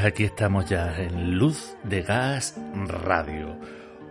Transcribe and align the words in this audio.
Pues 0.00 0.12
aquí 0.14 0.24
estamos 0.24 0.64
ya 0.64 0.98
en 0.98 1.36
Luz 1.36 1.76
de 1.84 2.00
Gas 2.00 2.58
Radio, 2.86 3.54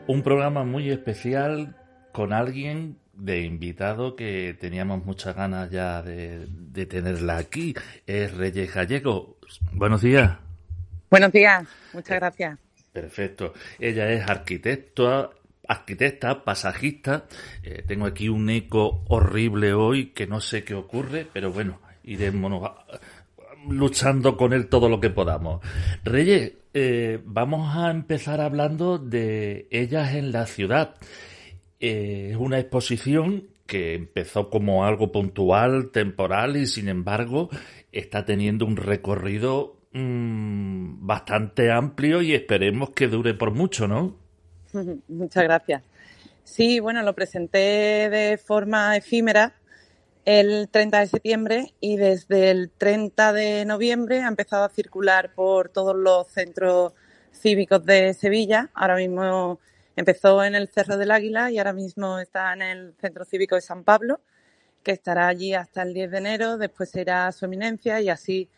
un 0.06 0.22
programa 0.22 0.64
muy 0.64 0.92
especial 0.92 1.76
con 2.12 2.32
alguien 2.32 3.00
de 3.14 3.42
invitado 3.42 4.16
que 4.16 4.56
teníamos 4.60 5.04
muchas 5.04 5.36
ganas 5.36 5.72
ya 5.72 6.04
de, 6.04 6.46
tenerla 6.86 7.38
aquí, 7.38 7.74
es 8.06 8.32
Reyes 8.38 8.72
Gallego. 8.72 9.40
Buenos 9.72 10.04
días. 10.04 10.38
Buenos 11.10 11.32
días, 11.32 11.68
muchas 11.92 12.12
eh, 12.12 12.20
gracias. 12.20 12.60
Perfecto. 12.94 13.56
Ella 13.80 14.12
es 14.12 14.30
arquitecta, 14.30 15.32
arquitecta, 15.68 16.44
pasajista. 16.44 17.26
Eh, 17.64 17.84
tengo 17.88 18.06
aquí 18.06 18.30
un 18.30 18.48
eco 18.52 19.06
horrible 19.08 19.74
hoy 19.74 20.12
que 20.12 20.28
no 20.28 20.40
sé 20.40 20.64
qué 20.64 20.76
ocurre, 20.76 21.26
pero 21.34 21.52
bueno, 21.52 21.80
iremos 22.04 22.72
luchando 23.68 24.38
con 24.38 24.54
él 24.54 24.68
todo 24.68 24.90
lo 24.90 25.00
que 25.00 25.10
podamos. 25.10 25.62
Reyes, 26.04 26.54
eh, 26.74 27.20
vamos 27.26 27.76
a 27.76 27.92
empezar 27.92 28.42
hablando 28.42 28.98
de 28.98 29.68
Ellas 29.72 30.14
en 30.14 30.32
la 30.32 30.46
ciudad. 30.46 30.96
Eh, 31.80 32.30
es 32.32 32.38
una 32.38 32.60
exposición 32.60 33.48
que 33.66 33.94
empezó 33.94 34.50
como 34.50 34.86
algo 34.86 35.12
puntual, 35.12 35.92
temporal 35.92 36.58
y 36.58 36.68
sin 36.68 36.90
embargo 36.90 37.50
está 37.92 38.26
teniendo 38.26 38.66
un 38.66 38.78
recorrido 38.78 39.78
mm, 39.94 41.06
bastante 41.06 41.72
amplio 41.72 42.22
y 42.22 42.34
esperemos 42.34 42.90
que 42.92 43.08
dure 43.08 43.34
por 43.34 43.52
mucho, 43.52 43.88
¿no? 43.88 44.16
Muchas 45.08 45.44
gracias. 45.44 45.84
Sí, 46.44 46.80
bueno, 46.80 47.04
lo 47.04 47.14
presenté 47.14 48.10
de 48.10 48.40
forma 48.44 48.98
efímera 48.98 49.54
el 50.30 50.70
30 50.70 51.00
de 51.00 51.08
septiembre 51.08 51.74
y 51.80 51.98
desde 51.98 52.52
el 52.52 52.70
30 52.70 53.34
de 53.34 53.66
noviembre 53.66 54.22
ha 54.22 54.28
empezado 54.28 54.64
a 54.64 54.70
circular 54.70 55.34
por 55.34 55.70
todos 55.70 55.96
los 55.96 56.28
centros 56.28 56.94
cívicos 57.34 57.84
de 57.84 58.14
Sevilla. 58.14 58.70
Ahora 58.76 58.96
mismo 58.96 59.60
empezó 59.96 60.44
en 60.44 60.54
el 60.54 60.68
Cerro 60.68 60.98
del 60.98 61.10
Águila 61.10 61.50
y 61.50 61.58
ahora 61.58 61.74
mismo 61.74 62.20
está 62.20 62.54
en 62.54 62.62
el 62.62 62.94
Centro 63.02 63.26
Cívico 63.26 63.56
de 63.56 63.62
San 63.62 63.84
Pablo, 63.84 64.22
que 64.84 64.92
estará 64.92 65.28
allí 65.30 65.56
hasta 65.56 65.82
el 65.82 65.96
10 65.96 66.12
de 66.12 66.18
enero, 66.20 66.58
después 66.60 66.96
irá 66.96 67.26
a 67.26 67.32
su 67.32 67.46
eminencia 67.46 68.00
y 68.00 68.10
así 68.10 68.50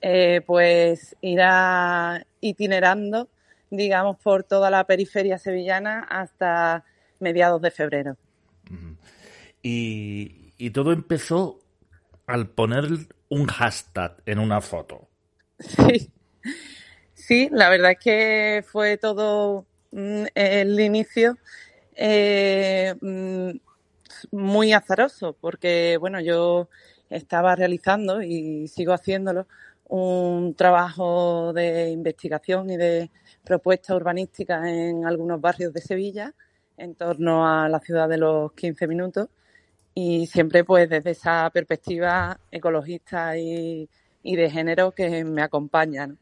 eh, 0.00 0.40
pues 0.44 1.14
irá 1.20 2.26
itinerando, 2.40 3.28
digamos, 3.70 4.18
por 4.18 4.42
toda 4.42 4.68
la 4.68 4.82
periferia 4.82 5.38
sevillana 5.38 6.08
hasta 6.10 6.84
mediados 7.20 7.62
de 7.62 7.70
febrero. 7.70 8.16
Y, 9.62 10.39
y 10.60 10.70
todo 10.72 10.92
empezó 10.92 11.58
al 12.26 12.50
poner 12.50 12.84
un 13.30 13.46
hashtag 13.46 14.16
en 14.26 14.38
una 14.38 14.60
foto. 14.60 15.08
Sí, 15.58 16.12
sí, 17.14 17.48
la 17.50 17.70
verdad 17.70 17.92
es 17.92 17.98
que 17.98 18.64
fue 18.66 18.98
todo 18.98 19.64
mm, 19.90 20.24
el 20.34 20.78
inicio 20.78 21.38
eh, 21.96 22.94
mm, 23.00 23.52
muy 24.32 24.74
azaroso, 24.74 25.34
porque 25.40 25.96
bueno, 25.98 26.20
yo 26.20 26.68
estaba 27.08 27.56
realizando 27.56 28.20
y 28.20 28.68
sigo 28.68 28.92
haciéndolo 28.92 29.46
un 29.88 30.54
trabajo 30.54 31.54
de 31.54 31.88
investigación 31.88 32.68
y 32.68 32.76
de 32.76 33.10
propuesta 33.44 33.96
urbanística 33.96 34.70
en 34.70 35.06
algunos 35.06 35.40
barrios 35.40 35.72
de 35.72 35.80
Sevilla 35.80 36.34
en 36.76 36.94
torno 36.96 37.48
a 37.48 37.66
la 37.70 37.80
ciudad 37.80 38.10
de 38.10 38.18
los 38.18 38.52
15 38.52 38.86
minutos 38.86 39.28
y 39.94 40.26
siempre 40.26 40.64
pues 40.64 40.88
desde 40.88 41.10
esa 41.10 41.50
perspectiva 41.50 42.38
ecologista 42.50 43.36
y, 43.36 43.88
de 44.22 44.50
género 44.50 44.92
que 44.92 45.24
me 45.24 45.42
acompañan. 45.42 46.18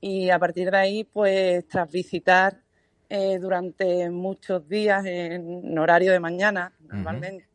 Y 0.00 0.30
a 0.30 0.38
partir 0.38 0.70
de 0.70 0.76
ahí, 0.76 1.04
pues 1.04 1.66
tras 1.68 1.90
visitar 1.90 2.60
eh, 3.08 3.38
durante 3.38 4.10
muchos 4.10 4.68
días 4.68 5.04
en 5.06 5.78
horario 5.78 6.12
de 6.12 6.20
mañana, 6.20 6.72
normalmente, 6.80 7.48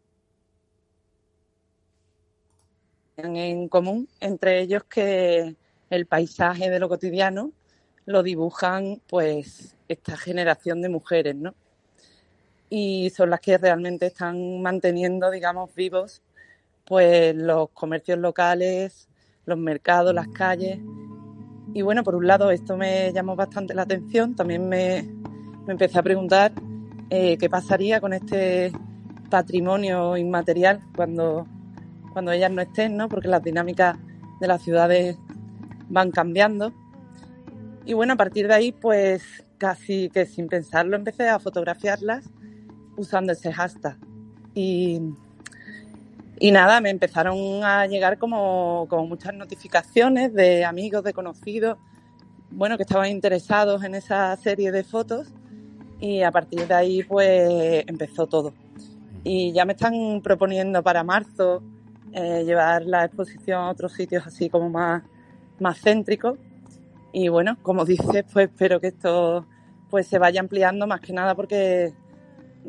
en 3.18 3.68
común, 3.68 4.08
entre 4.20 4.62
ellos 4.62 4.84
que 4.86 5.56
el 5.90 6.06
paisaje 6.06 6.70
de 6.70 6.80
lo 6.80 6.90
cotidiano 6.90 7.52
lo 8.06 8.24
dibujan 8.24 9.02
pues 9.08 9.76
esta 9.88 10.18
generación 10.18 10.82
de 10.82 10.90
mujeres, 10.90 11.36
¿no? 11.36 11.54
Y 12.70 13.10
son 13.10 13.30
las 13.32 13.40
que 13.40 13.58
realmente 13.58 14.08
están 14.08 14.62
manteniendo, 14.62 15.32
digamos, 15.32 15.74
vivos 15.76 16.22
pues 16.90 17.36
los 17.36 17.70
comercios 17.70 18.18
locales, 18.18 19.08
los 19.46 19.60
mercados, 19.60 20.14
las 20.14 20.28
calles. 20.28 20.80
Y 21.74 21.84
bueno, 21.84 22.04
por 22.04 22.16
un 22.16 22.26
lado 22.26 22.50
esto 22.50 22.76
me 22.78 23.14
llamó 23.14 23.36
bastante 23.36 23.76
la 23.76 23.84
atención, 23.84 24.36
también 24.36 24.68
me, 24.68 25.08
empecé 25.68 26.00
a 26.00 26.04
preguntar 26.04 26.52
eh, 27.12 27.38
qué 27.38 27.48
pasaría 27.48 28.02
con 28.02 28.14
este 28.14 28.72
patrimonio 29.30 30.18
inmaterial 30.18 30.82
cuando, 30.96 31.46
cuando 32.12 32.32
ellas 32.32 32.52
no 32.52 32.64
estén, 32.64 32.98
¿no? 32.98 33.08
Porque 33.08 33.28
las 33.28 33.44
dinámicas 33.44 33.96
de 34.42 34.48
las 34.48 34.64
ciudades 34.64 35.16
van 35.90 36.10
cambiando. 36.10 36.74
Y 37.86 37.94
bueno, 37.94 38.14
a 38.14 38.18
partir 38.18 38.48
de 38.48 38.56
ahí, 38.56 38.72
pues 38.72 39.46
casi 39.60 40.10
que 40.10 40.26
sin 40.26 40.48
pensarlo 40.48 40.96
empecé 40.96 41.30
a 41.30 41.38
fotografiarlas 41.38 42.28
usando 43.00 43.34
ese 43.34 43.52
hashtag. 43.52 43.98
Y, 44.54 45.00
y 46.40 46.52
nada, 46.52 46.82
me 46.82 46.90
empezaron 46.90 47.64
a 47.64 47.88
llegar 47.88 48.18
como, 48.18 48.86
como 48.90 49.08
muchas 49.08 49.34
notificaciones 49.34 50.34
de 50.34 50.66
amigos, 50.66 51.04
de 51.04 51.14
conocidos, 51.14 51.78
bueno, 52.52 52.78
que 52.78 52.84
estaban 52.84 53.10
interesados 53.10 53.84
en 53.84 53.96
esa 53.96 54.36
serie 54.38 54.72
de 54.72 54.84
fotos 54.84 55.28
y 56.00 56.22
a 56.24 56.32
partir 56.32 56.68
de 56.68 56.74
ahí 56.74 57.04
pues 57.04 57.84
empezó 57.88 58.28
todo. 58.28 58.54
Y 59.24 59.52
ya 59.52 59.66
me 59.66 59.74
están 59.74 60.22
proponiendo 60.24 60.82
para 60.82 61.04
marzo 61.04 61.62
eh, 62.14 62.44
llevar 62.46 62.84
la 62.84 63.06
exposición 63.06 63.60
a 63.60 63.70
otros 63.70 63.94
sitios 63.94 64.26
así 64.26 64.50
como 64.50 64.70
más, 64.70 65.04
más 65.60 65.80
céntricos. 65.80 66.38
Y 67.12 67.28
bueno, 67.28 67.58
como 67.62 67.86
dices, 67.86 68.26
pues 68.32 68.50
espero 68.50 68.80
que 68.80 68.88
esto 68.88 69.46
pues 69.90 70.08
se 70.08 70.20
vaya 70.20 70.40
ampliando 70.40 70.88
más 70.88 71.02
que 71.02 71.14
nada 71.14 71.36
porque 71.36 71.94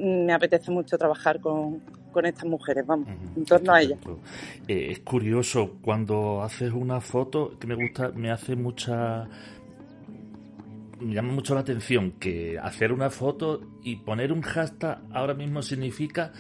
me 0.01 0.33
apetece 0.33 0.71
mucho 0.71 0.97
trabajar 0.97 1.41
con, 1.41 1.81
con 2.11 2.27
estas 2.27 2.47
mujeres, 2.47 2.87
vamos, 2.87 3.09
en 3.37 3.45
torno 3.45 3.73
a 3.73 3.83
ellas. 3.83 3.99
Eh, 4.67 4.89
es 4.91 5.01
curioso, 5.01 5.77
cuando 5.81 6.43
haces 6.43 6.73
una 6.73 7.01
foto, 7.01 7.59
que 7.59 7.67
me 7.67 7.75
gusta, 7.75 8.11
me 8.15 8.31
hace 8.31 8.57
mucha... 8.57 9.29
Me 11.01 11.15
llama 11.15 11.33
mucho 11.33 11.55
la 11.55 11.61
atención 11.61 12.13
que 12.13 12.59
hacer 12.59 12.93
una 12.93 13.09
foto 13.09 13.61
y 13.83 13.97
poner 13.97 14.33
un 14.33 14.43
hashtag 14.43 15.01
ahora 15.13 15.33
mismo 15.33 15.63
significa 15.63 16.31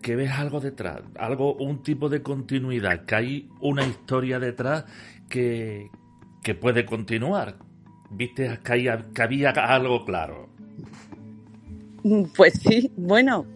que 0.00 0.14
ves 0.14 0.30
algo 0.30 0.60
detrás, 0.60 1.02
algo, 1.18 1.54
un 1.54 1.82
tipo 1.82 2.08
de 2.08 2.22
continuidad, 2.22 3.04
que 3.04 3.14
hay 3.16 3.48
una 3.60 3.84
historia 3.84 4.38
detrás 4.38 4.84
que, 5.28 5.90
que 6.40 6.54
puede 6.54 6.86
continuar. 6.86 7.56
Viste 8.10 8.60
que, 8.62 9.02
que 9.12 9.22
había 9.22 9.50
algo 9.50 10.04
claro. 10.04 10.50
Pues 12.36 12.54
sí, 12.54 12.90
bueno, 12.96 13.46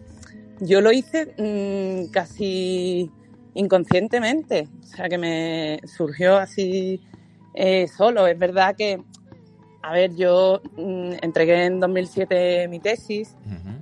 yo 0.59 0.81
lo 0.81 0.91
hice 0.91 1.33
mm, 1.37 2.11
casi 2.11 3.09
inconscientemente, 3.53 4.67
o 4.81 4.85
sea 4.85 5.09
que 5.09 5.17
me 5.17 5.79
surgió 5.85 6.37
así 6.37 6.99
eh, 7.53 7.87
solo. 7.87 8.27
Es 8.27 8.37
verdad 8.37 8.75
que, 8.75 9.01
a 9.81 9.93
ver, 9.93 10.15
yo 10.15 10.61
mm, 10.77 11.13
entregué 11.21 11.65
en 11.65 11.79
2007 11.79 12.67
mi 12.67 12.79
tesis 12.79 13.35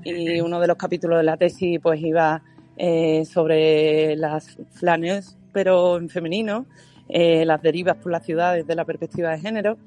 y 0.04 0.40
uno 0.40 0.60
de 0.60 0.68
los 0.68 0.78
capítulos 0.78 1.18
de 1.18 1.24
la 1.24 1.38
tesis 1.38 1.80
pues 1.82 2.02
iba 2.02 2.42
eh, 2.78 3.26
sobre 3.26 4.16
las 4.16 4.58
flanes, 4.72 5.38
pero 5.52 5.98
en 5.98 6.10
femenino, 6.10 6.66
eh, 7.10 7.44
las 7.46 7.62
derivas 7.62 7.98
por 7.98 8.12
las 8.12 8.26
ciudades 8.26 8.66
de 8.66 8.76
la 8.76 8.86
perspectiva 8.86 9.32
de 9.32 9.40
género. 9.40 9.78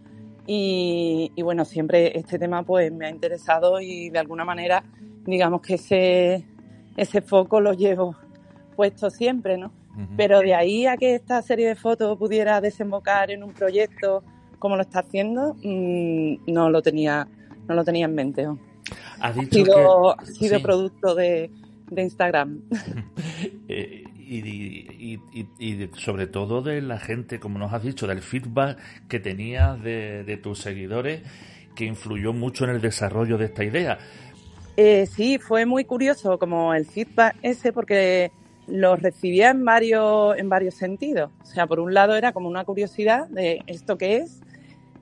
Y, 0.47 1.31
bueno, 1.43 1.65
siempre 1.65 2.19
este 2.19 2.39
tema 2.39 2.63
pues 2.65 2.93
me 2.93 3.07
ha 3.07 3.11
interesado 3.11 3.81
y 3.81 4.11
de 4.11 4.19
alguna 4.19 4.45
manera 4.45 4.83
digamos 5.25 5.63
que 5.63 5.75
ese, 5.75 6.45
ese 6.97 7.21
foco 7.23 7.61
lo 7.61 7.75
llevo 7.75 8.17
puesto 8.75 9.11
siempre, 9.11 9.57
¿no? 9.57 9.73
Pero 10.17 10.41
de 10.41 10.55
ahí 10.55 10.87
a 10.87 10.97
que 10.97 11.15
esta 11.15 11.43
serie 11.43 11.69
de 11.69 11.75
fotos 11.77 12.17
pudiera 12.19 12.63
desembocar 12.63 13.31
en 13.31 13.43
un 13.43 13.53
proyecto 13.53 14.25
como 14.59 14.77
lo 14.77 14.83
está 14.83 15.01
haciendo, 15.01 15.55
mm, 15.63 16.51
no 16.51 16.71
lo 16.71 16.81
tenía, 16.81 17.29
no 17.69 17.75
lo 17.75 17.85
tenía 17.85 18.07
en 18.07 18.15
mente. 18.15 18.49
Ha 19.21 19.35
sido, 19.35 20.19
ha 20.19 20.25
sido 20.25 20.63
producto 20.63 21.15
de, 21.15 21.51
de 21.91 22.03
Instagram. 22.03 22.63
Eh, 23.69 24.05
y, 24.29 25.91
sobre 25.97 26.27
todo 26.27 26.63
de 26.63 26.81
la 26.83 26.99
gente, 26.99 27.41
como 27.41 27.59
nos 27.59 27.73
has 27.73 27.83
dicho, 27.83 28.07
del 28.07 28.23
feedback 28.23 28.79
que 29.09 29.21
tenías 29.21 29.83
de, 29.83 30.39
tus 30.43 30.61
seguidores, 30.61 31.23
que 31.75 31.85
influyó 31.85 32.33
mucho 32.33 32.65
en 32.65 32.71
el 32.71 32.81
desarrollo 32.81 33.39
de 33.39 33.47
esta 33.47 33.65
idea. 33.65 33.99
Eh, 34.77 35.07
sí, 35.07 35.39
fue 35.39 35.67
muy 35.67 35.85
curioso 35.85 36.39
como 36.39 36.75
el 36.75 36.87
feedback 36.87 37.37
ese, 37.43 37.73
porque 37.73 38.31
lo 38.67 38.97
recibía 38.97 39.51
en 39.51 39.65
varios, 39.65 40.37
en 40.39 40.49
varios 40.49 40.75
sentidos. 40.75 41.31
O 41.43 41.47
sea, 41.47 41.67
por 41.67 41.81
un 41.81 41.93
lado 41.93 42.15
era 42.15 42.33
como 42.33 42.49
una 42.49 42.65
curiosidad 42.65 43.29
de 43.29 43.63
esto 43.67 43.99
que 43.99 44.19
es. 44.19 44.41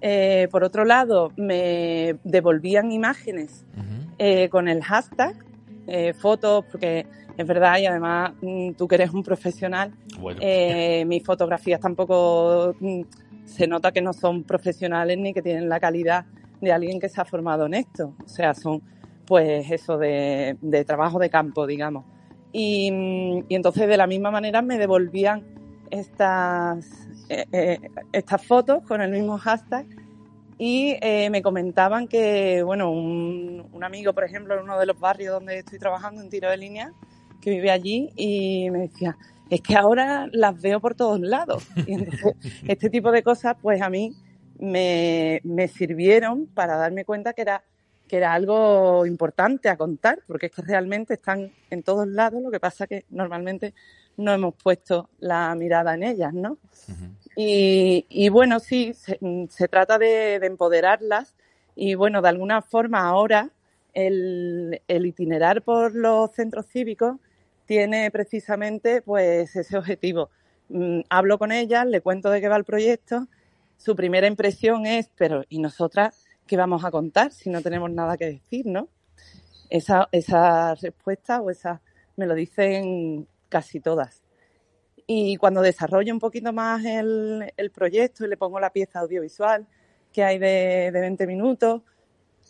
Eh, 0.00 0.48
por 0.50 0.64
otro 0.64 0.84
lado, 0.84 1.32
me 1.36 2.16
devolvían 2.24 2.90
imágenes 2.90 3.64
con 4.50 4.68
el 4.68 4.82
hashtag, 4.82 5.34
fotos, 6.20 6.66
porque 6.70 7.06
es 7.36 7.46
verdad, 7.46 7.78
y 7.78 7.86
además 7.86 8.32
mm, 8.40 8.72
tú 8.72 8.86
que 8.86 8.96
eres 8.96 9.12
un 9.12 9.22
profesional, 9.22 9.92
eh, 10.40 11.04
mis 11.06 11.24
fotografías 11.24 11.80
tampoco 11.80 12.74
mm, 12.78 13.02
se 13.44 13.66
nota 13.66 13.92
que 13.92 14.02
no 14.02 14.12
son 14.12 14.44
profesionales 14.44 15.18
ni 15.18 15.32
que 15.32 15.42
tienen 15.42 15.68
la 15.68 15.80
calidad 15.80 16.26
de 16.60 16.72
alguien 16.72 17.00
que 17.00 17.08
se 17.08 17.20
ha 17.20 17.24
formado 17.24 17.66
en 17.66 17.74
esto. 17.74 18.14
O 18.24 18.28
sea, 18.28 18.54
son 18.54 18.82
pues 19.26 19.70
eso 19.70 19.96
de, 19.96 20.56
trabajo 20.86 21.18
de 21.18 21.30
campo, 21.30 21.66
digamos. 21.66 22.04
Y, 22.52 22.90
mm, 22.90 23.44
y, 23.48 23.54
entonces 23.54 23.88
de 23.88 23.96
la 23.96 24.06
misma 24.06 24.30
manera 24.30 24.60
me 24.60 24.78
devolvían 24.78 25.44
estas, 25.90 27.08
eh, 27.28 27.44
eh, 27.52 27.78
estas 28.12 28.44
fotos 28.44 28.82
con 28.82 29.00
el 29.00 29.10
mismo 29.10 29.38
hashtag 29.38 29.86
y 30.58 30.94
me 31.30 31.40
comentaban 31.40 32.06
que, 32.06 32.62
bueno, 32.62 32.90
un, 32.90 33.66
un, 33.72 33.82
amigo, 33.82 34.12
por 34.12 34.24
ejemplo, 34.24 34.54
en 34.54 34.64
uno 34.64 34.78
de 34.78 34.84
los 34.84 35.00
barrios 35.00 35.32
donde 35.32 35.60
estoy 35.60 35.78
trabajando 35.78 36.20
en 36.20 36.28
tiro 36.28 36.50
de 36.50 36.58
línea, 36.58 36.92
que 37.40 37.50
vive 37.50 37.70
allí 37.70 38.10
y 38.16 38.70
me 38.70 38.80
decía, 38.80 39.16
es 39.50 39.60
que 39.60 39.76
ahora 39.76 40.28
las 40.32 40.60
veo 40.60 40.80
por 40.80 40.94
todos 40.94 41.20
lados. 41.20 41.66
Y 41.86 41.94
entonces, 41.94 42.34
este 42.68 42.88
tipo 42.88 43.10
de 43.10 43.22
cosas, 43.22 43.56
pues 43.60 43.82
a 43.82 43.90
mí 43.90 44.14
me, 44.58 45.40
me, 45.42 45.68
sirvieron 45.68 46.46
para 46.46 46.76
darme 46.76 47.04
cuenta 47.04 47.32
que 47.32 47.42
era, 47.42 47.64
que 48.06 48.16
era 48.16 48.32
algo 48.32 49.04
importante 49.06 49.68
a 49.68 49.76
contar, 49.76 50.20
porque 50.26 50.46
es 50.46 50.52
que 50.52 50.62
realmente 50.62 51.14
están 51.14 51.50
en 51.70 51.82
todos 51.82 52.06
lados, 52.06 52.42
lo 52.42 52.50
que 52.50 52.60
pasa 52.60 52.86
que 52.86 53.04
normalmente 53.10 53.74
no 54.16 54.32
hemos 54.32 54.54
puesto 54.54 55.08
la 55.18 55.54
mirada 55.54 55.94
en 55.94 56.02
ellas, 56.02 56.32
¿no? 56.32 56.58
y, 57.36 58.06
y, 58.08 58.28
bueno, 58.28 58.60
sí, 58.60 58.92
se, 58.94 59.18
se 59.48 59.68
trata 59.68 59.98
de, 59.98 60.38
de, 60.38 60.46
empoderarlas 60.46 61.34
y 61.74 61.94
bueno, 61.94 62.20
de 62.20 62.28
alguna 62.28 62.60
forma 62.60 63.00
ahora 63.00 63.50
el, 63.94 64.82
el 64.86 65.06
itinerar 65.06 65.62
por 65.62 65.94
los 65.94 66.32
centros 66.32 66.66
cívicos 66.66 67.16
tiene 67.70 68.10
precisamente 68.10 69.00
pues 69.00 69.54
ese 69.54 69.78
objetivo. 69.78 70.28
Mm, 70.70 71.02
hablo 71.08 71.38
con 71.38 71.52
ella, 71.52 71.84
le 71.84 72.00
cuento 72.00 72.28
de 72.28 72.40
qué 72.40 72.48
va 72.48 72.56
el 72.56 72.64
proyecto, 72.64 73.28
su 73.76 73.94
primera 73.94 74.26
impresión 74.26 74.86
es, 74.86 75.08
pero 75.16 75.44
¿y 75.48 75.60
nosotras 75.60 76.26
qué 76.48 76.56
vamos 76.56 76.84
a 76.84 76.90
contar 76.90 77.30
si 77.30 77.48
no 77.48 77.62
tenemos 77.62 77.88
nada 77.92 78.16
que 78.16 78.26
decir, 78.26 78.66
no? 78.66 78.88
Esa, 79.68 80.08
esa 80.10 80.74
respuesta 80.74 81.40
o 81.40 81.48
esa 81.48 81.80
me 82.16 82.26
lo 82.26 82.34
dicen 82.34 83.28
casi 83.48 83.78
todas. 83.78 84.24
Y 85.06 85.36
cuando 85.36 85.62
desarrollo 85.62 86.12
un 86.12 86.18
poquito 86.18 86.52
más 86.52 86.84
el, 86.84 87.52
el 87.56 87.70
proyecto 87.70 88.26
y 88.26 88.30
le 88.30 88.36
pongo 88.36 88.58
la 88.58 88.72
pieza 88.72 88.98
audiovisual 88.98 89.64
que 90.12 90.24
hay 90.24 90.40
de, 90.40 90.90
de 90.92 91.00
20 91.00 91.24
minutos, 91.28 91.82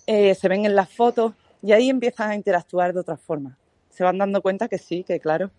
eh, 0.06 0.34
se 0.34 0.48
ven 0.48 0.64
en 0.64 0.74
las 0.74 0.88
fotos 0.88 1.34
y 1.60 1.72
ahí 1.72 1.90
empiezan 1.90 2.30
a 2.30 2.34
interactuar 2.34 2.94
de 2.94 3.00
otra 3.00 3.18
forma 3.18 3.58
se 3.90 4.04
van 4.04 4.18
dando 4.18 4.40
cuenta 4.40 4.68
que 4.68 4.78
sí, 4.78 5.04
que 5.04 5.20
claro, 5.20 5.50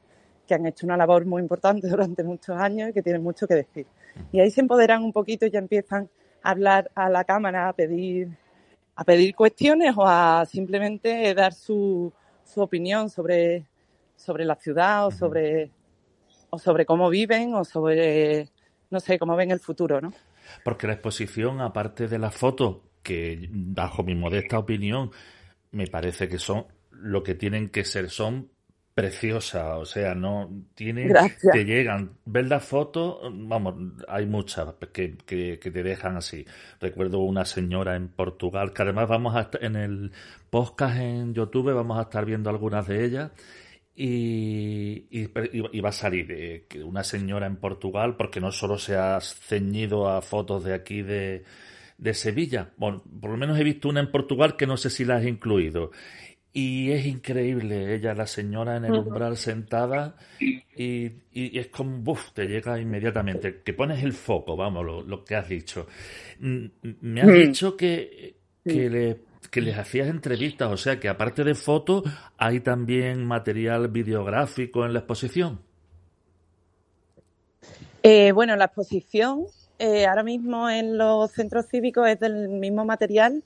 que 0.48 0.56
han 0.56 0.66
hecho 0.66 0.86
una 0.86 0.98
labor 0.98 1.26
muy 1.26 1.42
importante 1.42 1.88
durante 1.90 2.24
muchos 2.24 2.58
años 2.58 2.90
y 2.90 2.94
que 2.94 3.04
tienen 3.04 3.24
mucho 3.24 3.48
que 3.48 3.56
decir. 3.56 3.86
Y 4.32 4.40
ahí 4.40 4.52
se 4.52 4.62
empoderan 4.62 5.04
un 5.04 5.14
poquito 5.14 5.46
y 5.46 5.52
ya 5.52 5.60
empiezan 5.60 6.10
a 6.42 6.52
hablar 6.52 6.92
a 6.96 7.10
la 7.10 7.24
cámara, 7.24 7.70
a 7.70 7.74
pedir, 7.74 8.30
a 8.96 9.04
pedir 9.04 9.36
cuestiones 9.36 9.94
o 9.96 10.06
a 10.06 10.46
simplemente 10.46 11.34
dar 11.34 11.54
su, 11.54 12.12
su 12.44 12.62
opinión 12.62 13.10
sobre, 13.10 13.66
sobre 14.16 14.46
la 14.46 14.56
ciudad 14.56 15.08
o 15.08 15.12
sobre, 15.12 15.72
o 16.50 16.60
sobre 16.60 16.86
cómo 16.86 17.10
viven 17.10 17.54
o 17.54 17.64
sobre, 17.64 18.50
no 18.90 19.00
sé, 19.00 19.20
cómo 19.20 19.36
ven 19.36 19.52
el 19.52 19.60
futuro, 19.60 20.02
¿no? 20.02 20.14
Porque 20.64 20.88
la 20.88 20.94
exposición, 20.94 21.62
aparte 21.62 22.08
de 22.08 22.20
las 22.20 22.36
fotos, 22.36 22.78
que 23.02 23.48
bajo 23.52 24.04
mi 24.04 24.16
modesta 24.16 24.60
opinión, 24.60 25.12
me 25.72 25.88
parece 25.88 26.28
que 26.28 26.38
son 26.38 26.66
lo 27.02 27.24
que 27.24 27.36
tienen 27.36 27.70
que 27.70 27.84
ser 27.84 28.10
son 28.10 28.50
preciosas, 28.94 29.78
o 29.78 29.86
sea, 29.86 30.16
no 30.16 30.50
tienen, 30.76 31.14
te 31.52 31.64
llegan, 31.64 32.18
ver 32.26 32.48
la 32.48 32.60
foto, 32.60 33.22
vamos, 33.32 33.94
hay 34.08 34.26
muchas 34.26 34.68
que, 34.92 35.16
que, 35.18 35.58
te 35.58 35.84
dejan 35.84 36.18
así. 36.18 36.46
Recuerdo 36.80 37.20
una 37.20 37.46
señora 37.46 37.96
en 37.96 38.10
Portugal, 38.10 38.74
que 38.74 38.82
además 38.82 39.08
vamos 39.08 39.36
a 39.36 39.50
en 39.62 39.76
el 39.78 40.12
podcast 40.50 40.98
en 41.00 41.34
YouTube, 41.34 41.74
vamos 41.74 41.98
a 42.00 42.04
estar 42.04 42.26
viendo 42.26 42.50
algunas 42.50 42.86
de 42.86 43.06
ellas, 43.06 43.32
y, 43.96 45.06
y, 45.10 45.80
va 45.82 45.90
a 45.90 45.94
salir 45.94 46.28
eh, 46.32 46.66
una 46.84 47.04
señora 47.04 47.48
en 47.48 47.58
Portugal, 47.58 48.16
porque 48.18 48.42
no 48.42 48.52
solo 48.52 48.78
se 48.78 48.96
ha 48.98 49.20
ceñido 49.22 50.10
a 50.10 50.22
fotos 50.22 50.64
de 50.64 50.74
aquí 50.74 51.02
de, 51.02 51.44
de 51.98 52.14
Sevilla, 52.14 52.72
bueno, 52.78 53.04
por 53.22 53.30
lo 53.30 53.38
menos 53.38 53.60
he 53.60 53.64
visto 53.64 53.88
una 53.88 54.00
en 54.00 54.12
Portugal 54.12 54.58
que 54.58 54.66
no 54.66 54.76
sé 54.76 54.90
si 54.90 55.06
la 55.06 55.18
has 55.18 55.26
incluido. 55.26 55.92
Y 56.54 56.92
es 56.92 57.06
increíble, 57.06 57.96
ella, 57.96 58.14
la 58.14 58.28
señora 58.28 58.76
en 58.76 58.84
el 58.84 58.92
umbral 58.92 59.38
sentada, 59.38 60.18
y, 60.40 61.12
y 61.32 61.58
es 61.58 61.68
como, 61.68 61.98
buf, 62.00 62.32
te 62.34 62.46
llega 62.46 62.78
inmediatamente, 62.78 63.62
que 63.64 63.74
pones 63.74 64.04
el 64.04 64.12
foco, 64.12 64.58
vamos, 64.58 64.86
lo, 64.86 65.02
lo 65.02 65.24
que 65.24 65.36
has 65.36 65.48
dicho. 65.48 65.88
Mm, 66.40 66.66
me 67.02 67.22
has 67.22 67.34
dicho 67.34 67.78
que, 67.78 68.36
que 68.66 68.90
le 68.90 69.32
que 69.50 69.62
les 69.62 69.78
hacías 69.78 70.08
entrevistas, 70.08 70.72
o 70.72 70.78
sea 70.78 71.00
que 71.00 71.10
aparte 71.10 71.44
de 71.44 71.56
fotos, 71.56 72.04
hay 72.38 72.62
también 72.62 73.26
material 73.26 73.90
videográfico 73.90 74.86
en 74.86 74.94
la 74.94 75.00
exposición. 75.00 75.60
Eh, 78.02 78.32
bueno, 78.32 78.56
la 78.56 78.66
exposición 78.66 79.46
eh, 79.78 80.06
ahora 80.06 80.24
mismo 80.24 80.70
en 80.70 80.98
los 80.98 81.32
centros 81.32 81.68
cívicos 81.68 82.08
es 82.08 82.20
del 82.20 82.48
mismo 82.48 82.86
material 82.86 83.44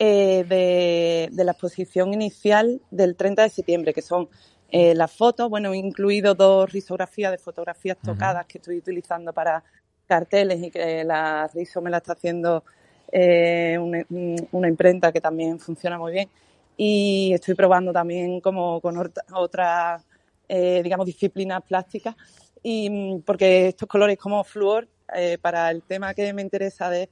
eh, 0.00 0.44
de, 0.48 1.44
la 1.44 1.52
exposición 1.52 2.12
inicial 2.12 2.80
del 2.90 3.14
30 3.14 3.42
de 3.42 3.50
septiembre, 3.50 3.94
que 3.94 4.02
son 4.02 4.28
las 4.72 5.10
fotos, 5.10 5.50
bueno, 5.50 5.74
incluido 5.74 6.36
dos 6.36 6.72
risografías 6.72 7.32
de 7.32 7.38
fotografías 7.38 7.98
tocadas 8.04 8.46
que 8.46 8.58
estoy 8.58 8.78
utilizando 8.78 9.32
para 9.32 9.64
carteles 10.06 10.62
y 10.62 10.70
que 10.70 11.04
la 11.04 11.48
riso 11.52 11.80
me 11.80 11.90
la 11.90 11.98
está 11.98 12.12
haciendo 12.12 12.64
eh, 13.12 13.78
una, 13.78 14.68
imprenta 14.68 15.12
que 15.12 15.20
también 15.20 15.58
funciona 15.58 15.98
muy 15.98 16.12
bien. 16.12 16.28
Y 16.76 17.32
estoy 17.34 17.54
probando 17.54 17.92
también 17.92 18.40
como 18.40 18.80
con 18.80 18.96
otras, 19.32 20.04
eh, 20.48 20.80
digamos, 20.82 21.06
disciplinas 21.06 21.62
plásticas. 21.62 22.16
Y 22.62 22.90
mm, 22.90 23.22
porque 23.22 23.68
estos 23.68 23.88
colores 23.88 24.18
como 24.18 24.42
flúor, 24.44 24.88
eh, 25.14 25.38
para 25.40 25.70
el 25.70 25.82
tema 25.82 26.14
que 26.14 26.32
me 26.32 26.42
interesa 26.42 26.90
de 26.90 27.08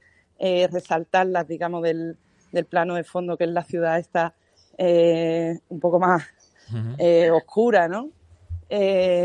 resaltarlas, 0.71 1.45
digamos, 1.47 1.83
del, 1.83 2.17
del, 2.51 2.65
plano 2.65 2.95
de 2.95 3.03
fondo 3.03 3.37
que 3.37 3.45
es 3.45 3.49
la 3.49 3.63
ciudad 3.63 3.99
está 3.99 4.33
un 4.77 5.79
poco 5.79 5.99
más 5.99 6.23
oscura, 7.31 7.87
¿no? 7.87 8.09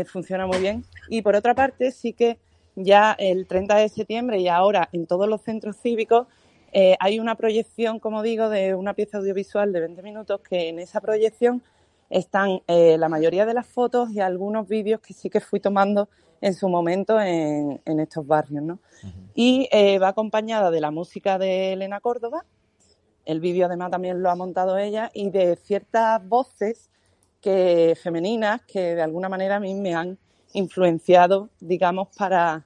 funciona 0.07 0.47
muy 0.47 0.59
bien. 0.59 0.83
Y 1.09 1.21
por 1.21 1.35
otra 1.35 1.53
parte, 1.53 1.91
sí 1.91 2.13
que 2.13 2.39
ya 2.75 3.15
el 3.17 3.47
30 3.47 3.75
de 3.75 3.89
septiembre 3.89 4.39
y 4.39 4.47
ahora 4.47 4.89
en 4.91 5.07
todos 5.07 5.27
los 5.27 5.41
centros 5.41 5.77
cívicos 5.77 6.27
eh, 6.77 6.97
hay 6.99 7.19
una 7.19 7.35
proyección, 7.35 7.99
como 7.99 8.21
digo, 8.21 8.49
de 8.49 8.75
una 8.75 8.93
pieza 8.93 9.19
audiovisual 9.19 9.71
de 9.71 9.79
20 9.79 10.01
minutos 10.01 10.41
que 10.41 10.67
en 10.67 10.79
esa 10.79 10.99
proyección 10.99 11.63
están 12.09 12.61
eh, 12.67 12.97
la 12.97 13.07
mayoría 13.07 13.45
de 13.45 13.53
las 13.53 13.65
fotos 13.65 14.11
y 14.11 14.19
algunos 14.19 14.67
vídeos 14.67 14.99
que 14.99 15.13
sí 15.13 15.29
que 15.29 15.39
fui 15.39 15.61
tomando 15.61 16.09
en 16.41 16.53
su 16.53 16.67
momento 16.67 17.19
en, 17.19 17.79
estos 17.85 18.27
barrios. 18.27 18.61
¿no? 18.61 18.79
Y 19.33 19.69
eh, 19.71 19.99
va 19.99 20.09
acompañada 20.09 20.69
de 20.69 20.81
la 20.81 20.91
música 20.91 21.37
de 21.39 21.73
Elena 21.73 22.01
Córdoba, 22.01 22.43
el 23.25 23.39
vídeo 23.39 23.65
además 23.65 23.91
también 23.91 24.21
lo 24.21 24.29
ha 24.29 24.35
montado 24.35 24.77
ella, 24.77 25.11
y 25.13 25.29
de 25.31 25.55
ciertas 25.55 26.25
voces 26.27 26.89
que, 27.41 27.97
femeninas 28.01 28.61
que 28.63 28.95
de 28.95 29.01
alguna 29.01 29.29
manera 29.29 29.57
a 29.57 29.59
mí 29.59 29.73
me 29.73 29.93
han 29.93 30.17
influenciado, 30.53 31.49
digamos, 31.59 32.07
para, 32.17 32.65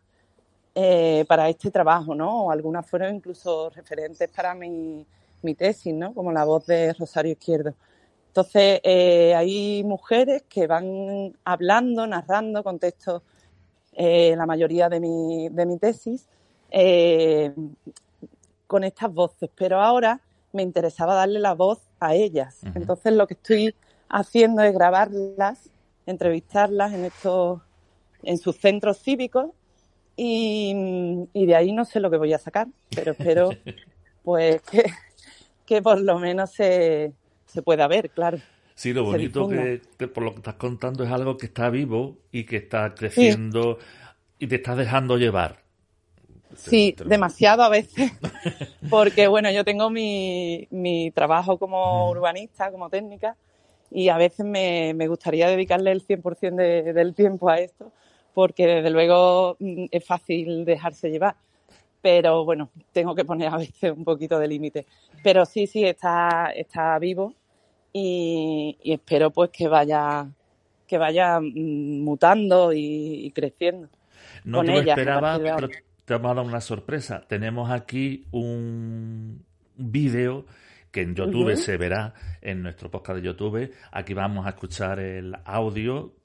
eh, 0.76 1.26
para 1.28 1.50
este 1.50 1.72
trabajo, 1.72 2.14
¿no? 2.14 2.46
O 2.46 2.52
algunas 2.52 2.86
fueron 2.86 3.16
incluso 3.16 3.70
referentes 3.72 4.30
para 4.30 4.54
mi, 4.54 5.06
mi 5.42 5.56
tesis, 5.56 5.94
¿no? 5.94 6.14
Como 6.14 6.32
la 6.32 6.46
voz 6.46 6.66
de 6.68 6.94
Rosario 6.94 7.32
Izquierdo. 7.32 7.74
Entonces, 8.28 8.80
eh, 8.84 9.34
hay 9.36 9.84
mujeres 9.84 10.44
que 10.48 10.68
van 10.68 11.36
hablando, 11.44 12.06
narrando 12.06 12.64
contextos, 12.64 13.24
eh, 13.94 14.36
la 14.38 14.46
mayoría 14.46 14.88
de 14.88 15.00
mi, 15.00 15.50
de 15.50 15.66
mi 15.66 15.78
tesis, 15.78 16.28
con 18.68 18.84
estas 18.84 19.12
voces, 19.12 19.50
pero 19.56 19.82
ahora 19.82 20.22
me 20.52 20.64
interesaba 20.64 21.14
darle 21.16 21.40
la 21.40 21.54
voz 21.54 21.80
a 22.00 22.16
ellas. 22.16 22.60
Entonces, 22.76 23.14
lo 23.14 23.28
que 23.28 23.36
estoy 23.36 23.76
haciendo 24.10 24.62
es 24.64 24.74
grabarlas, 24.74 25.70
entrevistarlas 26.06 26.94
en 26.94 27.06
estos, 27.06 27.62
en 28.24 28.38
sus 28.38 28.58
centros 28.58 29.00
cívicos 29.00 29.52
y, 30.16 31.28
de 31.34 31.56
ahí 31.56 31.72
no 31.72 31.86
sé 31.86 32.00
lo 32.00 32.12
que 32.12 32.18
voy 32.18 32.34
a 32.34 32.40
sacar, 32.40 32.68
pero 32.94 33.12
espero 33.12 33.52
pues 34.24 34.62
que, 35.66 35.82
por 35.82 36.02
lo 36.02 36.20
menos 36.20 36.52
se, 36.52 37.14
se 37.46 37.62
pueda 37.62 37.88
ver, 37.88 38.10
claro. 38.10 38.40
Sí, 38.76 38.94
lo 38.94 39.04
bonito 39.04 39.48
que, 39.48 40.08
por 40.08 40.24
lo 40.24 40.32
que 40.32 40.38
estás 40.38 40.56
contando 40.56 41.04
es 41.04 41.12
algo 41.12 41.38
que 41.38 41.48
está 41.48 41.70
vivo 41.70 42.18
y 42.32 42.46
que 42.46 42.58
está 42.58 42.96
creciendo 42.96 43.78
y 44.40 44.48
te 44.48 44.56
estás 44.56 44.78
dejando 44.78 45.18
llevar. 45.18 45.64
Sí, 46.56 46.96
demasiado 47.06 47.64
a 47.64 47.70
veces, 47.70 48.12
porque 48.90 49.28
bueno, 49.28 49.52
yo 49.52 49.64
tengo 49.64 49.90
mi, 49.90 50.68
mi 50.72 51.12
trabajo 51.12 51.58
como 51.58 52.10
urbanista, 52.10 52.72
como 52.72 52.90
técnica, 52.90 53.36
y 53.92 54.10
a 54.10 54.18
veces 54.18 54.46
me, 54.46 54.94
me 54.94 55.08
gustaría 55.08 55.48
dedicarle 55.48 55.92
el 55.92 56.06
100% 56.06 56.56
de, 56.56 56.94
del 56.94 57.14
tiempo 57.14 57.50
a 57.50 57.60
esto, 57.60 57.92
porque 58.34 58.68
desde 58.68 58.90
luego 58.90 59.58
mm, 59.60 59.86
es 59.92 60.06
fácil 60.06 60.66
dejarse 60.66 61.10
llevar. 61.10 61.36
Pero 62.02 62.46
bueno, 62.46 62.70
tengo 62.94 63.14
que 63.14 63.26
poner 63.26 63.50
a 63.54 63.58
veces 63.58 63.92
un 63.92 64.04
poquito 64.04 64.40
de 64.40 64.48
límite. 64.48 64.86
Pero 65.24 65.46
sí, 65.46 65.68
sí, 65.68 65.84
está, 65.84 66.52
está 66.56 66.98
vivo 66.98 67.34
y, 67.92 68.78
espero 68.84 69.32
pues 69.32 69.50
que 69.50 69.68
vaya, 69.68 70.28
que 70.88 70.98
vaya 70.98 71.40
mm, 71.40 72.02
mutando 72.04 72.72
y, 72.74 73.32
creciendo. 73.36 73.90
No 74.46 74.64
te 74.64 74.72
lo 74.72 74.80
esperaba, 74.80 75.38
pero 75.38 75.68
te 76.10 76.16
hemos 76.16 76.36
dado 76.36 76.48
una 76.48 76.60
sorpresa. 76.60 77.24
Tenemos 77.28 77.70
aquí 77.70 78.26
un 78.32 79.46
vídeo 79.78 80.48
que 80.90 81.04
en 81.04 81.14
YouTube 81.14 81.56
se 81.56 81.78
verá 81.78 82.16
en 82.42 82.64
nuestro 82.64 82.90
podcast 82.90 83.20
de 83.20 83.28
YouTube. 83.28 83.72
Aquí 83.92 84.16
vamos 84.16 84.48
a 84.48 84.50
escuchar 84.50 85.00
el 85.00 85.36
audio, 85.46 86.16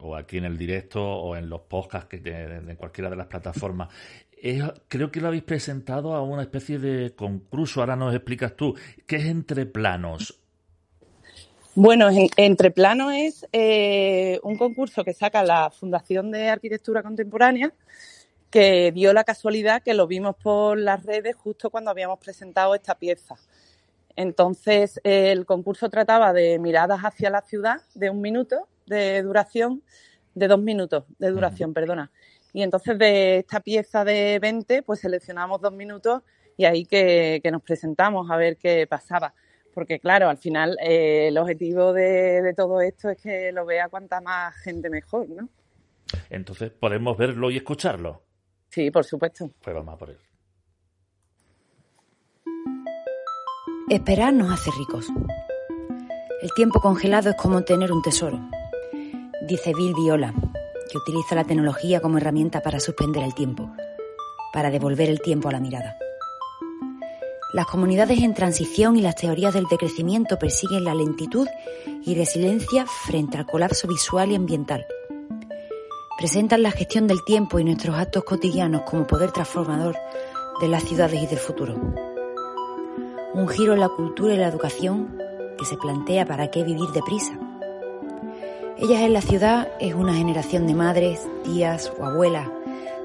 o 0.00 0.16
aquí 0.16 0.38
en 0.38 0.44
el 0.44 0.58
directo, 0.58 1.04
o 1.04 1.36
en 1.36 1.48
los 1.48 1.60
podcasts 1.60 2.08
que 2.08 2.18
de, 2.18 2.74
cualquiera 2.74 3.10
de 3.10 3.14
las 3.14 3.28
plataformas. 3.28 3.90
creo 4.88 5.12
que 5.12 5.20
lo 5.20 5.28
habéis 5.28 5.44
presentado 5.44 6.14
a 6.14 6.22
una 6.22 6.42
especie 6.42 6.80
de 6.80 7.14
concurso. 7.14 7.78
Ahora 7.78 7.94
nos 7.94 8.12
explicas 8.12 8.56
tú. 8.56 8.74
¿Qué 9.06 9.16
es 9.16 9.26
Entre 9.26 9.66
Planos? 9.66 10.36
Bueno, 11.76 12.08
Entre 12.36 12.72
Planos 12.72 13.12
es 13.14 13.46
eh, 13.52 14.40
un 14.42 14.58
concurso 14.58 15.04
que 15.04 15.14
saca 15.14 15.44
la 15.44 15.70
Fundación 15.70 16.32
de 16.32 16.48
Arquitectura 16.48 17.04
Contemporánea 17.04 17.72
que 18.50 18.92
dio 18.92 19.12
la 19.12 19.24
casualidad 19.24 19.82
que 19.82 19.94
lo 19.94 20.06
vimos 20.06 20.36
por 20.36 20.78
las 20.78 21.04
redes 21.04 21.36
justo 21.36 21.70
cuando 21.70 21.90
habíamos 21.90 22.18
presentado 22.18 22.74
esta 22.74 22.94
pieza. 22.96 23.36
Entonces, 24.16 25.00
el 25.04 25.46
concurso 25.46 25.90
trataba 25.90 26.32
de 26.32 26.58
miradas 26.58 27.00
hacia 27.02 27.30
la 27.30 27.42
ciudad 27.42 27.82
de 27.94 28.10
un 28.10 28.20
minuto 28.20 28.68
de 28.86 29.22
duración, 29.22 29.82
de 30.34 30.48
dos 30.48 30.60
minutos 30.60 31.04
de 31.18 31.30
duración, 31.30 31.72
perdona. 31.72 32.10
Y 32.52 32.62
entonces 32.62 32.98
de 32.98 33.38
esta 33.38 33.60
pieza 33.60 34.04
de 34.04 34.38
20, 34.40 34.82
pues 34.82 35.00
seleccionamos 35.00 35.60
dos 35.60 35.72
minutos 35.72 36.22
y 36.56 36.64
ahí 36.64 36.84
que, 36.84 37.40
nos 37.52 37.62
presentamos 37.62 38.30
a 38.30 38.36
ver 38.36 38.56
qué 38.56 38.86
pasaba. 38.88 39.34
Porque 39.74 40.00
claro, 40.00 40.28
al 40.28 40.38
final 40.38 40.76
eh, 40.82 41.28
el 41.28 41.38
objetivo 41.38 41.92
de, 41.92 42.42
de, 42.42 42.54
todo 42.54 42.80
esto 42.80 43.10
es 43.10 43.18
que 43.18 43.52
lo 43.52 43.64
vea 43.64 43.88
cuanta 43.88 44.20
más 44.20 44.56
gente 44.56 44.90
mejor, 44.90 45.28
¿no? 45.28 45.48
Entonces, 46.30 46.70
¿podemos 46.70 47.16
verlo 47.16 47.50
y 47.50 47.58
escucharlo? 47.58 48.22
Sí, 48.68 48.90
por 48.90 49.04
supuesto. 49.04 49.50
Pues 49.62 49.74
vamos 49.74 49.94
a 49.94 49.98
por 49.98 50.10
él. 50.10 50.18
Esperar 53.88 54.34
nos 54.34 54.52
hace 54.52 54.70
ricos. 54.76 55.06
El 56.42 56.52
tiempo 56.52 56.80
congelado 56.80 57.30
es 57.30 57.36
como 57.36 57.62
tener 57.62 57.90
un 57.90 58.02
tesoro, 58.02 58.38
dice 59.46 59.72
Bill 59.74 59.94
Viola, 59.94 60.34
que 60.90 60.98
utiliza 60.98 61.34
la 61.34 61.44
tecnología 61.44 62.00
como 62.00 62.18
herramienta 62.18 62.60
para 62.60 62.80
suspender 62.80 63.24
el 63.24 63.34
tiempo, 63.34 63.72
para 64.52 64.70
devolver 64.70 65.08
el 65.08 65.20
tiempo 65.20 65.48
a 65.48 65.52
la 65.52 65.60
mirada. 65.60 65.96
Las 67.54 67.66
comunidades 67.66 68.20
en 68.20 68.34
transición 68.34 68.96
y 68.96 69.00
las 69.00 69.16
teorías 69.16 69.54
del 69.54 69.64
decrecimiento 69.70 70.38
persiguen 70.38 70.84
la 70.84 70.94
lentitud 70.94 71.48
y 72.04 72.14
resiliencia 72.14 72.84
frente 72.86 73.38
al 73.38 73.46
colapso 73.46 73.88
visual 73.88 74.30
y 74.30 74.34
ambiental. 74.34 74.86
Presentan 76.18 76.62
la 76.62 76.72
gestión 76.72 77.06
del 77.06 77.24
tiempo 77.24 77.58
y 77.58 77.64
nuestros 77.64 77.96
actos 77.96 78.24
cotidianos 78.24 78.82
como 78.82 79.06
poder 79.06 79.30
transformador 79.30 79.96
de 80.60 80.68
las 80.68 80.82
ciudades 80.82 81.22
y 81.22 81.26
del 81.26 81.38
futuro 81.38 81.76
un 83.38 83.46
giro 83.46 83.74
en 83.74 83.80
la 83.80 83.88
cultura 83.88 84.34
y 84.34 84.36
la 84.36 84.48
educación 84.48 85.16
que 85.58 85.64
se 85.64 85.76
plantea 85.76 86.26
para 86.26 86.50
qué 86.50 86.64
vivir 86.64 86.88
deprisa. 86.88 87.38
Ellas 88.78 89.00
en 89.02 89.12
la 89.12 89.20
ciudad 89.20 89.68
es 89.78 89.94
una 89.94 90.14
generación 90.14 90.66
de 90.66 90.74
madres, 90.74 91.28
tías 91.44 91.92
o 91.98 92.04
abuelas 92.04 92.48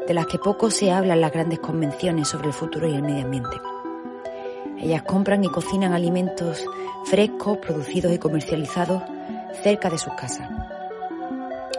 de 0.08 0.14
las 0.14 0.26
que 0.26 0.40
poco 0.40 0.72
se 0.72 0.92
habla 0.92 1.14
en 1.14 1.22
las 1.22 1.32
grandes 1.32 1.60
convenciones 1.60 2.28
sobre 2.28 2.48
el 2.48 2.54
futuro 2.54 2.88
y 2.88 2.96
el 2.96 3.04
medio 3.04 3.26
ambiente. 3.26 3.58
Ellas 4.80 5.04
compran 5.04 5.44
y 5.44 5.50
cocinan 5.50 5.94
alimentos 5.94 6.66
frescos, 7.06 7.60
producidos 7.60 8.12
y 8.12 8.18
comercializados 8.18 9.04
cerca 9.62 9.90
de 9.90 9.98
sus 10.00 10.14
casas. 10.14 10.53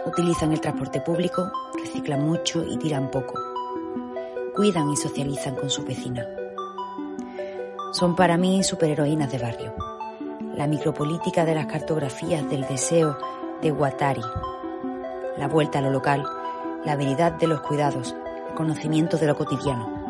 Utilizan 0.05 0.51
el 0.51 0.61
transporte 0.61 1.01
público, 1.01 1.51
reciclan 1.73 2.23
mucho 2.23 2.63
y 2.63 2.77
tiran 2.77 3.09
poco. 3.09 3.39
Cuidan 4.55 4.89
y 4.89 4.95
socializan 4.95 5.55
con 5.55 5.69
su 5.69 5.83
vecina. 5.83 6.25
Son 7.91 8.15
para 8.15 8.37
mí 8.37 8.63
superheroínas 8.63 9.31
de 9.31 9.39
barrio. 9.39 9.73
La 10.55 10.67
micropolítica 10.67 11.43
de 11.43 11.55
las 11.55 11.65
cartografías 11.65 12.47
del 12.49 12.67
deseo 12.67 13.17
de 13.61 13.71
Guattari. 13.71 14.21
La 15.37 15.47
vuelta 15.47 15.79
a 15.79 15.81
lo 15.81 15.89
local, 15.89 16.23
la 16.85 16.91
habilidad 16.91 17.33
de 17.33 17.47
los 17.47 17.61
cuidados, 17.61 18.15
el 18.49 18.53
conocimiento 18.53 19.17
de 19.17 19.27
lo 19.27 19.35
cotidiano. 19.35 20.04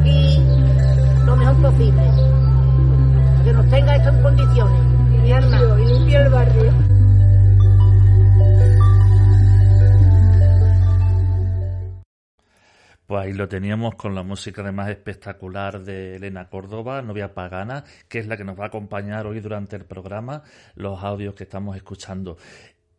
Aquí 0.00 0.38
lo 1.24 1.36
mejor 1.36 1.62
posible. 1.62 2.02
Que 3.44 3.52
nos 3.52 3.70
tenga 3.70 3.96
esto 3.96 4.08
en 4.10 4.22
condiciones. 4.22 4.80
Y 5.24 5.84
limpio 5.86 6.20
el 6.20 6.30
barrio. 6.30 6.72
Pues 13.06 13.24
ahí 13.24 13.32
lo 13.32 13.48
teníamos 13.48 13.96
con 13.96 14.14
la 14.14 14.22
música 14.22 14.62
además 14.62 14.88
espectacular 14.88 15.80
de 15.82 16.14
Elena 16.14 16.48
Córdoba, 16.48 17.02
novia 17.02 17.34
pagana, 17.34 17.82
que 18.08 18.20
es 18.20 18.28
la 18.28 18.36
que 18.36 18.44
nos 18.44 18.56
va 18.56 18.64
a 18.64 18.66
acompañar 18.68 19.26
hoy 19.26 19.40
durante 19.40 19.74
el 19.74 19.84
programa, 19.84 20.44
los 20.76 21.02
audios 21.02 21.34
que 21.34 21.42
estamos 21.42 21.76
escuchando. 21.76 22.36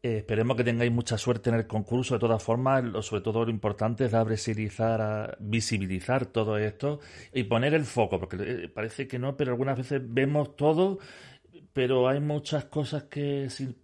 Eh, 0.03 0.17
esperemos 0.17 0.58
que 0.58 0.63
tengáis 0.63 0.91
mucha 0.91 1.17
suerte 1.17 1.50
en 1.50 1.55
el 1.58 1.67
concurso. 1.67 2.15
De 2.15 2.20
todas 2.20 2.41
formas, 2.41 2.84
lo- 2.84 3.01
sobre 3.03 3.22
todo 3.22 3.46
lo 3.46 3.51
importante 3.51 4.05
es 4.05 4.12
dar 4.12 4.27
visibilizar, 4.27 5.01
a- 5.01 5.38
visibilizar 5.39 6.25
todo 6.25 6.58
esto 6.58 7.00
y 7.34 7.43
poner 7.43 7.74
el 7.75 7.86
foco, 7.86 8.20
porque 8.20 8.38
eh, 8.39 8.67
parece 8.70 9.08
que 9.08 9.20
no, 9.20 9.38
pero 9.38 9.51
algunas 9.51 9.77
veces 9.77 10.01
vemos 10.03 10.55
todo, 10.55 10.98
pero 11.74 12.08
hay 12.10 12.20
muchas 12.22 12.65
cosas 12.65 13.03
que 13.05 13.50
si, 13.50 13.75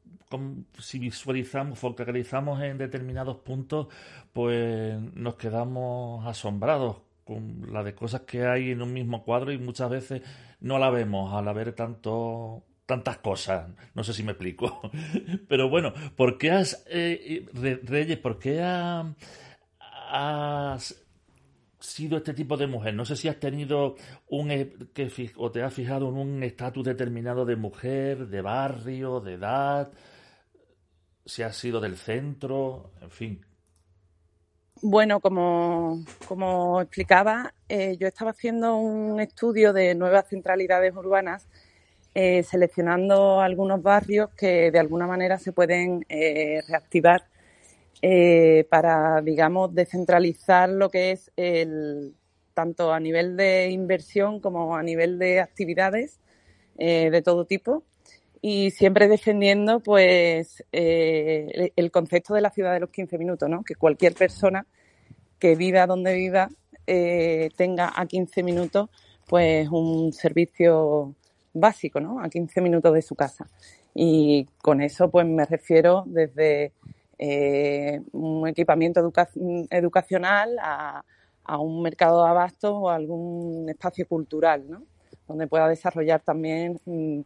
si 0.79 0.99
visualizamos, 0.99 1.79
focalizamos 1.79 2.61
en 2.63 2.77
determinados 2.77 3.37
puntos, 3.37 3.87
pues 4.33 4.99
nos 5.15 5.35
quedamos 5.35 6.25
asombrados 6.27 6.97
con 7.25 7.71
la 7.73 7.83
de 7.83 7.93
cosas 7.95 8.21
que 8.21 8.45
hay 8.45 8.71
en 8.71 8.81
un 8.81 8.93
mismo 8.93 9.23
cuadro 9.23 9.51
y 9.51 9.57
muchas 9.59 9.89
veces 9.89 10.21
no 10.61 10.79
la 10.79 10.89
vemos 10.89 11.33
al 11.33 11.47
haber 11.47 11.73
tanto 11.73 12.63
tantas 12.87 13.19
cosas. 13.19 13.69
No 13.95 14.03
sé 14.05 14.13
si 14.13 14.23
me 14.23 14.33
explico. 14.33 14.81
Pero 15.49 15.69
bueno, 15.69 15.93
¿por 16.17 16.39
qué 16.39 16.51
has, 16.51 16.85
eh, 16.89 17.47
Re- 17.53 17.81
Reyes, 17.83 18.19
por 18.19 18.39
qué 18.39 18.61
ha- 18.63 19.15
has 20.11 21.03
sido 21.79 22.17
este 22.17 22.33
tipo 22.33 22.57
de 22.57 22.67
mujer? 22.67 22.93
No 22.95 23.05
sé 23.05 23.15
si 23.17 23.29
has 23.29 23.39
tenido 23.39 23.95
un 24.29 24.51
eh, 24.51 24.73
que 24.93 25.11
o 25.37 25.51
te 25.51 25.63
has 25.63 25.73
fijado 25.73 26.09
en 26.09 26.17
un 26.17 26.43
estatus 26.43 26.85
determinado 26.85 27.45
de 27.45 27.57
mujer, 27.57 28.27
de 28.27 28.41
barrio, 28.41 29.21
de 29.21 29.35
edad, 29.35 29.93
si 31.25 31.43
has 31.43 31.55
sido 31.55 31.79
del 31.79 31.97
centro, 31.97 32.91
en 33.01 33.11
fin. 33.11 33.45
Bueno, 34.81 35.19
como, 35.21 35.99
como 36.27 36.81
explicaba, 36.81 37.53
eh, 37.67 37.97
yo 37.99 38.07
estaba 38.07 38.31
haciendo 38.31 38.77
un 38.77 39.19
estudio 39.19 39.73
de 39.73 39.95
nuevas 39.95 40.27
centralidades 40.29 40.95
urbanas, 40.95 41.47
eh, 42.13 42.43
seleccionando 42.43 43.41
algunos 43.41 43.81
barrios 43.81 44.29
que 44.35 44.71
de 44.71 44.79
alguna 44.79 45.07
manera 45.07 45.37
se 45.37 45.51
pueden 45.51 46.05
eh, 46.09 46.61
reactivar 46.67 47.23
eh, 48.01 48.65
para, 48.69 49.21
digamos, 49.21 49.73
descentralizar 49.73 50.69
lo 50.69 50.89
que 50.89 51.11
es 51.11 51.31
el 51.35 52.13
tanto 52.53 52.91
a 52.91 52.99
nivel 52.99 53.37
de 53.37 53.69
inversión 53.69 54.39
como 54.39 54.75
a 54.75 54.83
nivel 54.83 55.19
de 55.19 55.39
actividades 55.39 56.19
de 56.75 57.21
todo 57.23 57.45
tipo 57.45 57.83
y 58.39 58.69
siempre 58.69 59.07
defendiendo 59.07 59.79
pues 59.79 60.63
el- 60.71 61.91
concepto 61.91 62.35
de 62.35 62.41
la 62.41 62.51
ciudad 62.51 62.73
de 62.73 62.79
los 62.81 62.91
15 62.91 63.17
minutos, 63.17 63.49
¿no? 63.49 63.63
Que 63.63 63.73
cualquier 63.73 64.13
persona 64.13 64.67
que 65.39 65.55
viva 65.55 65.87
donde 65.87 66.13
viva 66.13 66.49
tenga 66.85 67.91
a 67.95 68.05
15 68.05 68.43
minutos 68.43 68.89
pues 69.27 69.67
un 69.69 70.13
servicio 70.13 71.15
básico, 71.59 71.99
¿no? 71.99 72.21
A 72.21 72.29
15 72.29 72.61
minutos 72.61 72.93
de 72.93 73.01
su 73.01 73.15
casa. 73.15 73.47
Y 73.93 74.45
con 74.61 74.81
eso 74.81 75.09
pues 75.09 75.25
me 75.25 75.45
refiero 75.45 76.03
desde 76.07 76.73
eh, 77.17 78.01
un 78.11 78.47
equipamiento 78.47 78.99
educa- 79.01 79.29
educacional 79.69 80.57
a, 80.61 81.03
a 81.43 81.57
un 81.59 81.81
mercado 81.81 82.23
de 82.23 82.29
abastos 82.29 82.71
o 82.75 82.89
a 82.89 82.95
algún 82.95 83.69
espacio 83.69 84.07
cultural, 84.07 84.69
¿no? 84.69 84.83
Donde 85.27 85.47
pueda 85.47 85.67
desarrollar 85.67 86.21
también 86.21 86.79
mm, 86.85 87.21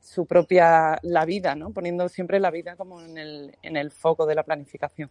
su 0.00 0.26
propia, 0.26 0.98
la 1.02 1.24
vida, 1.24 1.54
¿no? 1.54 1.70
Poniendo 1.72 2.08
siempre 2.08 2.40
la 2.40 2.50
vida 2.50 2.76
como 2.76 3.00
en 3.02 3.18
el, 3.18 3.56
en 3.62 3.76
el 3.76 3.90
foco 3.90 4.26
de 4.26 4.34
la 4.34 4.42
planificación. 4.44 5.10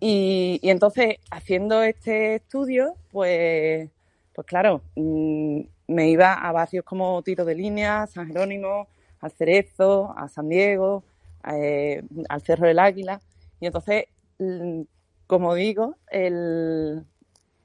Y, 0.00 0.58
y 0.62 0.70
entonces, 0.70 1.16
haciendo 1.30 1.82
este 1.82 2.36
estudio, 2.36 2.94
pues, 3.10 3.88
pues 4.34 4.46
claro, 4.46 4.82
mm, 4.96 5.60
me 5.88 6.08
iba 6.10 6.34
a 6.34 6.52
barrios 6.52 6.84
como 6.84 7.22
Tiro 7.22 7.44
de 7.44 7.54
Línea, 7.54 8.06
San 8.06 8.26
Jerónimo, 8.28 8.88
al 9.20 9.32
Cerezo, 9.32 10.14
a 10.16 10.28
San 10.28 10.48
Diego, 10.48 11.04
eh, 11.52 12.02
al 12.28 12.42
Cerro 12.42 12.66
del 12.66 12.78
Águila. 12.78 13.20
Y 13.60 13.66
entonces, 13.66 14.06
mm, 14.38 14.82
como 15.26 15.54
digo, 15.54 15.96
el, 16.10 17.04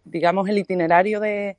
digamos, 0.05 0.47
el 0.49 0.57
itinerario 0.57 1.19
de, 1.19 1.57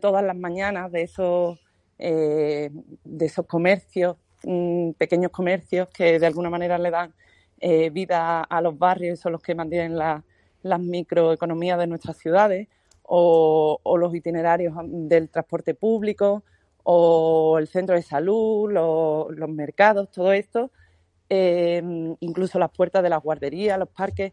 todas 0.00 0.22
las 0.24 0.36
mañanas, 0.36 0.92
de 0.92 1.02
esos, 1.02 1.58
eh, 1.98 2.70
de 3.04 3.26
esos 3.26 3.46
comercios, 3.46 4.16
mm, 4.44 4.92
pequeños 4.92 5.30
comercios 5.32 5.88
que 5.88 6.18
de 6.18 6.26
alguna 6.26 6.50
manera 6.50 6.78
le 6.78 6.90
dan 6.90 7.14
eh, 7.60 7.90
vida 7.90 8.42
a 8.42 8.60
los 8.62 8.78
barrios 8.78 9.18
y 9.18 9.22
son 9.22 9.32
los 9.32 9.42
que 9.42 9.54
mantienen 9.54 9.96
la- 9.98 10.22
las 10.62 10.80
microeconomías 10.80 11.78
de 11.78 11.86
nuestras 11.88 12.16
ciudades, 12.18 12.68
o, 13.10 13.96
los 13.98 14.14
itinerarios 14.14 14.74
del 14.86 15.28
transporte 15.30 15.74
público, 15.74 16.42
o 16.84 17.58
el 17.58 17.66
centro 17.68 17.94
de 17.96 18.02
salud, 18.02 18.70
lo- 18.70 19.28
los 19.30 19.48
mercados, 19.48 20.10
todo 20.10 20.32
esto, 20.32 20.70
eh, 21.30 21.82
incluso 22.20 22.58
las 22.58 22.70
puertas 22.70 23.02
de 23.02 23.10
las 23.10 23.22
guarderías, 23.22 23.78
los 23.78 23.88
parques, 23.88 24.32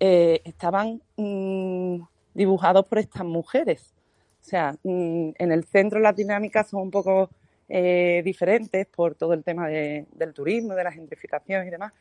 eh, 0.00 0.40
estaban 0.44 1.00
mm, 1.16 1.96
dibujados 2.34 2.86
por 2.86 2.98
estas 2.98 3.24
mujeres. 3.24 3.94
O 4.40 4.44
sea, 4.44 4.72
mm, 4.82 5.30
en 5.38 5.52
el 5.52 5.64
centro 5.64 6.00
las 6.00 6.16
dinámicas 6.16 6.68
son 6.68 6.82
un 6.82 6.90
poco 6.90 7.30
eh, 7.68 8.20
diferentes 8.24 8.86
por 8.86 9.14
todo 9.14 9.32
el 9.32 9.44
tema 9.44 9.66
de- 9.68 10.06
del 10.12 10.34
turismo, 10.34 10.74
de 10.74 10.84
la 10.84 10.92
gentrificación 10.92 11.66
y 11.66 11.70
demás, 11.70 11.92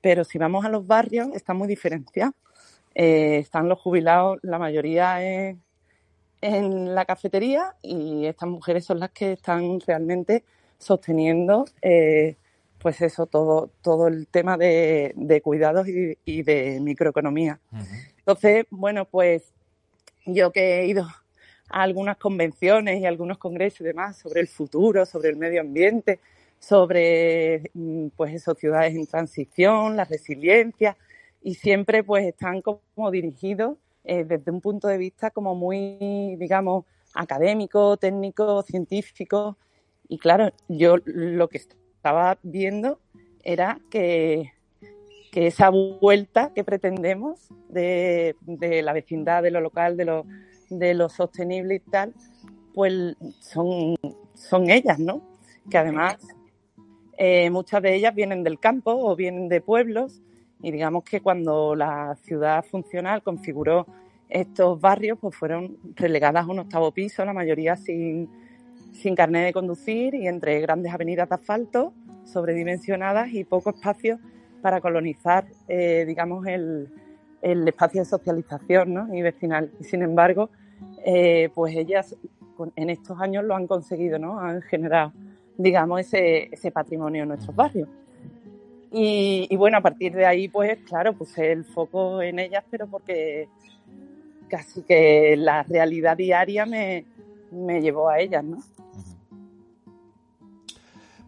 pero 0.00 0.24
si 0.24 0.38
vamos 0.38 0.64
a 0.64 0.68
los 0.70 0.86
barrios 0.86 1.28
están 1.34 1.56
muy 1.56 1.68
diferenciados. 1.68 2.34
Eh, 2.94 3.38
están 3.38 3.68
los 3.68 3.78
jubilados, 3.78 4.38
la 4.42 4.58
mayoría 4.58 5.22
en, 5.22 5.62
en 6.40 6.94
la 6.94 7.04
cafetería 7.04 7.74
y 7.82 8.26
estas 8.26 8.48
mujeres 8.48 8.84
son 8.84 9.00
las 9.00 9.10
que 9.10 9.32
están 9.32 9.80
realmente 9.80 10.44
sosteniendo 10.78 11.66
eh, 11.82 12.36
pues 12.78 13.00
eso, 13.02 13.26
todo, 13.26 13.70
todo 13.82 14.08
el 14.08 14.26
tema 14.26 14.56
de, 14.56 15.12
de 15.14 15.40
cuidados 15.42 15.86
y, 15.86 16.16
y 16.24 16.42
de 16.42 16.80
microeconomía. 16.80 17.60
Entonces, 18.18 18.64
bueno, 18.70 19.04
pues 19.04 19.52
yo 20.24 20.50
que 20.50 20.80
he 20.80 20.86
ido 20.86 21.02
a 21.68 21.82
algunas 21.82 22.16
convenciones 22.16 23.00
y 23.00 23.06
algunos 23.06 23.38
congresos 23.38 23.82
y 23.82 23.84
demás 23.84 24.16
sobre 24.16 24.40
el 24.40 24.48
futuro, 24.48 25.04
sobre 25.04 25.28
el 25.28 25.36
medio 25.36 25.60
ambiente, 25.60 26.20
sobre 26.58 27.70
mm, 27.74 28.08
pues 28.16 28.34
eso, 28.34 28.54
ciudades 28.54 28.94
en 28.94 29.06
transición, 29.06 29.96
la 29.96 30.04
resiliencia, 30.04 30.96
y 31.42 31.54
siempre 31.54 32.02
pues 32.02 32.26
están 32.26 32.62
como 32.62 33.10
dirigidos 33.10 33.76
eh, 34.04 34.24
desde 34.24 34.50
un 34.50 34.60
punto 34.60 34.88
de 34.88 34.98
vista 34.98 35.30
como 35.30 35.54
muy, 35.54 36.36
digamos, 36.36 36.84
académico, 37.14 37.96
técnico, 37.96 38.62
científico. 38.62 39.56
Y 40.08 40.18
claro, 40.18 40.52
yo 40.68 40.96
lo 41.04 41.48
que 41.48 41.58
estaba 41.58 42.38
viendo 42.42 43.00
era 43.42 43.80
que, 43.90 44.52
que 45.30 45.46
esa 45.46 45.70
vuelta 45.70 46.52
que 46.54 46.64
pretendemos 46.64 47.48
de, 47.68 48.36
de 48.42 48.82
la 48.82 48.92
vecindad, 48.92 49.42
de 49.42 49.50
lo 49.50 49.60
local, 49.60 49.96
de 49.96 50.04
lo, 50.04 50.24
de 50.70 50.94
lo 50.94 51.08
sostenible 51.08 51.76
y 51.76 51.80
tal, 51.80 52.14
pues 52.74 53.16
son, 53.40 53.96
son 54.34 54.70
ellas, 54.70 54.98
¿no? 54.98 55.22
Que 55.70 55.78
además 55.78 56.16
eh, 57.18 57.50
muchas 57.50 57.82
de 57.82 57.94
ellas 57.94 58.14
vienen 58.14 58.42
del 58.42 58.58
campo 58.58 58.92
o 58.92 59.14
vienen 59.14 59.48
de 59.48 59.60
pueblos 59.60 60.22
Y 60.62 60.70
digamos 60.70 61.04
que 61.04 61.20
cuando 61.20 61.74
la 61.74 62.16
ciudad 62.22 62.64
funcional 62.64 63.22
configuró 63.22 63.86
estos 64.28 64.80
barrios, 64.80 65.18
pues 65.20 65.34
fueron 65.34 65.76
relegadas 65.96 66.44
a 66.44 66.50
un 66.50 66.60
octavo 66.60 66.92
piso, 66.92 67.24
la 67.24 67.32
mayoría 67.32 67.76
sin, 67.76 68.28
sin 68.92 69.14
carnet 69.14 69.46
de 69.46 69.52
conducir 69.52 70.14
y 70.14 70.28
entre 70.28 70.60
grandes 70.60 70.92
avenidas 70.92 71.28
de 71.28 71.34
asfalto 71.34 71.92
sobredimensionadas 72.24 73.32
y 73.32 73.44
poco 73.44 73.70
espacio 73.70 74.18
para 74.62 74.80
colonizar, 74.80 75.46
eh, 75.68 76.04
digamos, 76.06 76.46
el, 76.46 76.88
el, 77.42 77.66
espacio 77.66 78.02
de 78.02 78.04
socialización 78.04 78.94
¿no? 78.94 79.14
y 79.14 79.22
vecinal. 79.22 79.70
Sin 79.80 80.02
embargo, 80.02 80.50
eh, 81.04 81.50
pues 81.54 81.74
ellas 81.74 82.16
en 82.76 82.90
estos 82.90 83.18
años 83.20 83.44
lo 83.44 83.56
han 83.56 83.66
conseguido, 83.66 84.18
¿no? 84.18 84.38
Han 84.38 84.60
generado, 84.62 85.12
digamos, 85.56 86.00
ese, 86.00 86.48
ese 86.52 86.70
patrimonio 86.70 87.22
en 87.22 87.28
nuestros 87.30 87.56
barrios. 87.56 87.88
Y, 88.92 89.54
bueno, 89.56 89.78
a 89.78 89.80
partir 89.80 90.12
de 90.12 90.26
ahí, 90.26 90.48
pues 90.48 90.78
claro, 90.80 91.12
puse 91.12 91.52
el 91.52 91.64
foco 91.64 92.20
en 92.22 92.40
ellas, 92.40 92.64
pero 92.70 92.88
porque 92.88 93.48
casi 94.48 94.82
que 94.82 95.36
la 95.36 95.62
realidad 95.62 96.16
diaria 96.16 96.66
me, 96.66 97.04
me 97.52 97.80
llevó 97.80 98.08
a 98.08 98.18
ellas, 98.18 98.42
¿no? 98.42 98.58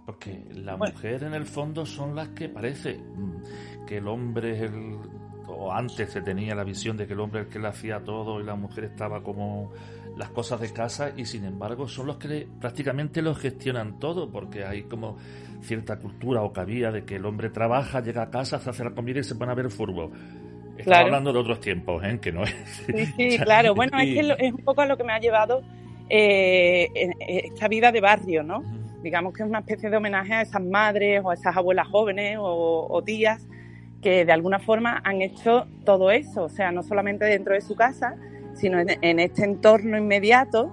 Porque 0.05 0.45
la 0.55 0.77
mujer 0.77 1.23
en 1.23 1.35
el 1.35 1.47
fondo 1.47 1.87
son 1.87 2.17
las 2.17 2.31
que 2.31 2.49
parece 2.49 2.99
mm, 2.99 3.85
que 3.87 3.99
el 3.99 4.09
hombre 4.09 4.57
es 4.57 4.63
el 4.63 4.99
o 5.55 5.73
antes 5.73 6.11
se 6.11 6.23
tenía 6.23 6.55
la 6.55 6.65
visión 6.65 6.97
de 6.97 7.07
que 7.07 7.13
el 7.13 7.21
hombre 7.21 7.41
es 7.41 7.47
el 7.47 7.53
que 7.53 7.59
le 7.59 7.69
hacía 7.69 8.01
todo 8.01 8.41
y 8.41 8.45
la 8.45 8.55
mujer 8.55 8.85
estaba 8.85 9.23
como 9.23 9.71
las 10.17 10.31
cosas 10.31 10.61
de 10.61 10.73
casa 10.73 11.13
y 11.17 11.25
sin 11.25 11.45
embargo 11.45 11.89
son 11.89 12.07
los 12.07 12.17
que 12.17 12.49
prácticamente 12.61 13.23
lo 13.23 13.35
gestionan 13.35 13.99
todo 13.99 14.31
porque 14.31 14.65
hay 14.65 14.85
como 14.85 15.17
cierta 15.63 15.99
cultura 15.99 16.43
o 16.43 16.53
cabía 16.53 16.91
de 16.91 17.05
que 17.05 17.17
el 17.17 17.27
hombre 17.27 17.51
trabaja, 17.51 18.01
llega 18.01 18.23
a 18.23 18.31
casa, 18.31 18.59
se 18.59 18.71
hace 18.71 18.85
la 18.85 18.91
comida 18.91 19.21
y 19.21 19.25
se 19.25 19.35
pone 19.35 19.53
a 19.53 19.55
ver 19.55 19.71
fútbol. 19.71 20.11
Estamos 20.77 21.05
hablando 21.05 21.33
de 21.33 21.39
otros 21.39 21.61
tiempos, 21.61 22.03
¿eh? 22.05 22.19
que 22.21 22.33
no 22.33 22.45
es. 22.45 22.55
Sí, 22.87 23.07
sí 23.17 23.39
claro. 23.39 23.75
Bueno, 23.75 23.99
es 23.99 24.15
que 24.15 24.47
es 24.47 24.53
un 24.53 24.65
poco 24.65 24.81
a 24.81 24.87
lo 24.87 24.97
que 24.97 25.05
me 25.05 25.13
ha 25.13 25.21
llevado 25.21 25.63
eh, 26.09 26.89
esta 27.21 27.69
vida 27.69 27.93
de 27.93 28.01
barrio, 28.01 28.43
¿no? 28.43 28.63
Digamos 29.03 29.35
que 29.35 29.43
es 29.43 29.49
una 29.49 29.61
especie 29.61 29.91
de 29.91 29.97
homenaje 29.97 30.35
a 30.35 30.43
esas 30.43 30.63
madres 30.63 31.21
o 31.25 31.31
a 31.31 31.35
esas 31.35 31.57
abuelas 31.57 31.89
jóvenes 31.89 32.39
o, 32.39 32.87
o 32.89 33.03
tías 33.03 33.47
que 34.03 34.25
de 34.25 34.33
alguna 34.33 34.59
forma 34.59 35.01
han 35.05 35.23
hecho 35.23 35.67
todo 35.85 36.11
eso, 36.11 36.45
o 36.45 36.49
sea, 36.49 36.73
no 36.73 36.83
solamente 36.83 37.25
dentro 37.25 37.55
de 37.55 37.61
su 37.61 37.77
casa, 37.77 38.17
sino 38.55 38.81
en, 38.81 39.21
este 39.21 39.45
entorno 39.45 39.97
inmediato 39.97 40.73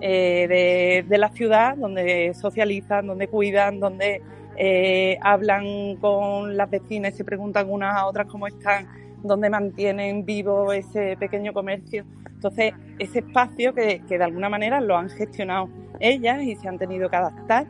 eh, 0.00 1.04
de, 1.06 1.18
la 1.18 1.28
ciudad, 1.30 1.76
donde 1.76 2.32
socializan, 2.34 3.06
donde 3.06 3.28
cuidan, 3.28 3.80
donde 3.80 4.22
eh, 4.56 5.18
hablan 5.22 5.96
con 5.96 6.56
las 6.56 6.70
vecinas 6.70 7.14
y 7.14 7.18
se 7.18 7.24
preguntan 7.24 7.70
unas 7.70 7.96
a 7.96 8.06
otras 8.06 8.26
cómo 8.26 8.46
están, 8.46 8.86
donde 9.22 9.50
mantienen 9.50 10.24
vivo 10.24 10.72
ese 10.72 11.16
pequeño 11.18 11.52
comercio. 11.52 12.04
Entonces, 12.26 12.72
ese 12.98 13.18
espacio 13.18 13.74
que, 13.74 14.02
que 14.08 14.16
de 14.16 14.24
alguna 14.24 14.48
manera 14.48 14.80
lo 14.80 14.96
han 14.96 15.10
gestionado 15.10 15.68
ellas 16.00 16.42
y 16.42 16.56
se 16.56 16.68
han 16.68 16.78
tenido 16.78 17.10
que 17.10 17.16
adaptar 17.16 17.66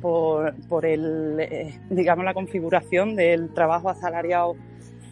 por, 0.00 0.54
por 0.68 0.86
el, 0.86 1.38
eh, 1.40 1.78
digamos, 1.90 2.24
la 2.24 2.34
configuración 2.34 3.16
del 3.16 3.52
trabajo 3.52 3.90
asalariado 3.90 4.56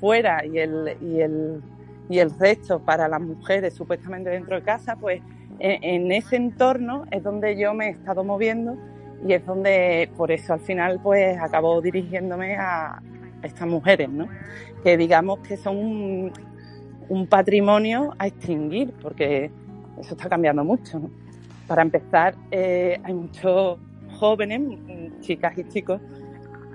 fuera 0.00 0.44
y 0.44 0.58
el, 0.58 0.96
y 1.00 1.20
el, 1.20 1.62
y 2.08 2.18
el 2.18 2.30
resto 2.38 2.80
para 2.80 3.08
las 3.08 3.20
mujeres 3.20 3.74
supuestamente 3.74 4.30
dentro 4.30 4.56
de 4.56 4.62
casa, 4.62 4.96
pues 4.96 5.20
en, 5.58 6.12
ese 6.12 6.36
entorno 6.36 7.04
es 7.10 7.22
donde 7.22 7.56
yo 7.56 7.74
me 7.74 7.88
he 7.88 7.90
estado 7.90 8.24
moviendo 8.24 8.76
y 9.26 9.32
es 9.32 9.44
donde, 9.46 10.10
por 10.16 10.30
eso 10.30 10.52
al 10.52 10.60
final, 10.60 11.00
pues 11.02 11.38
acabo 11.38 11.80
dirigiéndome 11.80 12.56
a 12.56 13.00
estas 13.42 13.68
mujeres, 13.68 14.08
¿no? 14.08 14.28
Que 14.82 14.96
digamos 14.96 15.38
que 15.40 15.56
son 15.56 16.32
un, 17.08 17.26
patrimonio 17.28 18.14
a 18.18 18.26
extinguir, 18.26 18.92
porque 19.00 19.50
eso 19.98 20.14
está 20.14 20.28
cambiando 20.28 20.64
mucho. 20.64 21.10
Para 21.66 21.82
empezar, 21.82 22.34
eh, 22.50 23.00
hay 23.02 23.14
muchos 23.14 23.78
jóvenes, 24.18 24.60
chicas 25.20 25.56
y 25.56 25.64
chicos, 25.68 26.00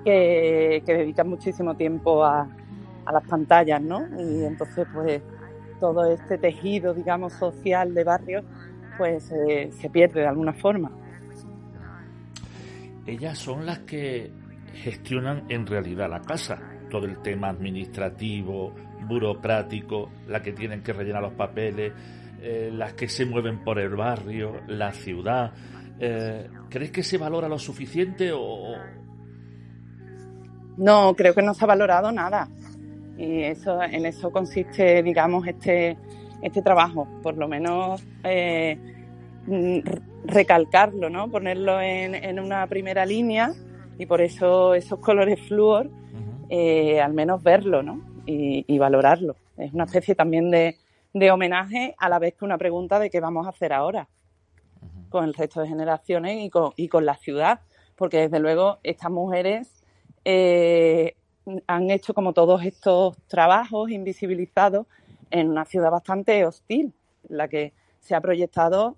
que, 0.04 0.82
dedican 0.86 1.28
muchísimo 1.28 1.76
tiempo 1.76 2.24
a, 2.24 2.48
las 3.12 3.26
pantallas, 3.26 3.82
¿no? 3.82 4.06
Y 4.20 4.44
entonces, 4.44 4.86
pues, 4.94 5.20
todo 5.80 6.04
este 6.12 6.38
tejido, 6.38 6.94
digamos, 6.94 7.32
social 7.32 7.92
de 7.92 8.04
barrio, 8.04 8.44
pues 9.00 9.24
se 9.24 9.88
pierde 9.90 10.20
de 10.20 10.26
alguna 10.26 10.52
forma. 10.52 10.90
Ellas 13.06 13.38
son 13.38 13.64
las 13.64 13.78
que 13.78 14.30
gestionan 14.74 15.46
en 15.48 15.66
realidad 15.66 16.10
la 16.10 16.20
casa, 16.20 16.60
todo 16.90 17.06
el 17.06 17.22
tema 17.22 17.48
administrativo, 17.48 18.74
burocrático, 19.08 20.10
las 20.28 20.42
que 20.42 20.52
tienen 20.52 20.82
que 20.82 20.92
rellenar 20.92 21.22
los 21.22 21.32
papeles, 21.32 21.94
eh, 22.42 22.68
las 22.70 22.92
que 22.92 23.08
se 23.08 23.24
mueven 23.24 23.64
por 23.64 23.78
el 23.78 23.96
barrio, 23.96 24.60
la 24.66 24.92
ciudad. 24.92 25.54
Eh, 25.98 26.50
¿Crees 26.68 26.90
que 26.90 27.02
se 27.02 27.16
valora 27.16 27.48
lo 27.48 27.58
suficiente 27.58 28.32
o...? 28.34 28.74
No, 30.76 31.14
creo 31.16 31.34
que 31.34 31.40
no 31.40 31.54
se 31.54 31.64
ha 31.64 31.68
valorado 31.68 32.12
nada. 32.12 32.50
Y 33.16 33.44
eso, 33.44 33.82
en 33.82 34.04
eso 34.04 34.30
consiste, 34.30 35.02
digamos, 35.02 35.46
este, 35.46 35.96
este 36.42 36.62
trabajo. 36.62 37.06
Por 37.22 37.36
lo 37.36 37.48
menos 37.48 38.02
eh, 38.24 38.78
recalcarlo, 40.24 41.10
¿no? 41.10 41.30
Ponerlo 41.30 41.80
en, 41.80 42.38
una 42.38 42.66
primera 42.66 43.06
línea 43.06 43.52
y 43.98 44.06
por 44.06 44.20
eso 44.20 44.74
esos 44.74 44.98
colores 45.00 45.40
flúor, 45.46 45.90
eh, 46.48 47.00
al 47.00 47.12
menos 47.12 47.42
verlo, 47.42 47.82
¿no? 47.82 48.00
Y, 48.26 48.78
valorarlo. 48.78 49.34
Es 49.56 49.72
una 49.74 49.84
especie 49.84 50.14
también 50.14 50.50
de, 50.52 50.76
de 51.12 51.30
homenaje 51.32 51.96
a 51.98 52.08
la 52.08 52.20
vez 52.20 52.34
que 52.34 52.44
una 52.44 52.58
pregunta 52.58 53.00
de 53.00 53.10
qué 53.10 53.18
vamos 53.18 53.46
a 53.46 53.50
hacer 53.50 53.72
ahora 53.72 54.08
con 55.10 55.24
el 55.24 55.34
resto 55.34 55.60
de 55.60 55.68
generaciones 55.68 56.38
y 56.40 56.48
con, 56.48 56.72
y 56.76 56.88
con 56.88 57.04
la 57.04 57.16
ciudad, 57.16 57.60
porque 57.96 58.18
desde 58.18 58.38
luego 58.38 58.78
estas 58.82 59.10
mujeres 59.10 59.82
eh, 60.24 61.16
han 61.66 61.90
hecho 61.90 62.14
como 62.14 62.32
todos 62.32 62.64
estos 62.64 63.16
trabajos 63.26 63.90
invisibilizados 63.90 64.86
en 65.30 65.50
una 65.50 65.64
ciudad 65.64 65.90
bastante 65.90 66.44
hostil, 66.44 66.92
la 67.28 67.48
que 67.48 67.72
se 68.00 68.14
ha 68.14 68.20
proyectado 68.20 68.96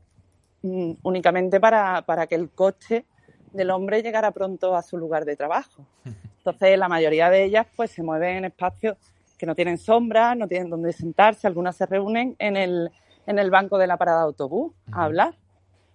mm, 0.62 0.92
únicamente 1.02 1.60
para, 1.60 2.02
para 2.02 2.26
que 2.26 2.34
el 2.34 2.50
coche 2.50 3.04
del 3.52 3.70
hombre 3.70 4.02
llegara 4.02 4.30
pronto 4.30 4.74
a 4.74 4.82
su 4.82 4.96
lugar 4.96 5.24
de 5.24 5.36
trabajo. 5.36 5.86
Entonces, 6.38 6.78
la 6.78 6.88
mayoría 6.88 7.30
de 7.30 7.44
ellas 7.44 7.66
pues 7.76 7.90
se 7.90 8.02
mueven 8.02 8.38
en 8.38 8.44
espacios 8.46 8.96
que 9.38 9.46
no 9.46 9.54
tienen 9.54 9.78
sombra, 9.78 10.34
no 10.34 10.48
tienen 10.48 10.70
dónde 10.70 10.92
sentarse, 10.92 11.46
algunas 11.46 11.76
se 11.76 11.86
reúnen 11.86 12.36
en 12.38 12.56
el, 12.56 12.90
en 13.26 13.38
el 13.38 13.50
banco 13.50 13.78
de 13.78 13.86
la 13.86 13.96
parada 13.96 14.18
de 14.20 14.26
autobús 14.26 14.72
a 14.92 15.04
hablar 15.04 15.34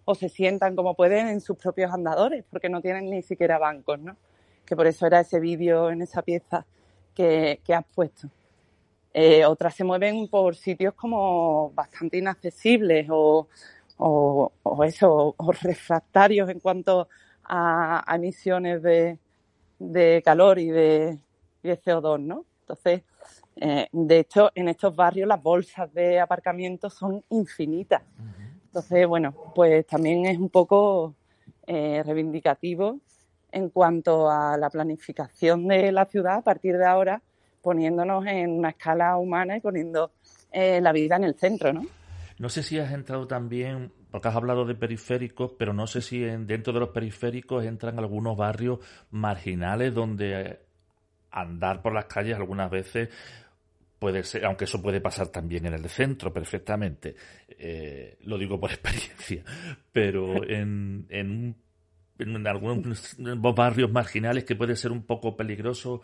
o 0.09 0.15
se 0.15 0.29
sientan 0.29 0.75
como 0.75 0.95
pueden 0.95 1.27
en 1.27 1.41
sus 1.41 1.57
propios 1.57 1.93
andadores, 1.93 2.45
porque 2.49 2.69
no 2.69 2.81
tienen 2.81 3.09
ni 3.09 3.21
siquiera 3.21 3.57
bancos, 3.57 3.99
¿no? 3.99 4.15
Que 4.65 4.73
por 4.73 4.87
eso 4.87 5.05
era 5.05 5.19
ese 5.19 5.41
vídeo 5.41 5.89
en 5.89 6.01
esa 6.01 6.21
pieza 6.21 6.65
que, 7.13 7.59
has 7.67 7.85
puesto. 7.93 8.29
Eh, 9.19 9.43
otras 9.47 9.73
se 9.73 9.83
mueven 9.83 10.27
por 10.27 10.55
sitios 10.55 10.93
como 10.93 11.71
bastante 11.71 12.19
inaccesibles 12.19 13.07
o, 13.09 13.47
o, 13.97 14.83
eso, 14.83 15.33
o 15.35 15.51
refractarios 15.51 16.47
en 16.51 16.59
cuanto 16.59 17.09
a, 17.43 18.05
emisiones 18.13 18.83
de, 18.83 20.21
calor 20.23 20.59
y 20.59 20.67
de, 20.67 21.17
CO2, 21.63 22.19
¿no? 22.19 22.45
Entonces, 22.59 23.01
eh, 23.55 23.87
de 23.91 24.19
hecho, 24.19 24.51
en 24.53 24.69
estos 24.69 24.95
barrios 24.95 25.27
las 25.27 25.41
bolsas 25.41 25.91
de 25.95 26.19
aparcamiento 26.19 26.87
son 26.87 27.23
infinitas. 27.31 28.03
Entonces, 28.65 29.07
bueno, 29.07 29.33
pues 29.55 29.87
también 29.87 30.27
es 30.27 30.37
un 30.37 30.49
poco 30.49 31.15
eh, 31.65 32.03
reivindicativo 32.05 32.99
en 33.51 33.69
cuanto 33.69 34.29
a 34.29 34.57
la 34.57 34.69
planificación 34.69 35.67
de 35.67 35.91
la 35.91 36.05
ciudad 36.05 36.35
a 36.35 36.41
partir 36.43 36.77
de 36.77 36.85
ahora, 36.85 37.23
poniéndonos 37.61 38.25
en 38.25 38.51
una 38.51 38.69
escala 38.69 39.17
humana 39.17 39.57
y 39.57 39.61
poniendo 39.61 40.11
eh, 40.51 40.79
la 40.81 40.91
vida 40.91 41.15
en 41.15 41.23
el 41.25 41.35
centro, 41.35 41.73
¿no? 41.73 41.83
No 42.39 42.49
sé 42.49 42.61
si 42.61 42.77
has 42.77 42.91
entrado 42.91 43.27
también, 43.27 43.91
porque 44.11 44.27
has 44.27 44.35
hablado 44.35 44.65
de 44.65 44.75
periféricos, 44.75 45.53
pero 45.57 45.73
no 45.73 45.87
sé 45.87 46.01
si 46.01 46.19
dentro 46.19 46.71
de 46.71 46.79
los 46.79 46.89
periféricos 46.89 47.65
entran 47.65 47.97
algunos 47.97 48.37
barrios 48.37 48.79
marginales 49.09 49.93
donde 49.93 50.59
andar 51.31 51.81
por 51.81 51.93
las 51.93 52.05
calles 52.05 52.35
algunas 52.35 52.69
veces 52.69 53.09
puede 53.99 54.23
ser, 54.23 54.45
aunque 54.45 54.65
eso 54.65 54.81
puede 54.81 55.01
pasar 55.01 55.29
también 55.29 55.65
en 55.65 55.73
el 55.73 55.89
centro 55.89 56.31
perfectamente, 56.31 57.15
eh, 57.49 58.17
lo 58.21 58.37
digo 58.37 58.59
por 58.59 58.71
experiencia, 58.71 59.43
pero 59.91 60.43
en, 60.47 61.07
en, 61.09 61.55
en 62.19 62.47
algunos 62.47 63.15
barrios 63.55 63.91
marginales 63.91 64.43
que 64.43 64.55
puede 64.55 64.75
ser 64.75 64.91
un 64.91 65.03
poco 65.03 65.35
peligroso, 65.35 66.01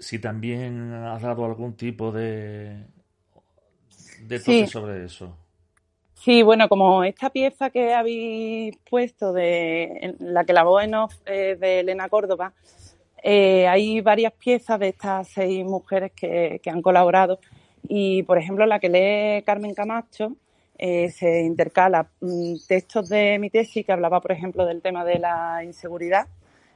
si 0.00 0.18
también 0.18 0.92
has 0.92 1.22
dado 1.22 1.44
algún 1.44 1.76
tipo 1.76 2.10
de, 2.10 2.84
de 4.22 4.38
toque 4.40 4.66
sobre 4.66 5.04
eso. 5.04 5.36
Sí, 6.14 6.42
bueno, 6.42 6.68
como 6.68 7.04
esta 7.04 7.30
pieza 7.30 7.70
que 7.70 7.94
habéis 7.94 8.76
puesto 8.90 9.32
de 9.32 10.16
la 10.18 10.44
que 10.44 10.52
la 10.52 10.64
voz 10.64 10.82
en 10.82 10.94
off 10.94 11.14
de 11.24 11.80
Elena 11.80 12.08
Córdoba, 12.08 12.52
Eh, 13.22 13.68
hay 13.68 14.00
varias 14.00 14.32
piezas 14.32 14.78
de 14.80 14.88
estas 14.88 15.28
seis 15.28 15.64
mujeres 15.64 16.12
que, 16.12 16.60
han 16.66 16.82
colaborado. 16.82 17.38
Y, 17.88 18.22
por 18.22 18.38
ejemplo, 18.38 18.66
la 18.66 18.78
que 18.78 18.88
lee 18.88 19.42
Carmen 19.44 19.74
Camacho 19.74 20.36
eh, 20.78 21.10
se 21.10 21.42
intercala 21.42 22.08
mm, 22.20 22.54
textos 22.66 23.08
de 23.08 23.38
mi 23.38 23.50
tesis 23.50 23.84
que 23.84 23.92
hablaba, 23.92 24.20
por 24.20 24.32
ejemplo, 24.32 24.64
del 24.64 24.80
tema 24.80 25.04
de 25.04 25.18
la 25.18 25.62
inseguridad, 25.64 26.26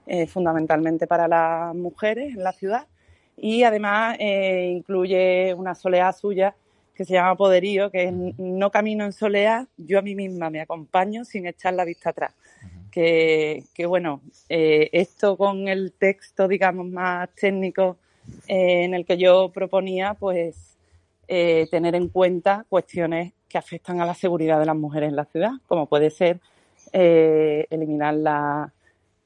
eh, 0.06 0.26
fundamentalmente 0.26 1.06
para 1.06 1.28
las 1.28 1.74
mujeres 1.74 2.34
en 2.34 2.44
la 2.44 2.52
ciudad, 2.52 2.86
y 3.36 3.62
además 3.62 4.16
incluye 4.20 5.54
una 5.54 5.74
soleá 5.74 6.12
suya 6.12 6.54
que 6.94 7.04
se 7.04 7.14
llama 7.14 7.36
Poderío, 7.36 7.90
que 7.90 8.04
es 8.04 8.12
no 8.38 8.70
camino 8.70 9.04
en 9.04 9.12
soleá, 9.12 9.66
yo 9.76 9.98
a 9.98 10.02
mí 10.02 10.14
misma 10.14 10.48
me 10.48 10.60
acompaño 10.60 11.24
sin 11.24 11.46
echar 11.46 11.74
la 11.74 11.84
vista 11.84 12.10
atrás. 12.10 12.32
Que, 12.90 13.64
bueno, 13.88 14.20
eh, 14.48 14.88
esto 14.92 15.36
con 15.36 15.66
el 15.66 15.92
texto, 15.92 16.46
digamos, 16.46 16.86
más 16.86 17.28
técnico 17.34 17.96
eh, 18.46 18.84
en 18.84 18.94
el 18.94 19.04
que 19.04 19.16
yo 19.16 19.50
proponía, 19.52 20.14
pues 20.14 20.76
eh, 21.26 21.66
tener 21.72 21.96
en 21.96 22.08
cuenta 22.08 22.64
cuestiones 22.68 23.32
que 23.48 23.58
afectan 23.58 24.00
a 24.00 24.06
la 24.06 24.14
seguridad 24.14 24.60
de 24.60 24.66
las 24.66 24.76
mujeres 24.76 25.08
en 25.08 25.16
la 25.16 25.24
ciudad, 25.24 25.50
como 25.66 25.86
puede 25.86 26.10
ser 26.10 26.38
eliminar 26.92 28.14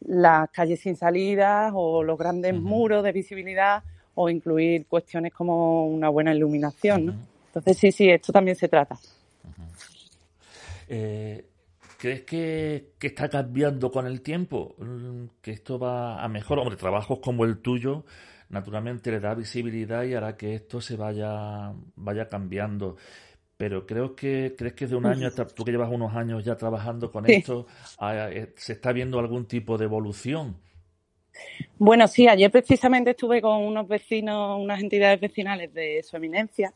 las 0.00 0.50
calles 0.50 0.80
sin 0.80 0.96
salidas 0.96 1.70
o 1.74 2.02
los 2.02 2.16
grandes 2.16 2.54
muros 2.54 3.04
de 3.04 3.12
visibilidad 3.12 3.82
o 4.20 4.28
incluir 4.28 4.86
cuestiones 4.86 5.32
como 5.32 5.86
una 5.86 6.08
buena 6.08 6.34
iluminación. 6.34 7.26
Entonces, 7.46 7.76
sí, 7.78 7.92
sí, 7.92 8.10
esto 8.10 8.32
también 8.32 8.56
se 8.56 8.68
trata. 8.68 8.98
¿Crees 11.98 12.22
que, 12.22 12.92
está 13.00 13.28
cambiando 13.28 13.90
con 13.90 14.06
el 14.06 14.22
tiempo? 14.22 14.76
Mm, 14.78 15.24
¿Que 15.42 15.50
esto 15.50 15.80
va 15.80 16.22
a 16.22 16.28
mejor? 16.28 16.60
Hombre, 16.60 16.76
trabajos 16.76 17.18
como 17.18 17.44
el 17.44 17.58
tuyo, 17.58 18.04
naturalmente 18.50 19.10
le 19.10 19.18
da 19.18 19.34
visibilidad 19.34 20.04
y 20.04 20.14
hará 20.14 20.36
que 20.36 20.54
esto 20.54 20.80
se 20.80 20.96
vaya, 20.96 21.72
vaya 21.96 22.28
cambiando. 22.28 22.96
Pero 23.56 23.84
creo 23.84 24.14
que, 24.14 24.54
¿crees 24.56 24.74
que 24.74 24.86
de 24.86 24.94
un 24.94 25.06
año, 25.06 25.28
tú 25.32 25.64
que 25.64 25.72
llevas 25.72 25.90
unos 25.90 26.14
años 26.14 26.44
ya 26.44 26.56
trabajando 26.56 27.10
con 27.10 27.28
esto, 27.28 27.66
ah, 27.98 28.28
eh, 28.30 28.52
se 28.56 28.74
está 28.74 28.92
viendo 28.92 29.18
algún 29.18 29.46
tipo 29.46 29.76
de 29.76 29.86
evolución? 29.86 30.56
Bueno, 31.78 32.08
sí, 32.08 32.26
ayer 32.26 32.50
precisamente 32.50 33.10
estuve 33.10 33.40
con 33.40 33.62
unos 33.62 33.86
vecinos, 33.86 34.58
unas 34.60 34.80
entidades 34.80 35.20
vecinales 35.20 35.72
de 35.72 36.02
su 36.02 36.16
eminencia 36.16 36.72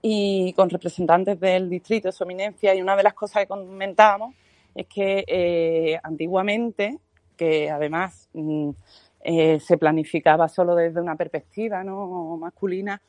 y 0.00 0.52
con 0.52 0.70
representantes 0.70 1.40
del 1.40 1.68
distrito 1.68 2.08
de 2.08 2.12
su 2.12 2.24
eminencia 2.24 2.74
y 2.74 2.80
una 2.80 2.96
de 2.96 3.02
las 3.02 3.14
cosas 3.14 3.42
que 3.42 3.48
comentábamos 3.48 4.34
es 4.74 4.86
que 4.86 5.24
eh, 5.26 5.98
antiguamente, 6.02 6.98
que 7.36 7.68
además 7.68 8.28
mm, 8.32 8.70
eh, 9.22 9.60
se 9.60 9.76
planificaba 9.76 10.48
solo 10.48 10.76
desde 10.76 11.00
una 11.00 11.16
perspectiva 11.16 11.82
¿no? 11.82 12.36
masculina, 12.36 13.00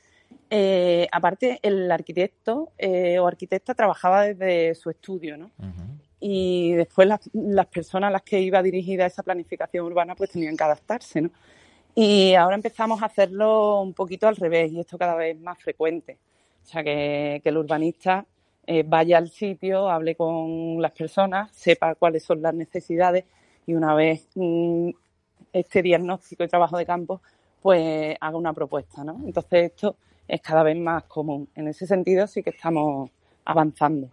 eh, 0.49 1.07
aparte 1.11 1.59
el 1.61 1.91
arquitecto 1.91 2.71
o 3.19 3.27
arquitecta 3.27 3.73
trabajaba 3.75 4.23
desde 4.23 4.73
su 4.75 4.89
estudio, 4.89 5.37
¿no? 5.37 5.51
Y 6.19 6.73
después 6.73 7.07
las, 7.07 7.29
las, 7.33 7.67
personas 7.67 8.09
a 8.09 8.11
las 8.11 8.23
que 8.23 8.41
iba 8.41 8.61
dirigida 8.61 9.05
esa 9.05 9.23
planificación 9.23 9.85
urbana 9.85 10.15
pues 10.15 10.31
tenían 10.31 10.57
que 10.57 10.63
adaptarse, 10.63 11.21
¿no? 11.21 11.31
Y 11.95 12.33
ahora 12.35 12.55
empezamos 12.55 13.01
a 13.01 13.07
hacerlo 13.07 13.81
un 13.81 13.93
poquito 13.93 14.27
al 14.27 14.35
revés 14.35 14.71
y 14.71 14.79
esto 14.79 14.97
cada 14.97 15.15
vez 15.15 15.39
más 15.39 15.57
frecuente. 15.59 16.17
O 16.63 16.65
sea, 16.65 16.83
que, 16.83 17.41
que 17.43 17.49
el 17.49 17.57
urbanista 17.57 18.25
eh, 18.71 18.83
vaya 18.85 19.17
al 19.17 19.29
sitio, 19.29 19.89
hable 19.89 20.15
con 20.15 20.79
las 20.79 20.91
personas, 20.91 21.51
sepa 21.51 21.95
cuáles 21.95 22.23
son 22.23 22.41
las 22.41 22.53
necesidades 22.53 23.25
y 23.65 23.73
una 23.73 23.95
vez 23.95 24.27
mm, 24.35 24.91
este 25.51 25.81
diagnóstico 25.81 26.43
y 26.43 26.47
trabajo 26.47 26.77
de 26.77 26.85
campo, 26.85 27.21
pues 27.61 28.15
haga 28.21 28.37
una 28.37 28.53
propuesta, 28.53 29.03
¿no? 29.03 29.19
Entonces 29.25 29.71
esto 29.71 29.95
es 30.27 30.39
cada 30.41 30.63
vez 30.63 30.77
más 30.77 31.03
común. 31.05 31.49
En 31.55 31.67
ese 31.67 31.87
sentido 31.87 32.27
sí 32.27 32.43
que 32.43 32.51
estamos 32.51 33.09
avanzando. 33.43 34.09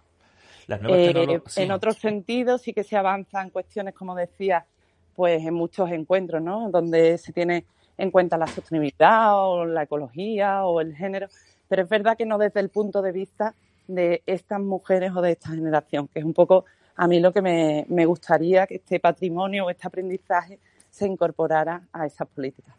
Eh, 0.69 1.41
en 1.57 1.71
otros 1.71 1.97
sentidos 1.97 2.63
sí 2.63 2.73
que 2.73 2.83
se 2.83 2.97
avanza 2.97 3.43
en 3.43 3.51
cuestiones, 3.51 3.95
como 3.95 4.15
decía, 4.15 4.67
pues 5.15 5.45
en 5.45 5.55
muchos 5.55 5.91
encuentros, 5.91 6.43
¿no? 6.43 6.71
Donde 6.71 7.19
se 7.19 7.33
tiene 7.33 7.65
en 7.97 8.11
cuenta 8.11 8.37
la 8.37 8.47
sostenibilidad 8.47 9.39
o 9.39 9.65
la 9.65 9.85
ecología 9.85 10.65
o 10.65 10.81
el 10.81 10.95
género, 10.95 11.29
pero 11.69 11.83
es 11.83 11.89
verdad 11.89 12.17
que 12.17 12.27
no 12.27 12.37
desde 12.39 12.61
el 12.61 12.69
punto 12.69 13.01
de 13.01 13.13
vista 13.13 13.55
de 13.87 14.23
estas 14.27 14.61
mujeres 14.61 15.13
o 15.15 15.23
de 15.23 15.33
esta 15.33 15.51
generación, 15.51 16.09
que 16.09 16.19
es 16.19 16.25
un 16.25 16.35
poco 16.35 16.65
a 16.97 17.07
mí 17.07 17.21
lo 17.21 17.33
que 17.33 17.43
me, 17.43 18.07
gustaría 18.07 18.67
que 18.67 18.77
este 18.77 19.01
patrimonio 19.01 19.67
o 19.67 19.71
este 19.71 19.87
aprendizaje 19.87 20.59
se 20.91 21.07
incorporara 21.07 21.83
a 21.93 22.07
esas 22.07 22.27
políticas. 22.29 22.75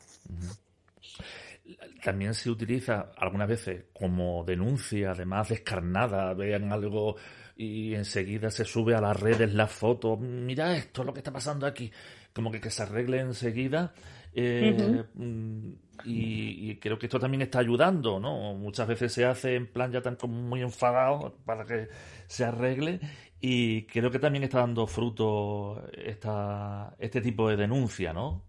También 2.03 2.33
se 2.33 2.49
utiliza 2.49 3.11
algunas 3.17 3.47
veces 3.47 3.85
como 3.93 4.43
denuncia, 4.43 5.11
además 5.11 5.49
descarnada, 5.49 6.33
vean 6.33 6.71
algo 6.71 7.15
y 7.57 7.95
enseguida 7.95 8.51
se 8.51 8.65
sube 8.65 8.95
a 8.95 9.01
las 9.01 9.19
redes 9.19 9.53
la 9.53 9.67
foto, 9.67 10.15
mira 10.17 10.75
esto, 10.77 11.03
lo 11.03 11.13
que 11.13 11.19
está 11.19 11.31
pasando 11.31 11.65
aquí, 11.65 11.91
como 12.33 12.51
que, 12.51 12.61
que 12.61 12.69
se 12.69 12.83
arregle 12.83 13.19
enseguida 13.19 13.93
eh, 14.39 15.03
mm, 15.15 15.71
y, 16.05 16.75
creo 16.75 16.99
que 16.99 17.07
esto 17.07 17.19
también 17.19 17.41
está 17.41 17.57
ayudando, 17.57 18.19
¿no? 18.19 18.53
Muchas 18.53 18.87
veces 18.87 19.11
se 19.11 19.25
hace 19.25 19.55
en 19.55 19.65
plan 19.65 19.91
ya 19.91 20.01
tan 20.01 20.15
como 20.15 20.35
muy 20.35 20.61
enfadado 20.61 21.35
para 21.43 21.65
que 21.65 21.87
se 22.27 22.45
arregle 22.45 22.99
y 23.41 23.87
creo 23.87 24.11
que 24.11 24.19
también 24.19 24.43
está 24.43 24.59
dando 24.59 24.85
fruto 24.85 25.83
esta, 25.91 26.95
este 26.99 27.19
tipo 27.21 27.49
de 27.49 27.57
denuncia, 27.57 28.13
¿no? 28.13 28.43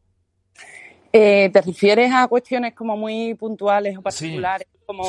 Eh, 1.10 1.48
¿Te 1.50 1.62
refieres 1.62 2.12
a 2.12 2.28
cuestiones 2.28 2.74
como 2.74 2.94
muy 2.94 3.32
puntuales 3.32 3.96
o 3.96 4.02
particulares? 4.02 4.68
como, 4.84 5.02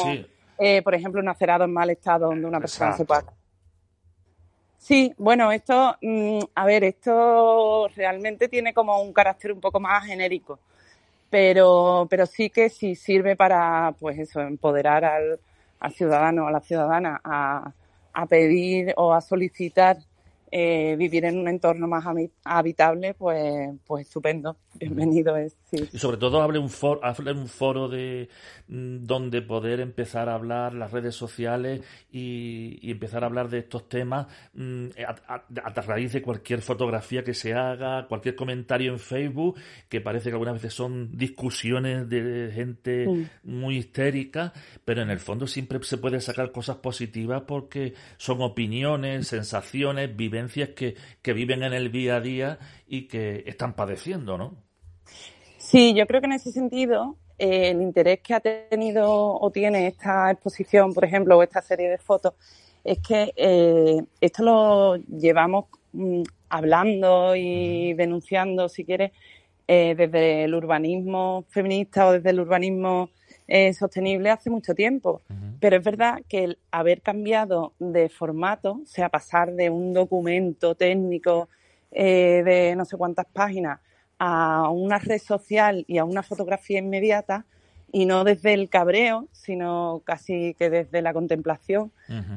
eh, 0.57 0.81
por 0.81 0.95
ejemplo, 0.95 1.21
un 1.21 1.27
acerado 1.27 1.65
en 1.65 1.73
mal 1.73 1.89
estado 1.89 2.27
donde 2.27 2.45
una 2.45 2.61
persona 2.61 2.95
se 2.95 3.03
pueda 3.03 3.23
Sí, 4.79 5.13
bueno, 5.17 5.51
esto, 5.51 5.97
mm, 6.01 6.39
a 6.55 6.65
ver, 6.65 6.83
esto 6.85 7.87
realmente 7.95 8.47
tiene 8.47 8.73
como 8.73 9.01
un 9.01 9.11
carácter 9.13 9.51
un 9.51 9.59
poco 9.59 9.79
más 9.79 10.05
genérico, 10.05 10.57
pero, 11.29 12.07
pero 12.09 12.25
sí 12.25 12.49
que 12.49 12.69
sí 12.69 12.95
sirve 12.95 13.35
para, 13.35 13.93
pues 13.99 14.19
eso, 14.19 14.41
empoderar 14.41 15.05
al, 15.05 15.39
al 15.79 15.93
ciudadano 15.93 16.47
a 16.47 16.51
la 16.51 16.61
ciudadana 16.61 17.21
a, 17.23 17.73
a 18.13 18.25
pedir 18.27 18.93
o 18.97 19.13
a 19.13 19.21
solicitar 19.21 19.97
eh, 20.51 20.95
vivir 20.97 21.25
en 21.25 21.39
un 21.39 21.47
entorno 21.49 21.87
más 21.87 22.05
habitable, 22.45 23.13
pues, 23.15 23.71
pues 23.87 24.07
estupendo. 24.07 24.57
Bienvenido 24.75 25.37
es. 25.37 25.55
Y 25.71 25.97
sobre 25.97 26.17
todo 26.17 26.41
hable 26.41 26.57
un 26.57 26.69
foro, 26.69 26.99
hable 27.03 27.31
un 27.31 27.47
foro 27.47 27.87
de 27.87 28.29
mm, 28.67 29.03
donde 29.03 29.41
poder 29.41 29.79
empezar 29.79 30.27
a 30.29 30.33
hablar 30.33 30.73
las 30.73 30.91
redes 30.91 31.15
sociales 31.15 31.81
y, 32.11 32.89
empezar 32.89 33.23
a 33.23 33.27
hablar 33.27 33.49
de 33.49 33.59
estos 33.59 33.87
temas 33.87 34.27
mm, 34.53 34.87
a, 35.07 35.81
raíz 35.81 36.13
de 36.13 36.21
cualquier 36.21 36.61
fotografía 36.61 37.23
que 37.23 37.33
se 37.33 37.53
haga, 37.53 38.07
cualquier 38.07 38.35
comentario 38.35 38.91
en 38.91 38.99
Facebook, 38.99 39.57
que 39.87 40.01
parece 40.01 40.29
que 40.29 40.33
algunas 40.33 40.55
veces 40.55 40.73
son 40.73 41.15
discusiones 41.15 42.09
de 42.09 42.51
gente 42.53 43.29
muy 43.43 43.77
histérica, 43.77 44.53
pero 44.85 45.01
en 45.01 45.09
el 45.09 45.19
fondo 45.19 45.47
siempre 45.47 45.79
se 45.83 45.97
puede 45.97 46.19
sacar 46.19 46.51
cosas 46.51 46.77
positivas 46.77 47.43
porque 47.47 47.93
son 48.17 48.41
opiniones, 48.41 49.27
sensaciones, 49.27 50.15
vivencias 50.15 50.69
que, 50.69 50.95
que 51.21 51.33
viven 51.33 51.63
en 51.63 51.73
el 51.73 51.91
día 51.91 52.17
a 52.17 52.21
día 52.21 52.59
y 52.87 53.07
que 53.07 53.43
están 53.45 53.75
padeciendo, 53.75 54.37
¿no? 54.37 54.68
Sí, 55.69 55.93
yo 55.93 56.07
creo 56.07 56.19
que 56.19 56.25
en 56.25 56.33
ese 56.33 56.51
sentido 56.51 57.15
eh, 57.37 57.69
el 57.69 57.83
interés 57.83 58.21
que 58.21 58.33
ha 58.33 58.39
tenido 58.39 59.07
o 59.07 59.51
tiene 59.51 59.85
esta 59.85 60.31
exposición, 60.31 60.95
por 60.95 61.05
ejemplo, 61.05 61.37
o 61.37 61.43
esta 61.43 61.61
serie 61.61 61.87
de 61.89 61.99
fotos, 61.99 62.33
es 62.83 62.97
que 63.07 63.33
eh, 63.35 64.01
esto 64.19 64.41
lo 64.41 64.95
llevamos 64.95 65.65
mm, 65.93 66.23
hablando 66.49 67.35
y 67.35 67.93
denunciando, 67.93 68.67
si 68.67 68.83
quieres, 68.83 69.11
eh, 69.67 69.93
desde 69.95 70.45
el 70.45 70.55
urbanismo 70.55 71.45
feminista 71.49 72.07
o 72.07 72.13
desde 72.13 72.31
el 72.31 72.39
urbanismo 72.39 73.11
eh, 73.47 73.71
sostenible 73.75 74.31
hace 74.31 74.49
mucho 74.49 74.73
tiempo. 74.73 75.21
Pero 75.59 75.77
es 75.77 75.83
verdad 75.83 76.23
que 76.27 76.45
el 76.45 76.57
haber 76.71 77.03
cambiado 77.03 77.73
de 77.77 78.09
formato, 78.09 78.79
o 78.81 78.87
sea, 78.87 79.09
pasar 79.09 79.53
de 79.53 79.69
un 79.69 79.93
documento 79.93 80.73
técnico 80.73 81.47
eh, 81.91 82.41
de 82.43 82.75
no 82.75 82.85
sé 82.85 82.97
cuántas 82.97 83.27
páginas 83.27 83.79
a 84.19 84.69
una 84.69 84.99
red 84.99 85.19
social 85.19 85.85
y 85.87 85.97
a 85.97 86.05
una 86.05 86.23
fotografía 86.23 86.79
inmediata, 86.79 87.45
y 87.91 88.05
no 88.05 88.23
desde 88.23 88.53
el 88.53 88.69
cabreo, 88.69 89.27
sino 89.31 90.01
casi 90.05 90.53
que 90.53 90.69
desde 90.69 91.01
la 91.01 91.13
contemplación, 91.13 91.91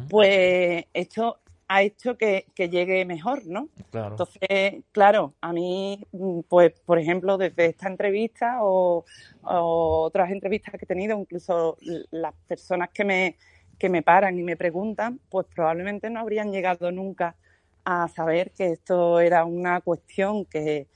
pues 0.08 0.86
esto 0.94 1.38
ha 1.68 1.82
hecho 1.82 2.16
que, 2.18 2.44
llegue 2.56 3.04
mejor, 3.04 3.46
¿no? 3.46 3.68
Entonces, 3.92 4.84
claro, 4.92 5.34
a 5.40 5.52
mí, 5.52 6.06
pues, 6.48 6.72
por 6.84 6.98
ejemplo, 6.98 7.38
desde 7.38 7.66
esta 7.66 7.88
entrevista 7.88 8.58
o, 8.60 9.04
otras 9.42 10.30
entrevistas 10.30 10.74
que 10.74 10.84
he 10.84 10.86
tenido, 10.86 11.18
incluso 11.18 11.76
las 12.10 12.34
personas 12.46 12.90
que 12.90 13.04
me, 13.04 13.36
que 13.78 13.88
me 13.88 14.02
paran 14.02 14.38
y 14.38 14.42
me 14.42 14.56
preguntan, 14.56 15.18
pues 15.30 15.46
probablemente 15.54 16.10
no 16.10 16.20
habrían 16.20 16.52
llegado 16.52 16.92
nunca 16.92 17.36
a 17.84 18.06
saber 18.08 18.52
que 18.52 18.72
esto 18.72 19.18
era 19.18 19.44
una 19.44 19.80
cuestión 19.80 20.44
que, 20.44 20.86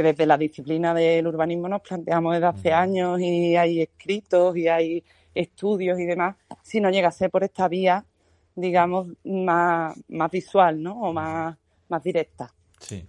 que 0.00 0.12
desde 0.12 0.24
la 0.24 0.38
disciplina 0.38 0.94
del 0.94 1.26
urbanismo 1.26 1.68
nos 1.68 1.82
planteamos 1.82 2.32
desde 2.32 2.46
hace 2.46 2.72
años 2.72 3.20
y 3.20 3.54
hay 3.54 3.82
escritos 3.82 4.56
y 4.56 4.66
hay 4.66 5.04
estudios 5.34 6.00
y 6.00 6.06
demás, 6.06 6.36
si 6.62 6.80
no 6.80 6.90
llegase 6.90 7.28
por 7.28 7.44
esta 7.44 7.68
vía, 7.68 8.02
digamos, 8.54 9.08
más, 9.24 9.94
más 10.08 10.30
visual, 10.30 10.82
¿no? 10.82 10.98
O 11.02 11.12
más, 11.12 11.54
más 11.88 12.02
directa. 12.02 12.50
Sí. 12.78 13.06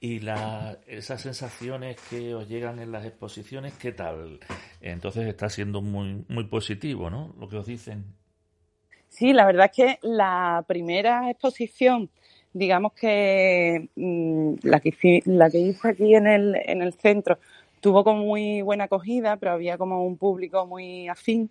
Y 0.00 0.18
la, 0.18 0.78
esas 0.88 1.20
sensaciones 1.20 1.96
que 2.10 2.34
os 2.34 2.48
llegan 2.48 2.80
en 2.80 2.90
las 2.90 3.06
exposiciones, 3.06 3.74
¿qué 3.74 3.92
tal? 3.92 4.40
Entonces 4.80 5.28
está 5.28 5.48
siendo 5.48 5.80
muy, 5.80 6.24
muy 6.28 6.48
positivo, 6.48 7.08
¿no? 7.08 7.36
Lo 7.38 7.48
que 7.48 7.58
os 7.58 7.66
dicen. 7.66 8.16
Sí, 9.08 9.32
la 9.32 9.46
verdad 9.46 9.66
es 9.66 9.76
que 9.76 9.98
la 10.02 10.64
primera 10.66 11.30
exposición, 11.30 12.10
digamos 12.52 12.92
que 12.92 13.88
mm, 13.96 14.54
la 14.62 14.80
que, 14.80 15.22
la 15.26 15.50
que 15.50 15.58
hice 15.58 15.88
aquí 15.88 16.14
en 16.14 16.26
el, 16.26 16.56
en 16.66 16.82
el 16.82 16.92
centro, 16.94 17.38
tuvo 17.80 18.04
como 18.04 18.24
muy 18.24 18.62
buena 18.62 18.84
acogida, 18.84 19.36
pero 19.36 19.52
había 19.52 19.76
como 19.76 20.06
un 20.06 20.16
público 20.16 20.66
muy 20.66 21.08
afín. 21.08 21.50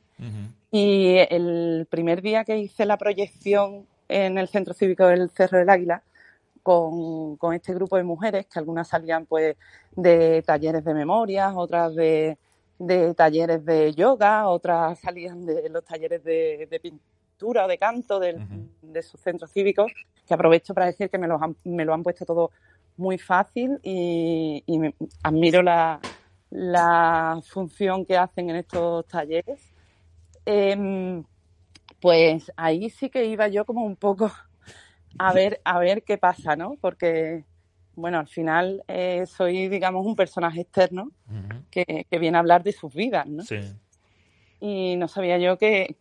Y 0.72 1.18
el 1.30 1.88
primer 1.90 2.22
día 2.22 2.46
que 2.46 2.58
hice 2.58 2.86
la 2.86 2.98
proyección 2.98 3.86
en 4.08 4.38
el 4.38 4.48
Centro 4.48 4.74
Cívico 4.74 5.08
del 5.08 5.30
Cerro 5.32 5.58
del 5.58 5.70
Águila, 5.70 6.04
con, 6.64 7.36
con, 7.38 7.54
este 7.54 7.74
grupo 7.74 7.98
de 7.98 8.04
mujeres, 8.04 8.46
que 8.46 8.60
algunas 8.60 8.88
salían 8.88 9.26
pues 9.26 9.58
de 9.96 10.42
talleres 10.44 10.86
de 10.86 10.94
memoria, 10.94 11.54
otras 11.54 11.96
de, 11.96 12.38
de 12.80 13.14
talleres 13.14 13.66
de 13.66 13.94
yoga, 13.94 14.48
otras 14.48 15.00
salían 15.00 15.46
de 15.46 15.70
los 15.70 15.84
talleres 15.84 16.24
de, 16.24 16.80
pintura 16.82 17.66
o 17.66 17.68
de 17.68 17.78
canto 17.78 18.20
de 18.20 19.04
sus 19.04 19.20
centros 19.20 19.52
cívicos, 19.52 19.92
que 20.28 20.34
aprovecho 20.34 20.74
para 20.74 20.88
decir 20.88 21.10
que 21.10 21.18
me, 21.18 21.28
los 21.28 21.42
han, 21.42 21.56
me 21.64 21.86
lo 21.86 21.94
han 21.94 22.04
puesto 22.04 22.26
todo 22.26 22.52
muy 22.98 23.18
fácil 23.18 23.80
y, 23.84 24.64
admiro 25.24 25.62
la, 25.62 26.00
la, 26.50 27.42
función 27.44 28.06
que 28.06 28.18
hacen 28.18 28.50
en 28.50 28.58
estos 28.58 29.06
talleres. 29.08 29.60
Em, 30.46 31.24
pues 32.00 32.52
ahí 32.56 32.90
sí 32.90 33.10
que 33.10 33.26
iba 33.26 33.48
yo 33.48 33.66
como 33.66 33.86
un 33.86 33.96
poco 33.96 34.32
a 35.18 35.34
ver, 35.34 35.62
a 35.64 35.80
ver 35.80 36.04
qué 36.04 36.18
pasa, 36.18 36.56
¿no? 36.56 36.78
Porque, 36.80 37.44
bueno, 37.96 38.20
al 38.20 38.28
final 38.28 38.84
eh, 38.88 39.26
soy, 39.26 39.68
digamos, 39.68 40.06
un 40.06 40.16
personaje 40.16 40.62
externo 40.62 41.12
que, 41.70 42.06
viene 42.20 42.38
a 42.38 42.40
hablar 42.40 42.64
de 42.64 42.72
sus 42.72 42.94
vidas, 42.94 43.28
¿no? 43.28 43.44
Sí. 43.44 43.60
Y 44.60 44.96
no 44.98 45.08
sabía 45.08 45.38
yo 45.38 45.58
que, 45.58 45.98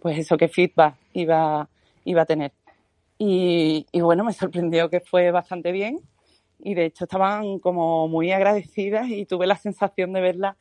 pues 0.00 0.18
eso, 0.18 0.36
qué 0.36 0.48
feedback 0.48 0.96
iba, 1.12 1.68
iba 2.04 2.22
a 2.22 2.26
tener. 2.26 2.52
Y, 3.18 3.86
bueno, 3.92 4.24
me 4.24 4.32
sorprendió 4.32 4.90
que 4.90 5.00
fue 5.00 5.30
bastante 5.30 5.72
bien 5.72 6.00
y 6.58 6.74
de 6.74 6.86
hecho 6.86 7.04
estaban 7.04 7.58
como 7.58 8.08
muy 8.08 8.32
agradecidas 8.32 9.08
y 9.08 9.26
tuve 9.26 9.46
la 9.46 9.56
sensación 9.56 10.12
de 10.12 10.20
verlas 10.20 10.56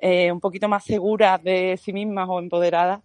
eh, 0.00 0.30
un 0.32 0.40
poquito 0.40 0.68
más 0.68 0.84
seguras 0.84 1.42
de 1.42 1.78
sí 1.82 1.92
mismas 1.92 2.28
o 2.28 2.38
empoderadas 2.40 3.00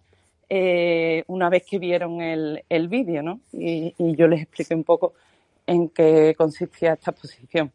eh, 0.48 1.22
una 1.28 1.48
vez 1.48 1.64
que 1.64 1.78
vieron 1.78 2.20
el, 2.20 2.64
el 2.68 2.88
vídeo, 2.88 3.22
¿no? 3.22 3.40
Y, 3.52 3.94
yo 4.16 4.26
les 4.26 4.42
expliqué 4.42 4.74
un 4.74 4.84
poco 4.84 5.14
en 5.66 5.88
qué 5.88 6.34
consistía 6.36 6.94
esta 6.94 7.12
exposición. 7.12 7.70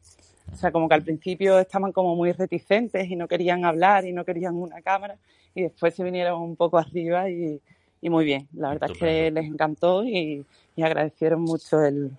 O 0.51 0.55
sea, 0.55 0.71
como 0.71 0.89
que 0.89 0.95
al 0.95 1.03
principio 1.03 1.57
estaban 1.57 1.93
como 1.93 2.15
muy 2.15 2.33
reticentes 2.33 3.09
y 3.09 3.15
no 3.15 3.27
querían 3.27 3.63
hablar 3.65 4.05
y 4.05 4.11
no 4.11 4.25
querían 4.25 4.55
una 4.55 4.81
cámara 4.81 5.17
y 5.55 5.63
después 5.63 5.95
se 5.95 6.03
vinieron 6.03 6.41
un 6.41 6.55
poco 6.57 6.77
arriba 6.77 7.29
y, 7.29 7.61
muy 8.09 8.25
bien. 8.25 8.47
La 8.53 8.69
verdad 8.69 8.91
es 8.91 8.97
que 8.97 9.31
les 9.31 9.45
encantó 9.45 10.03
y, 10.03 10.45
agradecieron 10.77 11.41
mucho 11.41 11.81
el, 11.83 12.11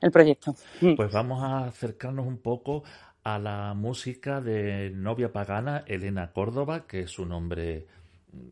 el 0.00 0.10
proyecto. 0.10 0.54
Mm. 0.80 0.94
Pues 0.94 1.12
vamos 1.12 1.42
a 1.42 1.66
acercarnos 1.66 2.26
un 2.26 2.38
poco 2.38 2.84
a 3.24 3.40
la 3.40 3.74
música 3.74 4.40
de 4.40 4.90
Novia 4.94 5.32
Pagana, 5.32 5.82
Elena 5.88 6.30
Córdoba, 6.32 6.86
que 6.86 7.00
es 7.00 7.10
su 7.10 7.26
nombre 7.26 7.86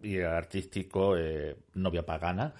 y 0.02 0.20
artístico 0.20 1.16
eh, 1.16 1.56
Novia 1.74 2.04
Pagana, 2.04 2.54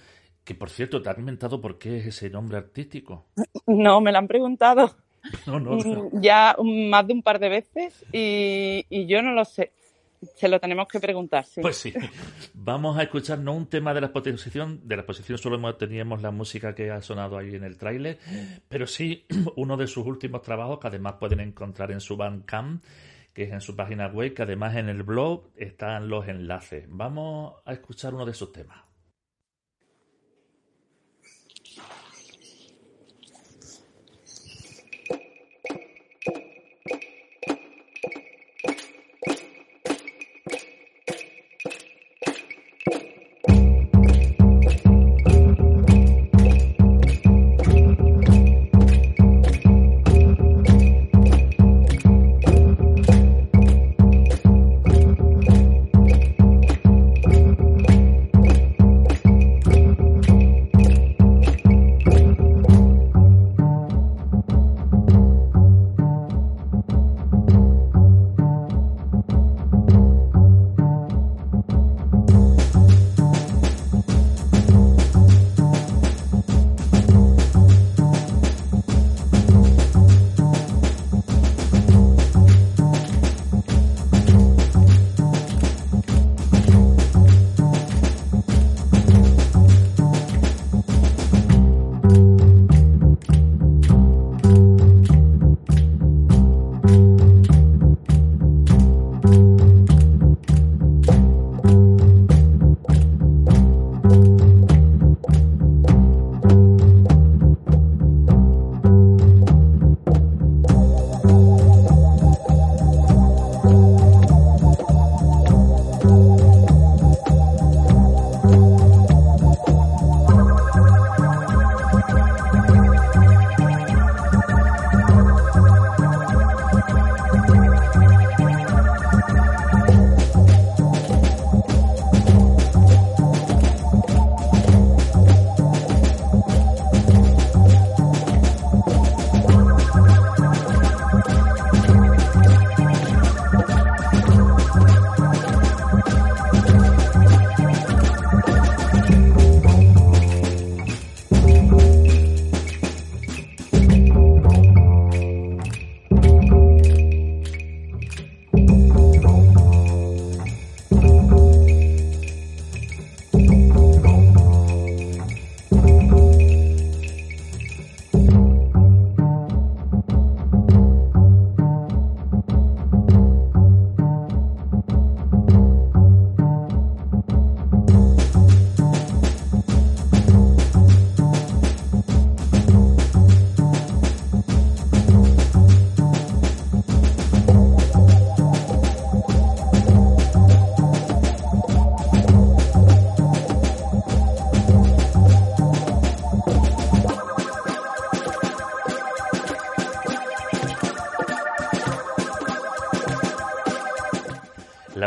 que 0.45 0.55
por 0.55 0.71
cierto, 0.71 1.03
¿te 1.03 1.11
has 1.11 1.19
inventado 1.19 1.61
por 1.61 1.79
qué 1.79 1.99
es 1.99 2.07
ese 2.07 2.31
nombre 2.31 2.59
artístico? 2.59 3.25
No, 3.67 4.01
me 4.01 4.13
lo 4.13 4.19
han 4.19 4.29
preguntado 4.29 4.95
mm, 5.47 6.21
ya 6.21 6.55
más 6.63 7.07
de 7.07 7.15
un 7.15 7.23
par 7.23 7.39
de 7.39 7.49
veces 7.49 8.05
y, 8.13 9.07
yo 9.07 9.23
no 9.23 9.33
lo 9.33 9.45
sé. 9.45 9.73
Se 10.37 10.49
lo 10.49 10.61
tenemos 10.61 10.89
que 10.89 11.01
preguntar. 11.01 11.45
Pues 11.61 11.77
sí. 11.77 11.93
Vamos 12.55 12.99
a 12.99 13.03
escuchar 13.03 13.39
no 13.39 13.53
un 13.53 13.67
tema 13.67 13.95
de 13.95 14.01
la 14.01 14.09
exposición, 14.09 14.81
de 14.85 14.97
la 14.97 15.03
exposición 15.03 15.39
solo 15.39 15.77
teníamos 15.77 16.23
la 16.23 16.31
música 16.31 16.75
que 16.75 16.91
ha 16.91 17.01
sonado 17.03 17.39
ahí 17.39 17.55
en 17.55 17.65
el 17.65 17.77
tráiler, 17.77 18.19
pero 18.69 18.87
sí 18.87 19.27
uno 19.57 19.77
de 19.77 19.87
sus 19.87 20.07
últimos 20.07 20.43
trabajos 20.43 20.79
que 20.79 20.89
además 20.89 21.15
pueden 21.19 21.41
encontrar 21.41 21.91
en 21.91 22.01
su 22.01 22.17
Bandcamp 22.17 22.83
que 23.35 23.43
es 23.43 23.53
en 23.53 23.61
su 23.61 23.75
página 23.75 24.07
web, 24.07 24.33
que 24.33 24.43
además 24.43 24.77
en 24.77 24.89
el 24.89 25.03
blog 25.03 25.51
están 25.57 26.09
los 26.09 26.29
enlaces. 26.29 26.85
Vamos 26.89 27.55
a 27.65 27.73
escuchar 27.73 28.15
uno 28.15 28.25
de 28.25 28.31
esos 28.31 28.53
temas. 28.53 28.79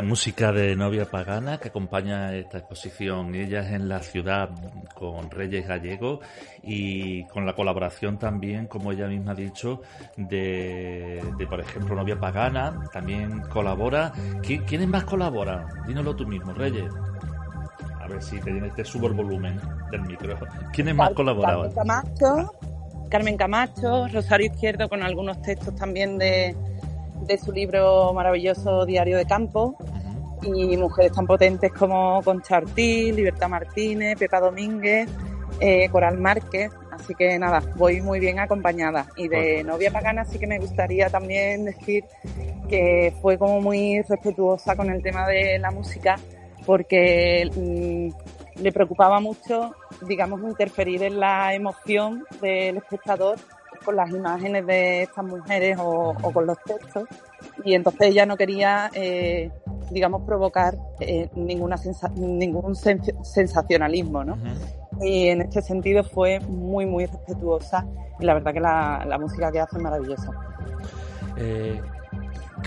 Música 0.07 0.53
de 0.53 0.73
Novia 0.75 1.05
Pagana 1.05 1.57
que 1.57 1.67
acompaña 1.67 2.33
esta 2.33 2.59
exposición. 2.59 3.35
Ella 3.35 3.59
es 3.59 3.73
en 3.73 3.89
la 3.89 3.99
ciudad 3.99 4.49
con 4.95 5.29
Reyes 5.29 5.67
Gallegos 5.67 6.19
y 6.63 7.25
con 7.25 7.45
la 7.45 7.53
colaboración 7.53 8.17
también, 8.17 8.67
como 8.67 8.93
ella 8.93 9.07
misma 9.07 9.33
ha 9.33 9.35
dicho, 9.35 9.81
de, 10.15 11.21
por 11.49 11.59
ejemplo, 11.59 11.95
Novia 11.95 12.17
Pagana. 12.17 12.87
También 12.93 13.41
colabora. 13.49 14.13
¿Quiénes 14.41 14.87
más 14.87 15.03
colaboran? 15.03 15.65
Dínoslo 15.85 16.15
tú 16.15 16.25
mismo, 16.25 16.53
Reyes. 16.53 16.91
A 17.99 18.07
ver 18.07 18.23
si 18.23 18.39
te, 18.39 18.53
te 18.53 18.85
subo 18.85 19.07
el 19.07 19.13
volumen 19.13 19.59
del 19.91 20.01
micro. 20.03 20.39
¿Quiénes 20.71 20.95
más 20.95 21.11
colaboraban? 21.11 21.71
Carmen 21.73 21.75
Camacho, 21.75 22.53
Carmen 23.09 23.37
Camacho, 23.37 24.07
Rosario 24.07 24.47
Izquierdo 24.47 24.87
con 24.87 25.03
algunos 25.03 25.41
textos 25.41 25.75
también 25.75 26.17
de 26.17 26.55
de 27.27 27.37
su 27.37 27.51
libro 27.51 28.13
maravilloso 28.13 28.85
Diario 28.85 29.17
de 29.17 29.25
Campo 29.25 29.75
y 30.41 30.77
mujeres 30.77 31.11
tan 31.11 31.25
potentes 31.25 31.71
como 31.71 32.21
Concha 32.23 32.57
Ortiz, 32.57 33.15
Libertad 33.15 33.49
Martínez, 33.49 34.17
Pepa 34.17 34.39
Domínguez, 34.39 35.09
eh, 35.59 35.89
Coral 35.89 36.17
Márquez. 36.17 36.71
Así 36.91 37.13
que 37.13 37.38
nada, 37.38 37.61
voy 37.75 38.01
muy 38.01 38.19
bien 38.19 38.39
acompañada. 38.39 39.07
Y 39.15 39.27
de 39.27 39.63
novia 39.63 39.91
pagana 39.91 40.25
sí 40.25 40.39
que 40.39 40.47
me 40.47 40.59
gustaría 40.59 41.09
también 41.09 41.65
decir 41.65 42.05
que 42.67 43.13
fue 43.21 43.38
como 43.38 43.61
muy 43.61 44.01
respetuosa 44.01 44.75
con 44.75 44.89
el 44.89 45.01
tema 45.01 45.27
de 45.27 45.59
la 45.59 45.71
música 45.71 46.17
porque 46.65 47.49
mm, 47.55 48.61
le 48.61 48.71
preocupaba 48.71 49.19
mucho, 49.19 49.73
digamos, 50.07 50.41
interferir 50.41 51.03
en 51.03 51.19
la 51.19 51.53
emoción 51.53 52.25
del 52.41 52.77
espectador 52.77 53.38
con 53.85 53.95
las 53.95 54.09
imágenes 54.09 54.65
de 54.65 55.03
estas 55.03 55.23
mujeres 55.23 55.77
o, 55.79 56.13
con 56.33 56.45
los 56.45 56.61
textos 56.63 57.07
y 57.63 57.73
entonces 57.73 58.09
ella 58.09 58.25
no 58.25 58.38
quería, 58.38 58.89
eh, 58.93 59.51
digamos, 59.91 60.23
provocar 60.23 60.77
eh, 60.99 61.29
ninguna 61.35 61.75
ningún 62.15 62.75
sensacionalismo, 62.75 64.23
¿no? 64.23 64.38
Y 65.01 65.27
en 65.27 65.41
este 65.41 65.61
sentido 65.61 66.03
fue 66.03 66.39
muy, 66.39 66.85
muy 66.85 67.05
respetuosa 67.05 67.85
y 68.19 68.25
la 68.25 68.33
verdad 68.33 68.53
que 68.53 68.59
la, 68.59 69.17
música 69.19 69.51
que 69.51 69.59
hace 69.59 69.77
es 69.77 69.81
maravillosa. 69.81 70.31
Eh, 71.38 71.79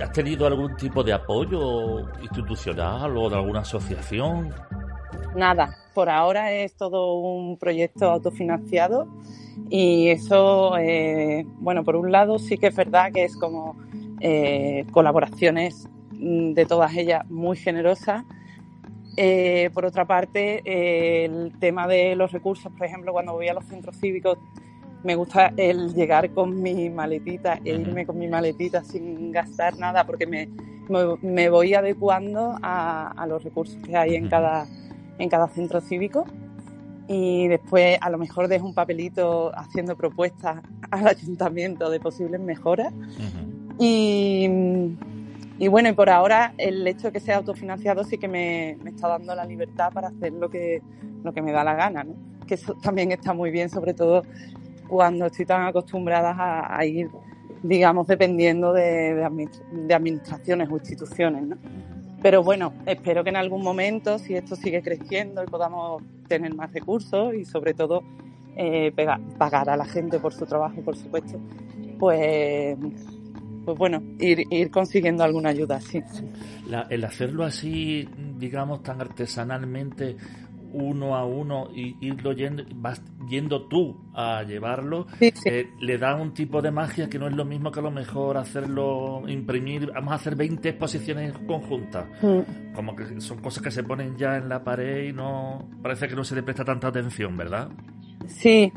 ¿Has 0.01 0.12
tenido 0.12 0.47
algún 0.47 0.77
tipo 0.77 1.03
de 1.03 1.12
apoyo 1.12 2.09
institucional 2.23 3.16
o 3.16 3.29
de 3.29 3.37
alguna 3.37 3.61
asociación? 3.61 4.55
Nada, 5.35 5.77
por 5.95 6.09
ahora 6.09 6.53
es 6.53 6.75
todo 6.75 7.14
un 7.16 7.59
proyecto 7.59 8.11
autofinanciado 8.11 9.09
y 9.68 10.09
eso, 10.09 10.75
bueno, 11.59 11.85
por 11.85 11.97
un 11.97 12.12
lado 12.12 12.39
sí 12.39 12.57
que 12.57 12.68
es 12.68 12.77
verdad 12.77 13.12
que 13.12 13.25
es 13.25 13.37
como 13.37 13.77
eh, 14.21 14.85
colaboraciones 14.93 15.89
mm, 16.12 16.53
de 16.53 16.66
todas 16.66 16.95
ellas 16.97 17.29
muy 17.31 17.57
generosas. 17.57 18.25
Eh, 19.16 19.71
por 19.75 19.85
otra 19.85 20.05
parte, 20.05 20.62
el 21.25 21.53
tema 21.59 21.87
de 21.87 22.14
los 22.14 22.33
recursos, 22.33 22.73
por 22.73 22.87
ejemplo, 22.87 23.12
cuando 23.12 23.33
voy 23.33 23.49
a 23.49 23.55
los 23.55 23.64
centros 23.64 23.97
cívicos, 23.97 24.39
me 25.03 25.14
gusta 25.14 25.53
el 25.57 25.95
llegar 25.95 26.31
con 26.31 26.62
mi 26.62 26.91
maletita 26.91 27.59
e 27.64 27.71
irme 27.71 28.07
con 28.07 28.18
mi 28.18 28.29
maletita 28.29 28.85
sin 28.85 29.33
gastar 29.33 29.79
nada 29.79 30.05
porque 30.05 30.27
me, 30.27 30.49
me, 31.23 31.49
voy 31.49 31.75
adecuando 31.75 32.57
a, 32.62 33.11
a, 33.11 33.27
los 33.27 33.43
recursos 33.43 33.77
que 33.83 33.97
hay 33.97 34.14
en 34.14 34.29
cada, 34.29 34.66
en 35.18 35.29
cada 35.31 35.49
centro 35.49 35.81
cívico 35.81 36.27
y 37.12 37.49
después 37.49 37.99
a 38.01 38.09
lo 38.09 38.18
mejor 38.18 38.47
dejo 38.47 38.66
un 38.66 38.75
papelito 38.75 39.51
haciendo 39.57 39.97
propuestas 39.97 40.62
al 40.93 41.09
ayuntamiento 41.09 41.91
de 41.91 41.99
posibles 41.99 42.41
mejoras. 42.41 42.93
Y, 43.81 44.49
y, 45.59 45.68
bueno, 45.68 45.89
y 45.89 45.93
por 45.93 46.11
ahora 46.11 46.55
el 46.59 46.87
hecho 46.87 47.09
de 47.09 47.12
que 47.12 47.20
sea 47.20 47.39
autofinanciado 47.39 48.05
sí 48.05 48.18
que 48.18 48.28
me, 48.28 48.72
está 48.87 49.09
dando 49.09 49.35
la 49.35 49.45
libertad 49.45 49.93
para 49.93 50.09
hacer 50.09 50.33
lo 50.33 50.51
que, 50.51 50.83
lo 51.24 51.33
que 51.33 51.43
me 51.43 51.51
da 51.51 51.64
la 51.64 51.74
gana, 51.74 52.05
¿no? 52.05 52.14
que 52.47 52.55
eso 52.55 52.74
también 52.74 53.11
está 53.12 53.33
muy 53.33 53.51
bien, 53.51 53.70
sobre 53.70 53.95
todo 53.95 54.22
cuando 54.89 55.26
estoy 55.26 55.47
tan 55.47 55.66
acostumbrada 55.66 56.37
a, 56.68 56.85
ir, 56.85 57.09
digamos, 57.62 58.07
dependiendo 58.07 58.72
de, 58.72 59.14
de, 59.14 59.95
administraciones 59.95 60.68
o 60.68 60.76
instituciones. 60.76 61.43
¿no? 61.45 61.57
Pero 62.22 62.43
bueno, 62.43 62.74
espero 62.87 63.24
que 63.24 63.31
en 63.31 63.37
algún 63.37 63.62
momento, 63.62 64.18
si 64.18 64.35
esto 64.35 64.57
sigue 64.57 64.83
creciendo 64.83 65.43
y 65.43 65.47
podamos 65.47 66.03
tener 66.28 66.55
más 66.55 66.72
recursos 66.72 67.35
y 67.35 67.45
sobre 67.45 67.72
todo 67.72 68.03
eh, 68.57 68.93
pagar 69.39 69.70
a 69.70 69.76
la 69.76 69.87
gente 69.87 70.18
por 70.18 70.35
su 70.35 70.45
trabajo, 70.45 70.83
por 70.83 70.97
supuesto, 70.97 71.39
pues, 71.99 72.76
pues 73.71 73.79
bueno, 73.79 74.03
ir, 74.18 74.45
ir 74.51 74.71
consiguiendo 74.71 75.23
alguna 75.23 75.51
ayuda, 75.51 75.81
sí. 75.81 76.03
el 76.89 77.05
hacerlo 77.05 77.45
así, 77.45 78.09
digamos, 78.39 78.83
tan 78.83 79.01
artesanalmente, 79.01 80.16
uno 80.73 81.16
a 81.16 81.25
uno 81.25 81.68
y 81.75 81.97
irlo 82.01 82.33
yendo, 82.33 82.64
vas 82.75 83.03
yendo 83.29 83.66
tú 83.66 83.97
a 84.14 84.43
llevarlo, 84.43 85.07
eh, 85.21 85.71
le 85.81 85.99
da 85.99 86.16
un 86.16 86.33
tipo 86.35 86.61
de 86.62 86.71
magia 86.71 87.09
que 87.09 87.18
no 87.18 87.29
es 87.29 87.35
lo 87.35 87.45
mismo 87.45 87.71
que 87.71 87.81
a 87.81 87.83
lo 87.83 87.91
mejor 87.91 88.37
hacerlo, 88.37 89.23
imprimir, 89.29 89.91
vamos 89.93 90.12
a 90.12 90.16
hacer 90.16 90.37
20 90.37 90.68
exposiciones 90.68 91.33
conjuntas. 91.47 92.07
Mm. 92.23 92.73
Como 92.75 92.97
que 92.97 93.21
son 93.21 93.39
cosas 93.39 93.62
que 93.62 93.71
se 93.71 93.83
ponen 93.83 94.16
ya 94.16 94.37
en 94.37 94.49
la 94.49 94.64
pared 94.64 95.09
y 95.09 95.12
no, 95.12 95.68
parece 95.83 96.09
que 96.09 96.16
no 96.16 96.25
se 96.25 96.35
le 96.35 96.43
presta 96.43 96.64
tanta 96.64 96.89
atención, 96.89 97.37
¿verdad? 97.37 97.68
Sí, 98.27 98.73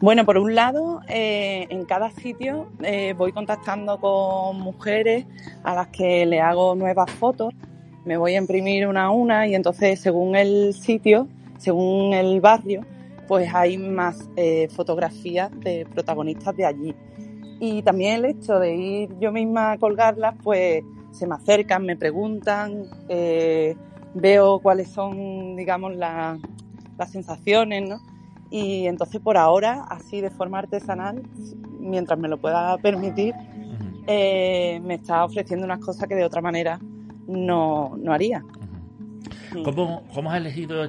bueno, 0.00 0.24
por 0.24 0.38
un 0.38 0.54
lado, 0.54 1.02
eh, 1.08 1.66
en 1.68 1.84
cada 1.84 2.10
sitio 2.10 2.70
eh, 2.82 3.14
voy 3.16 3.32
contactando 3.32 4.00
con 4.00 4.58
mujeres 4.58 5.26
a 5.62 5.74
las 5.74 5.88
que 5.88 6.24
le 6.24 6.40
hago 6.40 6.74
nuevas 6.74 7.10
fotos 7.10 7.52
me 8.06 8.16
voy 8.16 8.34
a 8.34 8.38
imprimir 8.38 8.86
una 8.86 9.04
a 9.04 9.10
una 9.10 9.46
y 9.46 9.54
entonces 9.54 10.00
según 10.00 10.34
el 10.36 10.72
sitio, 10.72 11.28
según 11.58 12.14
el 12.14 12.40
barrio, 12.40 12.80
pues 13.28 13.54
hay 13.54 13.76
más 13.76 14.26
eh, 14.36 14.68
fotografías 14.70 15.50
de 15.60 15.86
protagonistas 15.92 16.56
de 16.56 16.64
allí. 16.64 16.94
Y 17.60 17.82
también 17.82 18.24
el 18.24 18.24
hecho 18.24 18.58
de 18.58 18.74
ir 18.74 19.10
yo 19.20 19.30
misma 19.32 19.72
a 19.72 19.78
colgarlas, 19.78 20.34
pues 20.42 20.82
se 21.12 21.26
me 21.26 21.34
acercan, 21.34 21.84
me 21.84 21.94
preguntan, 21.94 22.86
veo 24.14 24.60
cuáles 24.60 24.88
son, 24.88 25.56
digamos, 25.56 25.94
las 25.94 26.40
sensaciones, 27.10 27.86
¿no? 27.86 28.00
Y 28.50 28.86
entonces 28.86 29.20
por 29.20 29.36
ahora, 29.36 29.84
así 29.88 30.20
de 30.20 30.30
forma 30.30 30.58
artesanal, 30.58 31.22
mientras 31.78 32.18
me 32.18 32.28
lo 32.28 32.38
pueda 32.38 32.76
permitir, 32.78 33.34
eh, 34.06 34.80
me 34.82 34.94
está 34.94 35.24
ofreciendo 35.24 35.64
unas 35.64 35.78
cosas 35.78 36.08
que 36.08 36.16
de 36.16 36.24
otra 36.24 36.40
manera 36.40 36.80
no, 37.28 37.96
no 37.96 38.12
haría. 38.12 38.42
¿Cómo, 39.64 40.04
¿Cómo, 40.14 40.30
has 40.30 40.38
elegido 40.38 40.84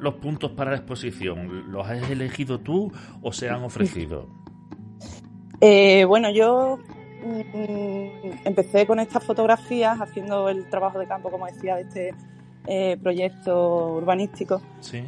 los 0.00 0.14
puntos 0.14 0.52
para 0.52 0.70
la 0.70 0.76
exposición? 0.78 1.70
¿Los 1.70 1.86
has 1.86 2.10
elegido 2.10 2.58
tú 2.58 2.90
o 3.22 3.32
se 3.32 3.48
han 3.48 3.62
ofrecido? 3.62 4.28
Eh, 5.62 6.04
bueno, 6.04 6.30
yo 6.30 6.78
mm, 7.24 8.44
empecé 8.44 8.86
con 8.86 9.00
estas 9.00 9.24
fotografías 9.24 9.98
haciendo 9.98 10.50
el 10.50 10.68
trabajo 10.68 10.98
de 10.98 11.06
campo, 11.06 11.30
como 11.30 11.46
decía, 11.46 11.76
de 11.76 11.82
este 11.82 12.14
eh, 12.66 12.96
proyecto 13.00 13.94
urbanístico. 13.94 14.60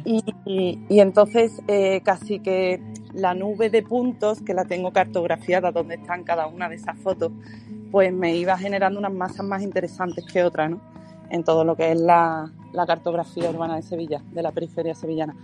Y, 0.05 0.79
entonces 0.89 1.61
eh, 1.67 2.01
casi 2.03 2.39
que 2.39 2.81
la 3.13 3.33
nube 3.33 3.69
de 3.69 3.83
puntos, 3.83 4.41
que 4.41 4.53
la 4.53 4.65
tengo 4.65 4.93
cartografiada 4.93 5.71
donde 5.71 5.95
están 5.95 6.23
cada 6.23 6.47
una 6.47 6.69
de 6.69 6.75
esas 6.75 6.97
fotos, 6.99 7.31
pues 7.91 8.13
me 8.13 8.35
iba 8.35 8.57
generando 8.57 8.99
unas 8.99 9.13
masas 9.13 9.45
más 9.45 9.61
interesantes 9.61 10.25
que 10.25 10.43
otras, 10.43 10.71
¿no? 10.71 10.79
En 11.29 11.43
todo 11.43 11.63
lo 11.65 11.75
que 11.75 11.91
es 11.91 11.99
la, 11.99 12.49
cartografía 12.87 13.49
urbana 13.49 13.75
de 13.75 13.81
Sevilla, 13.81 14.21
de 14.31 14.41
la 14.41 14.51
periferia 14.51 14.95
sevillana. 14.95 15.35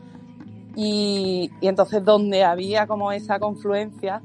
Y, 0.75 1.51
entonces 1.61 2.03
donde 2.03 2.43
había 2.43 2.87
como 2.87 3.11
esa 3.11 3.39
confluencia, 3.39 4.21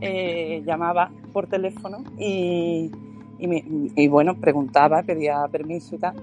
eh, 0.00 0.62
llamaba 0.64 1.10
por 1.32 1.46
teléfono 1.46 2.04
y, 2.16 2.90
y, 3.38 4.08
bueno, 4.08 4.34
preguntaba, 4.40 5.02
pedía 5.02 5.46
permiso 5.50 5.94
y 5.94 5.98
tal. 5.98 6.14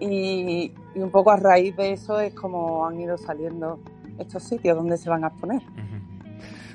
Y, 0.00 0.72
un 0.94 1.10
poco 1.10 1.30
a 1.30 1.36
raíz 1.36 1.76
de 1.76 1.92
eso 1.92 2.18
es 2.18 2.34
como 2.34 2.86
han 2.86 3.00
ido 3.00 3.16
saliendo 3.16 3.78
estos 4.18 4.42
sitios 4.42 4.76
donde 4.76 4.96
se 4.96 5.08
van 5.08 5.24
a 5.24 5.28
exponer 5.28 5.62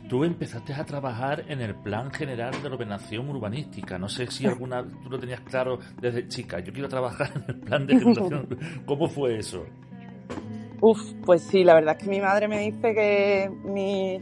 tú 0.07 0.23
empezaste 0.23 0.73
a 0.73 0.83
trabajar 0.85 1.45
en 1.47 1.61
el 1.61 1.75
plan 1.75 2.11
general 2.11 2.53
de 2.61 2.67
ordenación 2.67 3.29
urbanística. 3.29 3.97
No 3.97 4.09
sé 4.09 4.27
si 4.27 4.45
alguna 4.47 4.83
tú 4.83 5.09
lo 5.09 5.19
tenías 5.19 5.41
claro 5.41 5.79
desde 5.99 6.27
chica. 6.27 6.59
Yo 6.59 6.73
quiero 6.73 6.89
trabajar 6.89 7.31
en 7.35 7.43
el 7.47 7.59
plan 7.61 7.87
de 7.87 7.95
ordenación. 7.97 8.47
¿Cómo 8.85 9.07
fue 9.07 9.37
eso? 9.37 9.65
Uf, 10.81 11.01
pues 11.25 11.41
sí, 11.41 11.63
la 11.63 11.73
verdad 11.73 11.95
es 11.97 12.03
que 12.03 12.09
mi 12.09 12.19
madre 12.19 12.47
me 12.47 12.59
dice 12.59 12.93
que 12.93 13.49
mi, 13.63 14.19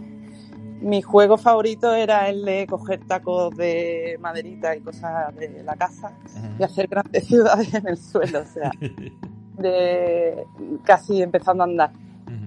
mi 0.82 1.02
juego 1.02 1.38
favorito 1.38 1.94
era 1.94 2.30
el 2.30 2.44
de 2.44 2.68
coger 2.68 3.06
tacos 3.06 3.56
de 3.56 4.18
maderita 4.20 4.76
y 4.76 4.82
cosas 4.82 5.36
de 5.36 5.64
la 5.64 5.76
casa 5.76 6.12
y 6.60 6.64
hacer 6.64 6.88
grandes 6.88 7.24
ciudades 7.28 7.74
en 7.74 7.88
el 7.88 7.98
suelo, 7.98 8.42
o 8.42 8.46
sea, 8.46 8.72
de 9.58 10.46
casi 10.84 11.22
empezando 11.22 11.64
a 11.64 11.68
andar. 11.68 11.92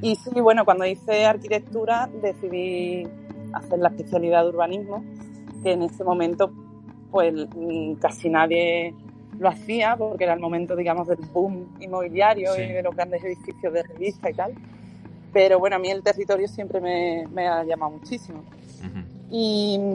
Y 0.03 0.17
sí, 0.17 0.41
bueno, 0.41 0.65
cuando 0.65 0.85
hice 0.85 1.25
arquitectura 1.25 2.11
decidí 2.21 3.07
hacer 3.53 3.79
la 3.79 3.89
especialidad 3.89 4.43
de 4.43 4.49
urbanismo, 4.51 5.05
que 5.63 5.73
en 5.73 5.83
ese 5.83 6.05
momento 6.05 6.53
pues 7.11 7.33
mm, 7.55 7.95
casi 7.95 8.29
nadie 8.29 8.95
lo 9.39 9.49
hacía 9.49 9.97
porque 9.97 10.25
era 10.25 10.35
el 10.35 10.41
momento, 10.41 10.77
digamos, 10.77 11.09
del 11.09 11.19
boom 11.33 11.67
inmobiliario 11.81 12.55
y 12.57 12.73
de 12.73 12.83
los 12.83 12.95
grandes 12.95 13.23
edificios 13.25 13.73
de 13.73 13.83
revista 13.83 14.31
y 14.31 14.35
tal. 14.35 14.55
Pero 15.33 15.59
bueno, 15.59 15.77
a 15.77 15.79
mí 15.79 15.91
el 15.91 16.03
territorio 16.03 16.49
siempre 16.49 16.81
me, 16.81 17.49
ha 17.49 17.65
llamado 17.65 17.93
muchísimo. 17.93 18.43
y, 19.31 19.91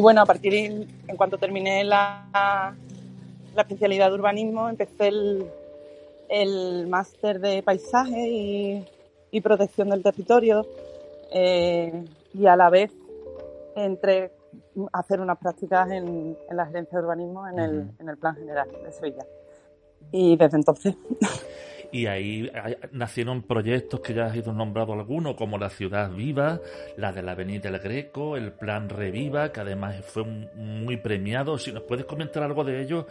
bueno, 0.00 0.22
a 0.22 0.26
partir, 0.26 0.52
de, 0.52 0.86
en 1.08 1.16
cuanto 1.16 1.38
terminé 1.38 1.84
la, 1.84 2.74
la 3.54 3.62
especialidad 3.62 4.08
de 4.08 4.14
urbanismo, 4.14 4.68
empecé 4.68 5.08
el, 5.08 5.46
el 6.28 6.86
máster 6.86 7.40
de 7.40 7.62
paisaje 7.62 8.28
y, 8.28 8.86
protección 9.42 9.90
del 9.90 10.02
territorio 10.02 10.66
eh, 11.30 12.06
y 12.32 12.46
a 12.46 12.56
la 12.56 12.70
vez 12.70 12.90
entré 13.74 14.32
a 14.90 15.00
hacer 15.00 15.20
unas 15.20 15.36
prácticas 15.36 15.90
en, 15.90 16.38
la 16.50 16.64
gerencia 16.64 16.98
de 16.98 17.04
urbanismo 17.04 17.46
en 17.46 17.58
el, 17.58 17.90
en 17.98 18.08
el 18.08 18.16
Plan 18.16 18.34
General 18.34 18.66
de 18.82 18.92
Sevilla. 18.92 19.26
Y 20.10 20.38
desde 20.38 20.56
entonces 20.56 20.96
y 21.96 22.06
ahí 22.06 22.50
nacieron 22.92 23.42
proyectos 23.42 24.00
que 24.00 24.12
ya 24.12 24.26
has 24.26 24.36
ido 24.36 24.52
nombrado 24.52 24.92
algunos, 24.92 25.34
como 25.34 25.56
la 25.56 25.70
Ciudad 25.70 26.10
Viva, 26.10 26.60
la 26.96 27.12
de 27.12 27.22
la 27.22 27.32
Avenida 27.32 27.70
del 27.70 27.80
Greco, 27.80 28.36
el 28.36 28.52
Plan 28.52 28.88
Reviva, 28.88 29.50
que 29.50 29.60
además 29.60 29.96
fue 30.04 30.24
muy 30.24 30.98
premiado. 30.98 31.58
Si 31.58 31.72
nos 31.72 31.84
puedes 31.84 32.04
comentar 32.04 32.42
algo 32.42 32.64
de 32.64 32.82
ello, 32.82 33.06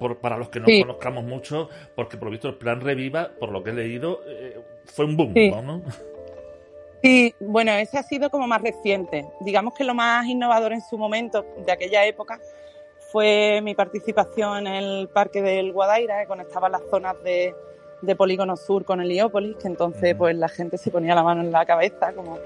por, 0.00 0.18
para 0.18 0.36
los 0.36 0.48
que 0.48 0.58
no 0.58 0.66
conozcamos 0.66 1.24
mucho, 1.24 1.68
porque 1.94 2.16
por 2.16 2.26
lo 2.26 2.32
visto 2.32 2.48
el 2.48 2.56
Plan 2.56 2.80
Reviva, 2.80 3.30
por 3.38 3.50
lo 3.50 3.62
que 3.62 3.70
he 3.70 3.74
leído, 3.74 4.20
eh, 4.26 4.60
fue 4.84 5.04
un 5.04 5.16
boom, 5.16 5.34
¿no? 5.34 5.82
Sí, 7.02 7.32
bueno, 7.38 7.72
ese 7.72 7.98
ha 7.98 8.02
sido 8.02 8.30
como 8.30 8.48
más 8.48 8.60
reciente. 8.60 9.24
Digamos 9.40 9.74
que 9.74 9.84
lo 9.84 9.94
más 9.94 10.26
innovador 10.26 10.72
en 10.72 10.80
su 10.80 10.98
momento, 10.98 11.46
de 11.64 11.70
aquella 11.70 12.04
época, 12.04 12.40
fue 13.12 13.60
mi 13.62 13.74
participación 13.74 14.66
en 14.66 14.74
el 14.74 15.08
Parque 15.08 15.40
del 15.40 15.72
Guadaira, 15.72 16.20
que 16.20 16.26
conectaba 16.26 16.68
las 16.68 16.82
zonas 16.90 17.22
de, 17.22 17.54
de 18.00 18.16
Polígono 18.16 18.56
Sur 18.56 18.84
con 18.84 19.00
Heliópolis, 19.00 19.56
que 19.56 19.68
entonces 19.68 20.14
pues 20.14 20.36
la 20.36 20.48
gente 20.48 20.78
se 20.78 20.90
ponía 20.90 21.14
la 21.14 21.22
mano 21.22 21.40
en 21.40 21.52
la 21.52 21.64
cabeza 21.64 22.12
como, 22.12 22.38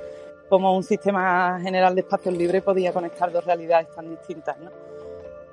como 0.49 0.77
un 0.77 0.83
sistema 0.83 1.59
general 1.61 1.95
de 1.95 2.03
espacios 2.03 2.37
libres 2.37 2.63
podía 2.63 2.93
conectar 2.93 3.31
dos 3.33 3.45
realidades 3.45 3.91
tan 3.95 4.09
distintas, 4.09 4.59
¿no? 4.59 4.71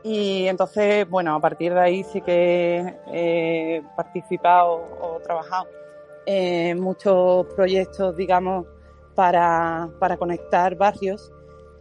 Y 0.03 0.47
entonces, 0.47 1.09
bueno, 1.09 1.35
a 1.35 1.39
partir 1.39 1.73
de 1.73 1.79
ahí 1.79 2.03
sí 2.03 2.21
que 2.21 2.95
he 3.11 3.81
participado 3.95 4.87
o 5.01 5.19
trabajado 5.21 5.67
en 6.25 6.79
muchos 6.79 7.45
proyectos, 7.47 8.15
digamos, 8.15 8.67
para, 9.15 9.89
para 9.99 10.15
conectar 10.15 10.75
barrios 10.75 11.31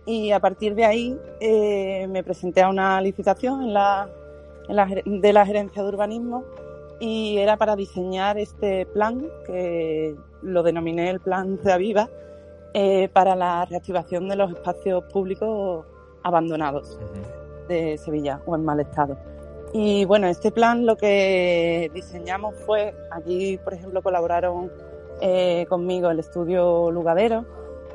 y 0.06 0.30
a 0.30 0.40
partir 0.40 0.74
de 0.74 0.84
ahí 0.84 1.20
eh, 1.40 2.06
me 2.08 2.24
presenté 2.24 2.62
a 2.62 2.68
una 2.68 3.00
licitación 3.00 3.62
en 3.62 3.74
la, 3.74 4.08
en 4.68 4.76
la, 4.76 4.86
de 5.04 5.32
la 5.32 5.44
gerencia 5.44 5.82
de 5.82 5.88
urbanismo 5.88 6.44
y 6.98 7.38
era 7.38 7.56
para 7.56 7.76
diseñar 7.76 8.38
este 8.38 8.86
plan 8.86 9.26
que 9.46 10.16
lo 10.42 10.62
denominé 10.62 11.10
el 11.10 11.20
plan 11.20 11.58
Reaviva 11.62 12.08
eh, 12.72 13.08
para 13.12 13.34
la 13.34 13.64
reactivación 13.64 14.28
de 14.28 14.36
los 14.36 14.50
espacios 14.52 15.04
públicos 15.12 15.84
abandonados 16.22 16.98
de 17.68 17.98
Sevilla 17.98 18.40
o 18.46 18.54
en 18.54 18.64
mal 18.64 18.80
estado. 18.80 19.16
Y 19.72 20.04
bueno, 20.04 20.26
este 20.28 20.50
plan 20.50 20.86
lo 20.86 20.96
que 20.96 21.90
diseñamos 21.92 22.54
fue, 22.64 22.94
aquí 23.10 23.58
por 23.58 23.74
ejemplo 23.74 24.02
colaboraron 24.02 24.70
eh, 25.20 25.66
conmigo 25.68 26.10
el 26.10 26.18
estudio 26.20 26.90
Lugadero 26.90 27.44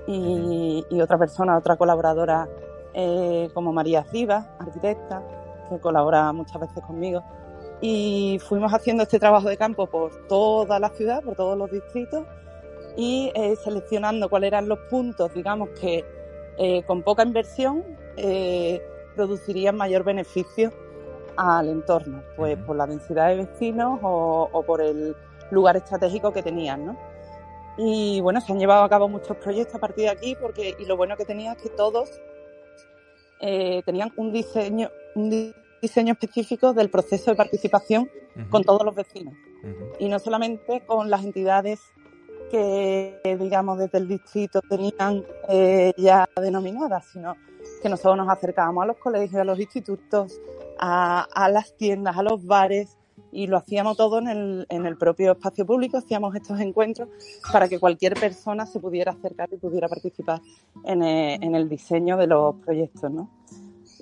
y, 0.08 0.84
otra 1.02 1.18
persona, 1.18 1.58
otra 1.58 1.78
colaboradora 1.78 2.48
eh, 2.94 3.50
como 3.54 3.72
María 3.72 4.06
Rivas, 4.12 4.48
arquitecta, 4.60 5.24
que 5.70 5.80
colabora 5.80 6.32
muchas 6.34 6.60
veces 6.60 6.84
conmigo 6.84 7.24
y 7.82 8.40
fuimos 8.48 8.72
haciendo 8.74 9.04
este 9.04 9.20
trabajo 9.20 9.50
de 9.50 9.58
campo 9.58 9.88
por 9.88 10.28
toda 10.28 10.80
la 10.80 10.90
ciudad, 10.90 11.24
por 11.24 11.36
todos 11.36 11.58
los 11.58 11.72
distritos 11.72 12.26
y 12.96 13.32
eh, 13.34 13.56
seleccionando 13.56 14.30
cuáles 14.30 14.50
eran 14.50 14.70
los 14.70 14.80
puntos, 14.90 15.34
digamos, 15.34 15.70
que 15.70 16.06
eh, 16.58 16.84
con 16.84 17.02
poca 17.02 17.24
inversión 17.24 17.84
eh, 18.18 18.82
producirían 19.16 19.76
mayor 19.76 20.04
beneficio 20.04 20.72
al 21.38 21.70
entorno, 21.70 22.22
pues 22.36 22.58
por 22.58 22.76
la 22.76 22.86
densidad 22.86 23.30
de 23.30 23.38
vecinos 23.38 24.00
o, 24.04 24.64
por 24.68 24.82
el 24.82 25.16
lugar 25.50 25.78
estratégico 25.78 26.32
que 26.32 26.44
tenían, 26.44 26.86
¿no? 26.86 26.98
Y 27.78 28.22
bueno, 28.22 28.42
se 28.42 28.52
han 28.52 28.60
llevado 28.60 28.84
a 28.84 28.90
cabo 28.90 29.08
muchos 29.08 29.38
proyectos 29.38 29.76
a 29.76 29.80
partir 29.80 30.04
de 30.04 30.10
aquí 30.10 30.36
porque 30.36 30.76
y 30.78 30.86
lo 30.86 30.98
bueno 30.98 31.16
que 31.16 31.26
tenía 31.26 31.54
es 31.54 31.62
que 31.62 31.70
todos 31.70 32.12
tenían 33.40 34.14
un 34.18 34.32
diseño, 34.32 34.92
un 35.16 35.30
diseño 35.32 35.61
específico 35.82 36.74
del 36.74 36.90
proceso 36.90 37.32
de 37.32 37.38
participación 37.38 38.10
con 38.50 38.64
todos 38.64 38.84
los 38.86 38.96
vecinos. 38.96 39.34
Y 40.00 40.10
no 40.10 40.20
solamente 40.20 40.82
con 40.86 41.10
las 41.10 41.24
entidades 41.24 41.80
que, 42.52 43.38
digamos, 43.40 43.80
desde 43.80 43.98
el 43.98 44.08
distrito 44.08 44.62
tenían 44.62 45.24
eh, 45.48 45.94
ya 45.98 46.28
denominadas, 46.36 47.06
sino 47.12 47.36
que 47.82 47.90
nosotros 47.90 48.18
nos 48.18 48.30
acercábamos 48.30 48.84
a 48.84 48.88
los 48.88 48.98
colegios, 48.98 49.42
a 49.42 49.46
los 49.46 49.60
institutos, 49.60 50.40
a, 50.78 51.50
las 51.52 51.76
tiendas, 51.78 52.18
a 52.18 52.24
los 52.24 52.46
bares, 52.46 52.98
y 53.32 53.48
lo 53.48 53.58
hacíamos 53.58 53.96
todo 53.96 54.20
en 54.20 54.28
el, 54.28 54.66
en 54.70 54.86
el 54.86 54.98
propio 54.98 55.32
espacio 55.34 55.66
público, 55.66 55.98
hacíamos 55.98 56.36
estos 56.36 56.60
encuentros 56.60 57.08
para 57.52 57.70
que 57.70 57.80
cualquier 57.80 58.16
persona 58.16 58.66
se 58.66 58.80
pudiera 58.80 59.14
acercar 59.14 59.48
y 59.54 59.58
pudiera 59.58 59.88
participar 59.88 60.42
en 60.84 61.02
el, 61.02 61.42
en 61.42 61.56
el 61.56 61.70
diseño 61.70 62.18
de 62.18 62.28
los 62.28 62.56
proyectos, 62.56 63.10
¿no? 63.10 63.30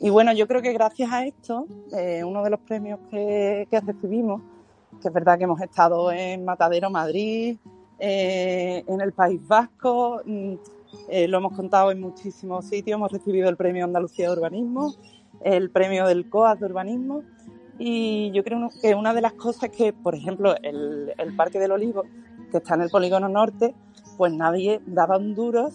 Y 0.02 0.10
bueno, 0.10 0.32
yo 0.34 0.47
creo 0.47 0.62
que 0.62 0.72
gracias 0.72 1.12
a 1.12 1.26
esto, 1.26 1.66
eh, 1.91 2.24
uno 2.24 2.41
de 2.41 2.50
los 2.50 2.60
premios 2.62 3.00
que, 3.12 3.68
recibimos, 3.86 4.41
que 5.02 5.10
es 5.10 5.14
verdad 5.14 5.38
que 5.38 5.43
hemos 5.43 5.60
estado 5.60 6.12
en 6.12 6.45
Matadero, 6.45 6.89
Madrid, 6.89 7.58
eh, 8.00 8.84
en 8.88 9.02
el 9.02 9.12
País 9.12 9.45
Vasco, 9.45 10.22
mm, 10.26 10.54
eh, 11.10 11.28
lo 11.28 11.39
hemos 11.39 11.54
contado 11.54 11.91
en 11.91 12.00
muchísimos 12.00 12.66
sitios, 12.66 12.95
hemos 12.95 13.12
recibido 13.12 13.50
el 13.50 13.58
premio 13.58 13.84
Andalucía 13.84 14.28
de 14.28 14.38
Urbanismo, 14.38 14.95
el 15.43 15.70
premio 15.70 16.08
del 16.08 16.30
COAS 16.30 16.62
de 16.62 16.66
Urbanismo, 16.68 17.24
y 17.78 18.32
yo 18.32 18.43
creo 18.45 18.70
que 18.82 18.95
una 18.95 19.14
de 19.14 19.22
las 19.22 19.34
cosas 19.34 19.70
que, 19.70 19.91
por 19.91 20.16
ejemplo, 20.16 20.56
el, 20.64 21.14
el 21.18 21.36
Parque 21.36 21.60
del 21.60 21.74
Olivo, 21.74 22.04
que 22.52 22.58
está 22.58 22.76
en 22.76 22.84
el 22.84 22.89
Polígono 22.89 23.28
Norte, 23.28 23.76
pues 24.18 24.32
nadie 24.32 24.80
daba 24.86 25.18
un 25.18 25.36
duro 25.36 25.70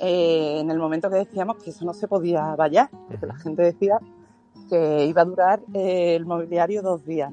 eh, 0.00 0.58
en 0.60 0.70
el 0.70 0.78
momento 0.78 1.10
que 1.10 1.16
decíamos 1.16 1.56
que 1.62 1.70
eso 1.70 1.84
no 1.84 1.94
se 1.94 2.08
podía 2.08 2.54
vallar, 2.56 2.88
porque 3.08 3.26
la 3.26 3.36
gente 3.36 3.62
decía 3.62 3.98
que 4.68 5.06
iba 5.06 5.22
a 5.22 5.24
durar 5.24 5.60
eh, 5.74 6.16
el 6.16 6.26
mobiliario 6.26 6.82
dos 6.82 7.04
días. 7.04 7.32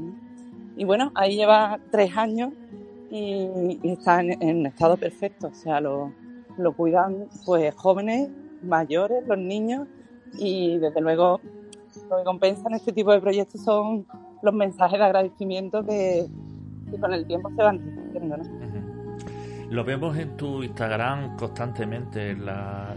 Y 0.75 0.85
bueno, 0.85 1.11
ahí 1.15 1.35
lleva 1.35 1.79
tres 1.91 2.15
años 2.17 2.53
y, 3.09 3.79
está 3.83 4.21
en, 4.21 4.65
estado 4.65 4.97
perfecto, 4.97 5.47
o 5.47 5.53
sea, 5.53 5.81
lo, 5.81 6.13
lo 6.57 6.73
cuidan 6.73 7.27
pues 7.45 7.73
jóvenes, 7.75 8.29
mayores, 8.63 9.27
los 9.27 9.37
niños 9.37 9.87
y 10.37 10.77
desde 10.77 11.01
luego 11.01 11.41
lo 12.09 12.17
que 12.17 12.23
compensan 12.23 12.73
este 12.73 12.93
tipo 12.93 13.11
de 13.11 13.19
proyectos 13.19 13.61
son 13.61 14.05
los 14.41 14.53
mensajes 14.53 14.97
de 14.97 15.05
agradecimiento 15.05 15.83
que, 15.85 16.27
con 16.99 17.13
el 17.13 17.25
tiempo 17.25 17.49
se 17.49 17.63
van 17.63 17.79
repitiendo. 17.79 18.37
¿no? 18.37 18.43
Lo 19.71 19.85
vemos 19.85 20.17
en 20.17 20.35
tu 20.35 20.63
Instagram 20.63 21.37
constantemente, 21.37 22.35
la, 22.35 22.93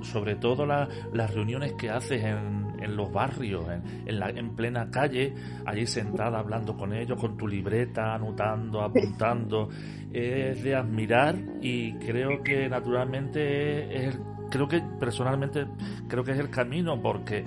sobre 0.00 0.36
todo 0.36 0.64
las 0.64 1.34
reuniones 1.34 1.74
que 1.74 1.90
haces 1.90 2.24
en, 2.24 2.96
los 2.96 3.12
barrios, 3.12 3.66
en, 4.06 4.18
la, 4.18 4.30
en 4.30 4.56
plena 4.56 4.90
calle, 4.90 5.34
allí 5.66 5.86
sentada 5.86 6.38
hablando 6.38 6.78
con 6.78 6.94
ellos, 6.94 7.20
con 7.20 7.36
tu 7.36 7.46
libreta, 7.46 8.14
anotando, 8.14 8.80
apuntando. 8.80 9.68
Es 10.12 10.62
de 10.62 10.74
admirar 10.74 11.36
y 11.60 11.92
creo 11.94 12.42
que 12.42 12.70
naturalmente 12.70 14.06
es, 14.06 14.18
creo 14.50 14.66
que 14.66 14.80
personalmente 14.98 15.66
creo 16.08 16.24
que 16.24 16.30
es 16.30 16.38
el 16.38 16.48
camino 16.48 17.02
porque 17.02 17.44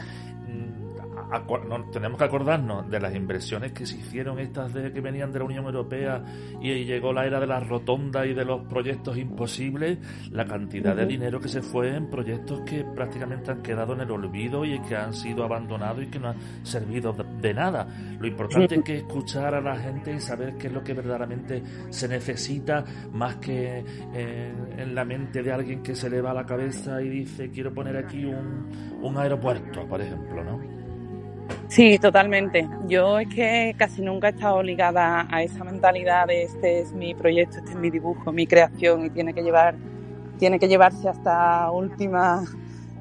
tenemos 1.91 2.17
que 2.17 2.23
acordarnos 2.23 2.89
de 2.89 2.99
las 2.99 3.13
inversiones 3.15 3.71
que 3.71 3.85
se 3.85 3.97
hicieron 3.97 4.39
estas 4.39 4.73
de 4.73 4.91
que 4.91 5.01
venían 5.01 5.31
de 5.31 5.39
la 5.39 5.45
Unión 5.45 5.65
Europea 5.65 6.23
y 6.61 6.85
llegó 6.85 7.13
la 7.13 7.25
era 7.25 7.39
de 7.39 7.47
las 7.47 7.67
rotondas 7.67 8.25
y 8.25 8.33
de 8.33 8.45
los 8.45 8.61
proyectos 8.67 9.17
imposibles, 9.17 9.99
la 10.31 10.45
cantidad 10.45 10.95
de 10.95 11.05
dinero 11.05 11.39
que 11.39 11.47
se 11.47 11.61
fue 11.61 11.95
en 11.95 12.09
proyectos 12.09 12.61
que 12.61 12.83
prácticamente 12.83 13.51
han 13.51 13.61
quedado 13.61 13.93
en 13.93 14.01
el 14.01 14.11
olvido 14.11 14.65
y 14.65 14.79
que 14.81 14.95
han 14.95 15.13
sido 15.13 15.43
abandonados 15.43 16.03
y 16.03 16.07
que 16.07 16.19
no 16.19 16.29
han 16.29 16.65
servido 16.65 17.13
de 17.13 17.53
nada. 17.53 17.87
Lo 18.19 18.27
importante 18.27 18.75
es 18.75 18.83
que 18.83 18.97
escuchar 18.97 19.53
a 19.53 19.61
la 19.61 19.77
gente 19.77 20.13
y 20.13 20.19
saber 20.19 20.55
qué 20.57 20.67
es 20.67 20.73
lo 20.73 20.83
que 20.83 20.93
verdaderamente 20.93 21.61
se 21.89 22.07
necesita 22.07 22.83
más 23.11 23.35
que 23.35 23.83
eh, 24.13 24.53
en 24.77 24.95
la 24.95 25.05
mente 25.05 25.43
de 25.43 25.51
alguien 25.51 25.83
que 25.83 25.95
se 25.95 26.09
le 26.09 26.21
va 26.21 26.31
a 26.31 26.33
la 26.33 26.45
cabeza 26.45 27.01
y 27.01 27.09
dice 27.09 27.51
quiero 27.51 27.73
poner 27.73 27.97
aquí 27.97 28.25
un, 28.25 28.67
un 29.01 29.17
aeropuerto, 29.17 29.87
por 29.87 30.01
ejemplo, 30.01 30.43
¿no? 30.43 30.78
Sí, 31.67 31.99
totalmente. 31.99 32.67
Yo 32.87 33.19
es 33.19 33.27
que 33.27 33.75
casi 33.77 34.01
nunca 34.01 34.27
he 34.27 34.31
estado 34.31 34.63
ligada 34.63 35.27
a 35.29 35.43
esa 35.43 35.63
mentalidad 35.63 36.27
de 36.27 36.43
este 36.43 36.79
es 36.81 36.93
mi 36.93 37.13
proyecto, 37.13 37.57
este 37.57 37.71
es 37.71 37.77
mi 37.77 37.89
dibujo, 37.89 38.31
mi 38.31 38.47
creación 38.47 39.05
y 39.05 39.09
tiene 39.09 39.33
que 39.33 39.43
llevar, 39.43 39.75
tiene 40.39 40.59
que 40.59 40.67
llevarse 40.67 41.07
hasta 41.07 41.69
última 41.71 42.43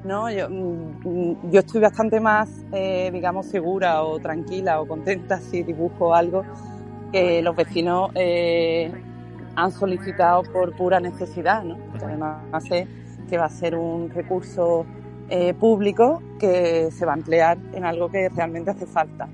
¿no? 0.03 0.29
Yo, 0.31 0.49
mm, 0.49 1.51
yo 1.51 1.59
estoy 1.59 1.81
bastante 1.81 2.19
más, 2.19 2.49
eh, 2.71 3.09
digamos, 3.11 3.47
segura 3.47 4.03
o 4.03 4.19
tranquila 4.19 4.81
o 4.81 4.87
contenta 4.87 5.39
si 5.39 5.63
dibujo 5.63 6.13
algo 6.13 6.43
que 7.11 7.41
los 7.41 7.55
vecinos 7.55 8.11
eh, 8.15 8.91
han 9.55 9.71
solicitado 9.71 10.43
por 10.43 10.75
pura 10.75 10.99
necesidad, 10.99 11.63
¿no? 11.63 11.77
además 12.01 12.63
sé 12.67 12.87
que 13.29 13.37
va 13.37 13.45
a 13.45 13.49
ser 13.49 13.75
un 13.75 14.09
recurso 14.09 14.85
eh, 15.29 15.53
público 15.53 16.21
que 16.39 16.89
se 16.91 17.05
va 17.05 17.13
a 17.13 17.17
emplear 17.17 17.57
en 17.73 17.85
algo 17.85 18.09
que 18.09 18.29
realmente 18.29 18.71
hace 18.71 18.85
falta. 18.85 19.27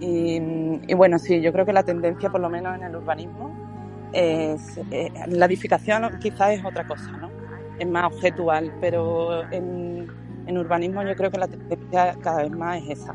Y, 0.00 0.40
y, 0.86 0.94
bueno, 0.94 1.18
sí, 1.18 1.40
yo 1.40 1.52
creo 1.52 1.64
que 1.64 1.72
la 1.72 1.82
tendencia, 1.82 2.30
por 2.30 2.40
lo 2.40 2.50
menos 2.50 2.76
en 2.76 2.82
el 2.84 2.96
urbanismo, 2.96 3.54
es, 4.12 4.78
eh, 4.90 5.10
la 5.28 5.46
edificación 5.46 6.18
quizás 6.20 6.58
es 6.58 6.64
otra 6.64 6.86
cosa, 6.86 7.10
¿no? 7.12 7.30
Es 7.78 7.88
más 7.88 8.12
objetual, 8.12 8.72
pero 8.80 9.50
en, 9.50 10.06
en 10.46 10.58
urbanismo 10.58 11.02
yo 11.02 11.14
creo 11.14 11.30
que 11.30 11.38
la 11.38 11.48
tendencia 11.48 12.16
cada 12.20 12.42
vez 12.42 12.50
más 12.50 12.82
es 12.82 13.00
esa. 13.00 13.14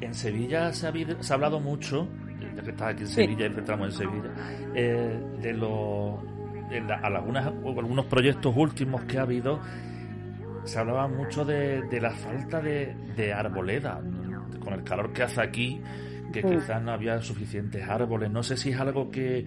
En 0.00 0.14
Sevilla 0.14 0.72
se 0.72 0.88
ha, 0.88 0.92
se 1.20 1.32
ha 1.32 1.34
hablado 1.34 1.60
mucho 1.60 2.08
ya 2.54 2.62
que 2.62 2.70
estás 2.70 2.88
aquí 2.88 3.02
en 3.02 3.08
Sevilla 3.08 3.46
y 3.46 3.58
entramos 3.58 3.88
en 3.88 3.92
Sevilla, 3.92 4.30
eh, 4.74 5.20
de 5.40 5.52
los 5.52 6.22
de 6.68 6.80
algunas, 7.02 7.46
algunos 7.46 8.06
proyectos 8.06 8.54
últimos 8.56 9.02
que 9.04 9.18
ha 9.18 9.22
habido, 9.22 9.60
se 10.64 10.78
hablaba 10.78 11.08
mucho 11.08 11.44
de, 11.44 11.82
de 11.82 12.00
la 12.00 12.10
falta 12.10 12.60
de, 12.60 12.94
de, 13.16 13.32
arboleda, 13.32 14.00
con 14.60 14.74
el 14.74 14.84
calor 14.84 15.12
que 15.12 15.22
hace 15.22 15.40
aquí, 15.40 15.80
que 16.32 16.42
quizás 16.42 16.82
no 16.82 16.92
había 16.92 17.20
suficientes 17.20 17.88
árboles. 17.88 18.30
No 18.30 18.42
sé 18.42 18.56
si 18.56 18.70
es 18.70 18.80
algo 18.80 19.10
que, 19.10 19.44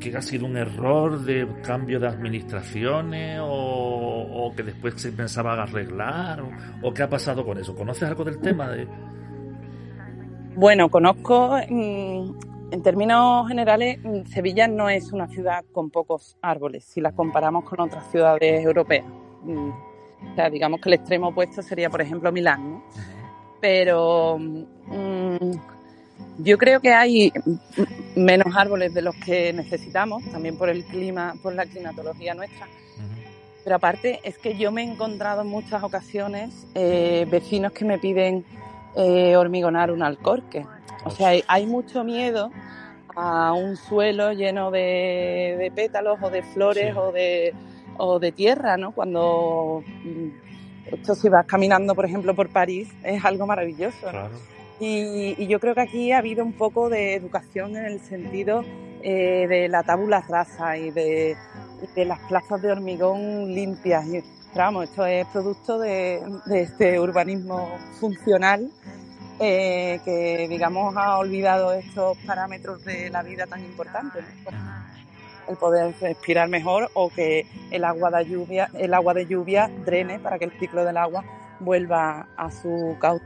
que 0.00 0.16
ha 0.16 0.22
sido 0.22 0.46
un 0.46 0.56
error 0.56 1.20
de 1.20 1.46
cambio 1.62 2.00
de 2.00 2.08
administraciones 2.08 3.40
o, 3.40 3.46
o 3.46 4.54
que 4.54 4.62
después 4.62 4.94
se 5.00 5.12
pensaba 5.12 5.62
arreglar 5.62 6.40
o, 6.40 6.50
o, 6.82 6.94
qué 6.94 7.02
ha 7.02 7.08
pasado 7.08 7.44
con 7.44 7.58
eso. 7.58 7.74
¿Conoces 7.74 8.04
algo 8.04 8.24
del 8.24 8.40
tema? 8.40 8.68
De... 8.70 8.86
Bueno, 10.54 10.90
conozco, 10.90 11.56
mm, 11.68 12.72
en 12.72 12.82
términos 12.82 13.48
generales, 13.48 13.98
mm, 14.02 14.26
Sevilla 14.26 14.68
no 14.68 14.88
es 14.88 15.12
una 15.12 15.28
ciudad 15.28 15.64
con 15.72 15.90
pocos 15.90 16.36
árboles 16.40 16.84
si 16.84 17.00
las 17.00 17.14
comparamos 17.14 17.64
con 17.64 17.80
otras 17.80 18.10
ciudades 18.10 18.64
europeas. 18.64 19.04
Mm, 19.44 19.70
o 19.70 20.34
sea, 20.34 20.50
digamos 20.50 20.80
que 20.80 20.88
el 20.88 20.94
extremo 20.94 21.28
opuesto 21.28 21.62
sería, 21.62 21.90
por 21.90 22.00
ejemplo, 22.00 22.30
Milán, 22.32 22.70
¿no? 22.70 22.82
Pero 23.60 24.38
yo 26.38 26.58
creo 26.58 26.80
que 26.80 26.92
hay 26.92 27.32
menos 28.16 28.54
árboles 28.56 28.94
de 28.94 29.02
los 29.02 29.14
que 29.16 29.52
necesitamos, 29.52 30.24
también 30.30 30.56
por 30.56 30.68
el 30.68 30.84
clima, 30.84 31.34
por 31.42 31.54
la 31.54 31.66
climatología 31.66 32.34
nuestra. 32.34 32.66
Pero 33.64 33.76
aparte 33.76 34.20
es 34.24 34.38
que 34.38 34.56
yo 34.56 34.72
me 34.72 34.82
he 34.82 34.90
encontrado 34.90 35.42
en 35.42 35.48
muchas 35.48 35.82
ocasiones 35.82 36.66
eh, 36.74 37.26
vecinos 37.30 37.72
que 37.72 37.84
me 37.84 37.98
piden 37.98 38.44
eh, 38.96 39.36
hormigonar 39.36 39.92
un 39.92 40.02
alcorque. 40.02 40.66
O 41.04 41.10
sea, 41.10 41.28
hay, 41.28 41.44
hay, 41.46 41.66
mucho 41.66 42.02
miedo 42.02 42.50
a 43.14 43.52
un 43.52 43.76
suelo 43.76 44.32
lleno 44.32 44.70
de, 44.70 45.56
de 45.58 45.70
pétalos 45.74 46.18
o 46.22 46.30
de 46.30 46.42
flores 46.42 46.92
sí. 46.92 46.98
o, 46.98 47.12
de, 47.12 47.54
o 47.98 48.18
de 48.18 48.32
tierra, 48.32 48.76
¿no? 48.76 48.92
Cuando 48.92 49.82
mm, 50.04 50.94
esto 50.94 51.14
si 51.14 51.28
vas 51.28 51.46
caminando, 51.46 51.94
por 51.94 52.04
ejemplo, 52.04 52.34
por 52.34 52.48
París, 52.48 52.88
es 53.02 53.24
algo 53.24 53.46
maravilloso. 53.46 54.06
¿no? 54.06 54.10
Claro. 54.10 54.34
Y, 54.80 55.34
y, 55.38 55.46
yo 55.46 55.60
creo 55.60 55.74
que 55.74 55.82
aquí 55.82 56.12
ha 56.12 56.18
habido 56.18 56.44
un 56.44 56.54
poco 56.54 56.88
de 56.88 57.14
educación 57.14 57.76
en 57.76 57.84
el 57.84 58.00
sentido 58.00 58.64
eh, 59.02 59.46
de 59.48 59.68
la 59.68 59.82
tabula 59.84 60.24
rasa 60.28 60.76
y 60.76 60.90
de, 60.90 61.36
de, 61.94 62.04
las 62.04 62.18
plazas 62.20 62.60
de 62.62 62.72
hormigón 62.72 63.54
limpias. 63.54 64.06
Y, 64.06 64.22
vamos, 64.56 64.84
esto 64.84 65.06
es 65.06 65.26
producto 65.28 65.78
de, 65.78 66.20
de 66.46 66.62
este 66.62 66.98
urbanismo 66.98 67.68
funcional 68.00 68.70
eh, 69.40 70.00
que, 70.04 70.46
digamos, 70.48 70.96
ha 70.96 71.18
olvidado 71.18 71.72
estos 71.72 72.16
parámetros 72.18 72.84
de 72.84 73.10
la 73.10 73.22
vida 73.22 73.46
tan 73.46 73.60
importantes. 73.64 74.24
¿no? 74.44 74.50
El 75.48 75.56
poder 75.56 75.94
respirar 76.00 76.48
mejor 76.48 76.90
o 76.94 77.10
que 77.10 77.46
el 77.70 77.84
agua 77.84 78.10
de 78.10 78.24
lluvia, 78.24 78.68
el 78.74 78.94
agua 78.94 79.14
de 79.14 79.26
lluvia 79.26 79.70
drene 79.84 80.18
para 80.18 80.38
que 80.38 80.44
el 80.44 80.52
ciclo 80.58 80.84
del 80.84 80.96
agua 80.96 81.24
vuelva 81.60 82.28
a 82.36 82.50
su 82.50 82.96
cauce. 83.00 83.24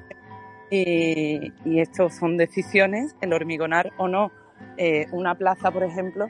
Y, 0.70 1.52
y 1.64 1.82
son 2.10 2.36
decisiones, 2.36 3.14
el 3.20 3.32
hormigonar 3.32 3.92
o 3.98 4.08
no 4.08 4.32
eh, 4.76 5.06
una 5.12 5.34
plaza, 5.34 5.70
por 5.70 5.84
ejemplo, 5.84 6.28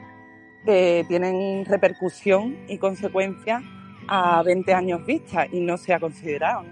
que 0.65 1.05
tienen 1.07 1.65
repercusión 1.65 2.57
y 2.67 2.77
consecuencias 2.77 3.63
a 4.07 4.41
20 4.43 4.73
años 4.73 5.05
vista 5.05 5.45
y 5.51 5.59
no 5.59 5.77
se 5.77 5.93
ha 5.93 5.99
considerado. 5.99 6.65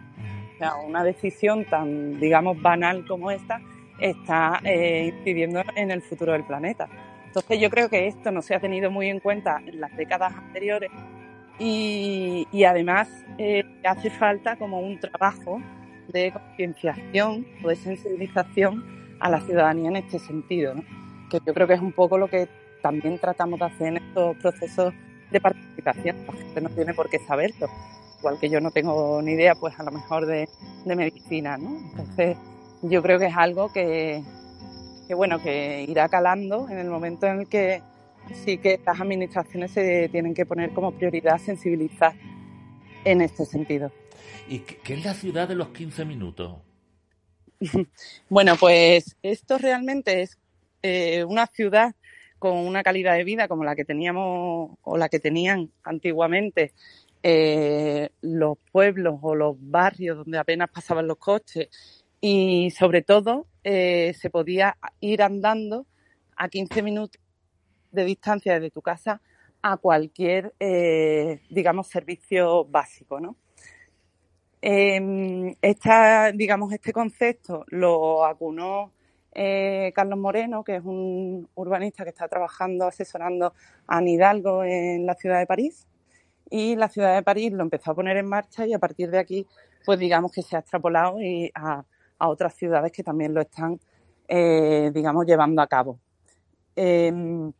una 0.85 1.03
decisión 1.03 1.65
tan, 1.65 2.19
digamos, 2.19 2.61
banal 2.61 3.05
como 3.07 3.31
esta 3.31 3.59
está 3.99 4.59
eh, 4.63 5.13
en 5.25 5.91
el 5.91 6.01
futuro 6.01 6.33
del 6.33 6.43
planeta. 6.43 6.87
Entonces 7.35 7.59
yo 7.59 7.69
creo 7.69 7.89
que 7.89 8.07
esto 8.07 8.31
no 8.31 8.41
se 8.41 8.55
ha 8.55 8.61
tenido 8.61 8.89
muy 8.89 9.09
en 9.09 9.19
cuenta 9.19 9.61
en 9.65 9.81
las 9.81 9.93
décadas 9.97 10.33
anteriores 10.33 10.89
y, 11.59 12.47
y 12.49 12.63
además 12.63 13.09
eh, 13.37 13.65
hace 13.83 14.09
falta 14.09 14.55
como 14.55 14.79
un 14.79 14.97
trabajo 15.01 15.61
de 16.13 16.31
concienciación 16.31 17.45
o 17.61 17.67
de 17.67 17.75
sensibilización 17.75 18.85
a 19.19 19.29
la 19.29 19.41
ciudadanía 19.41 19.89
en 19.89 19.97
este 19.97 20.17
sentido, 20.17 20.75
¿no? 20.75 20.83
que 21.29 21.41
yo 21.45 21.53
creo 21.53 21.67
que 21.67 21.73
es 21.73 21.81
un 21.81 21.91
poco 21.91 22.17
lo 22.17 22.29
que 22.29 22.47
también 22.81 23.19
tratamos 23.19 23.59
de 23.59 23.65
hacer 23.65 23.87
en 23.87 23.97
estos 23.97 24.37
procesos 24.37 24.93
de 25.29 25.41
participación. 25.41 26.15
La 26.27 26.33
gente 26.33 26.61
no 26.61 26.69
tiene 26.69 26.93
por 26.93 27.09
qué 27.09 27.19
saberlo. 27.19 27.67
Igual 28.19 28.39
que 28.39 28.49
yo 28.49 28.61
no 28.61 28.71
tengo 28.71 29.21
ni 29.21 29.33
idea, 29.33 29.55
pues 29.55 29.77
a 29.77 29.83
lo 29.83 29.91
mejor 29.91 30.25
de, 30.25 30.47
de 30.85 30.95
medicina, 30.95 31.57
¿no? 31.57 31.79
Entonces, 31.89 32.37
yo 32.81 33.01
creo 33.01 33.19
que 33.19 33.25
es 33.25 33.35
algo 33.35 33.73
que, 33.73 34.23
que, 35.07 35.13
bueno, 35.13 35.41
que 35.41 35.85
irá 35.87 36.09
calando 36.09 36.67
en 36.69 36.77
el 36.77 36.89
momento 36.89 37.27
en 37.27 37.41
el 37.41 37.47
que 37.47 37.81
sí 38.43 38.57
que 38.57 38.79
las 38.85 38.99
administraciones 38.99 39.71
se 39.71 40.09
tienen 40.09 40.33
que 40.33 40.45
poner 40.45 40.71
como 40.71 40.91
prioridad 40.91 41.37
sensibilizar 41.37 42.13
en 43.03 43.21
este 43.21 43.45
sentido. 43.45 43.91
¿Y 44.47 44.59
qué 44.59 44.93
es 44.93 45.05
la 45.05 45.13
ciudad 45.13 45.47
de 45.47 45.55
los 45.55 45.69
15 45.69 46.05
minutos? 46.05 46.57
bueno, 48.29 48.55
pues 48.59 49.15
esto 49.21 49.57
realmente 49.57 50.21
es 50.21 50.37
eh, 50.81 51.23
una 51.23 51.47
ciudad 51.47 51.95
con 52.39 52.57
una 52.57 52.83
calidad 52.83 53.15
de 53.15 53.23
vida 53.23 53.47
como 53.47 53.63
la 53.63 53.75
que 53.75 53.85
teníamos 53.85 54.77
o 54.81 54.97
la 54.97 55.09
que 55.09 55.19
tenían 55.19 55.71
antiguamente 55.83 56.73
eh, 57.23 58.09
los 58.21 58.57
pueblos 58.71 59.17
o 59.21 59.33
los 59.33 59.55
barrios 59.59 60.17
donde 60.17 60.37
apenas 60.37 60.69
pasaban 60.69 61.07
los 61.07 61.17
coches 61.17 61.69
y 62.27 62.71
sobre 62.71 63.03
todo 63.03 63.45
eh, 63.63 64.15
se 64.19 64.31
podía 64.31 64.79
ir 64.99 65.21
andando 65.21 65.85
a 66.35 66.49
15 66.49 66.81
minutos 66.81 67.21
de 67.91 68.03
distancia 68.03 68.55
desde 68.55 68.71
tu 68.71 68.81
casa 68.81 69.21
a 69.61 69.77
cualquier, 69.77 70.55
eh, 70.59 71.41
digamos, 71.51 71.85
servicio 71.85 72.65
básico, 72.65 73.19
¿no? 73.19 73.35
Eh, 74.59 75.55
esta, 75.61 76.31
digamos, 76.31 76.73
este 76.73 76.91
concepto 76.91 77.63
lo 77.67 78.25
acunó 78.25 78.91
eh, 79.31 79.91
Carlos 79.93 80.17
Moreno, 80.17 80.63
que 80.63 80.77
es 80.77 80.83
un 80.83 81.47
urbanista 81.53 82.03
que 82.03 82.09
está 82.09 82.27
trabajando, 82.27 82.87
asesorando 82.87 83.53
a 83.85 84.01
Hidalgo 84.01 84.63
en 84.63 85.05
la 85.05 85.13
ciudad 85.13 85.37
de 85.37 85.45
París. 85.45 85.85
Y 86.49 86.75
la 86.75 86.89
ciudad 86.89 87.13
de 87.13 87.21
París 87.21 87.51
lo 87.51 87.61
empezó 87.61 87.91
a 87.91 87.95
poner 87.95 88.17
en 88.17 88.25
marcha 88.25 88.65
y 88.65 88.73
a 88.73 88.79
partir 88.79 89.11
de 89.11 89.19
aquí, 89.19 89.45
pues 89.85 89.99
digamos 89.99 90.31
que 90.31 90.41
se 90.41 90.55
ha 90.55 90.59
extrapolado 90.59 91.21
y 91.21 91.51
a, 91.53 91.83
a 92.17 92.29
otras 92.29 92.55
ciudades 92.55 92.91
que 92.91 93.03
también 93.03 93.33
lo 93.33 93.41
están, 93.41 93.79
eh, 94.27 94.91
digamos, 94.93 95.25
llevando 95.25 95.61
a 95.61 95.67
cabo. 95.67 95.99
Eh, 96.75 97.51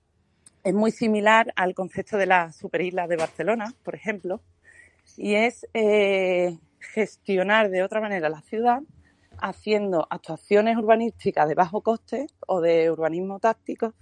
es 0.64 0.74
muy 0.74 0.92
similar 0.92 1.54
al 1.56 1.74
concepto 1.76 2.18
de 2.18 2.26
la 2.26 2.52
superisla 2.52 3.08
de 3.08 3.18
Barcelona, 3.18 3.74
por 3.84 3.96
ejemplo, 3.96 4.42
y 5.16 5.36
es 5.36 5.68
eh, 5.74 6.58
gestionar 6.80 7.70
de 7.70 7.84
otra 7.84 8.02
manera 8.02 8.30
la 8.30 8.42
ciudad 8.42 8.82
haciendo 9.38 10.08
actuaciones 10.10 10.78
urbanísticas 10.78 11.48
de 11.48 11.56
bajo 11.56 11.82
coste 11.82 12.28
o 12.48 12.62
de 12.62 12.90
urbanismo 12.90 13.40
táctico 13.40 13.94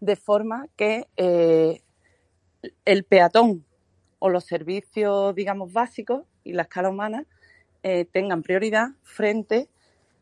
de 0.00 0.16
forma 0.16 0.68
que 0.76 1.06
eh, 1.16 1.82
el 2.84 3.04
peatón 3.04 3.64
o 4.18 4.30
los 4.30 4.44
servicios, 4.44 5.34
digamos, 5.34 5.72
básicos 5.72 6.24
y 6.44 6.52
la 6.52 6.62
escala 6.62 6.88
humana 6.88 7.24
tengan 8.10 8.42
prioridad 8.42 8.88
frente 9.04 9.68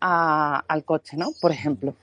al 0.04 0.84
coche, 0.84 1.16
¿no? 1.16 1.30
Por 1.40 1.50
ejemplo. 1.50 1.94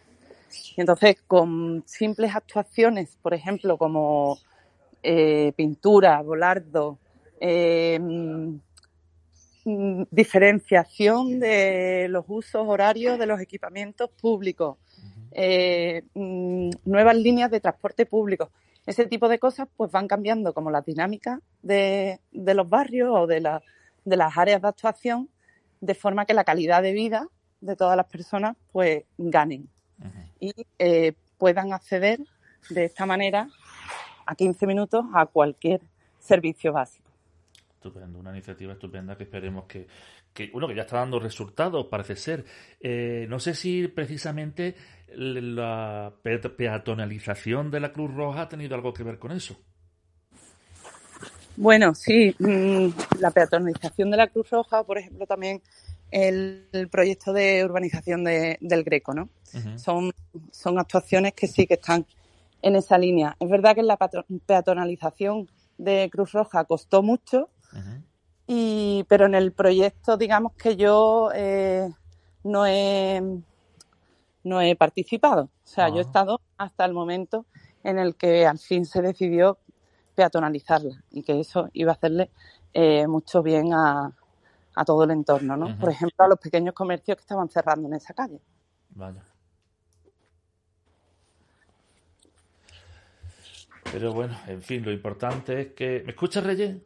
Entonces, 0.76 1.18
con 1.28 1.84
simples 1.86 2.36
actuaciones, 2.36 3.18
por 3.22 3.34
ejemplo, 3.34 3.78
como 3.78 4.39
eh, 5.04 5.54
pintura, 5.56 6.22
volardo, 6.22 6.97
eh, 7.39 7.99
diferenciación 10.10 11.39
de 11.39 12.08
los 12.10 12.26
usos 12.28 12.68
horarios 12.68 13.20
de 13.20 13.28
los 13.28 13.39
equipamientos 13.39 14.10
públicos, 14.10 14.78
eh, 15.32 16.04
nuevas 16.14 17.16
líneas 17.16 17.52
de 17.52 17.60
transporte 17.60 18.08
público. 18.08 18.49
Ese 18.88 19.06
tipo 19.06 19.30
de 19.30 19.38
cosas 19.38 19.68
pues 19.78 19.91
van 19.91 20.08
cambiando 20.08 20.54
como 20.54 20.72
la 20.72 20.82
dinámica 20.82 21.39
de, 21.62 22.20
los 22.32 22.68
barrios 22.68 23.10
o 23.12 23.28
de 23.28 23.39
las 23.39 24.38
áreas 24.38 24.62
de 24.62 24.68
actuación 24.68 25.30
de 25.80 25.93
forma 25.93 26.26
que 26.26 26.34
la 26.34 26.43
calidad 26.43 26.82
de 26.82 26.93
vida 26.93 27.28
de 27.62 27.76
todas 27.76 27.95
las 27.95 28.07
personas 28.07 28.57
pues 28.72 29.03
ganen 29.18 29.70
y 30.39 30.51
eh, 30.80 31.14
puedan 31.38 31.74
acceder 31.74 32.20
de 32.70 32.86
esta 32.86 33.05
manera 33.05 33.47
a 34.26 34.36
15 34.36 34.66
minutos 34.68 35.05
a 35.14 35.26
cualquier 35.28 35.82
servicio 36.20 36.74
básico. 36.74 37.09
Estupendo, 37.76 38.20
una 38.20 38.32
iniciativa 38.32 38.74
estupenda 38.74 39.16
que 39.16 39.24
esperemos 39.24 39.66
que, 39.66 39.88
que 40.34 40.49
bueno, 40.51 40.68
que 40.68 40.76
ya 40.76 40.84
está 40.84 40.97
dando 40.97 41.20
resultados, 41.20 41.88
parece 41.88 42.16
ser. 42.16 42.45
Eh, 42.80 43.26
no 43.28 43.39
sé 43.39 43.53
si 43.53 43.88
precisamente 43.88 44.76
la 45.14 46.14
peatonalización 46.24 47.72
de 47.72 47.80
la 47.80 47.91
Cruz 47.91 48.14
Roja 48.14 48.43
ha 48.43 48.49
tenido 48.49 48.76
algo 48.76 48.93
que 48.93 49.03
ver 49.03 49.20
con 49.20 49.32
eso. 49.32 49.57
Bueno, 51.57 51.93
sí, 51.93 52.34
mm, 52.39 53.20
la 53.20 53.32
peatonalización 53.32 54.09
de 54.12 54.18
la 54.18 54.28
Cruz 54.28 54.49
Roja, 54.49 54.84
por 54.84 54.97
ejemplo, 54.97 55.26
también 55.26 55.62
el, 56.12 56.89
proyecto 56.91 57.34
de 57.34 57.64
urbanización 57.64 58.24
del 58.24 58.84
Greco, 58.84 59.14
¿no? 59.14 59.30
son, 59.78 60.12
son 60.51 60.80
actuaciones 60.80 61.34
que 61.34 61.47
sí 61.47 61.66
que 61.66 61.76
están 61.76 62.05
en 62.62 62.76
esa 62.76 62.97
línea. 62.97 63.36
Es 63.39 63.49
verdad 63.49 63.76
que 63.76 63.84
la 63.84 63.97
peatonalización 63.97 65.49
de 65.78 66.09
Cruz 66.12 66.32
Roja 66.34 66.66
costó 66.66 67.01
mucho, 67.01 67.49
y, 68.47 69.05
pero 69.07 69.26
en 69.26 69.36
el 69.36 69.53
proyecto, 69.53 70.18
digamos 70.18 70.53
que 70.53 70.76
yo 70.76 71.32
eh, 71.34 71.89
no, 72.43 72.68
he, 72.68 73.22
no 74.43 74.62
he 74.62 74.76
participado. 74.76 75.43
O 75.43 75.68
sea, 75.68 75.89
yo 75.89 75.97
he 75.97 75.99
ah. 75.99 76.01
estado 76.01 76.41
hasta 76.57 76.86
el 76.86 76.93
momento 76.93 77.45
en 77.84 77.97
el 77.97 78.16
que 78.16 78.45
al 78.45 78.59
fin 78.59 78.86
se 78.86 79.01
decidió 79.01 79.57
peatonalizarla 80.16 81.03
y 81.12 81.24
que 81.24 81.39
eso 81.39 81.70
iba 81.74 81.91
a 81.91 81.95
hacerle 81.95 82.30
eh, 82.74 83.07
mucho 83.07 83.41
bien 83.41 83.74
a, 83.74 84.14
a 84.76 84.86
todo 84.86 85.03
el 85.03 85.11
entorno, 85.11 85.57
¿no? 85.57 85.78
Por 85.78 85.89
ejemplo, 85.89 86.26
a 86.26 86.28
los 86.28 86.39
pequeños 86.39 86.74
comercios 86.74 87.17
que 87.17 87.22
estaban 87.22 87.49
cerrando 87.49 87.88
en 87.88 87.95
esa 87.95 88.13
calle. 88.13 88.39
Vaya. 88.91 89.24
Pero 93.91 94.13
bueno, 94.13 94.38
en 94.47 94.61
fin, 94.61 94.84
lo 94.86 94.91
importante 94.91 95.61
es 95.61 95.67
que... 95.74 96.01
¿Me 96.05 96.11
escuchas, 96.11 96.43
Reyes? 96.43 96.78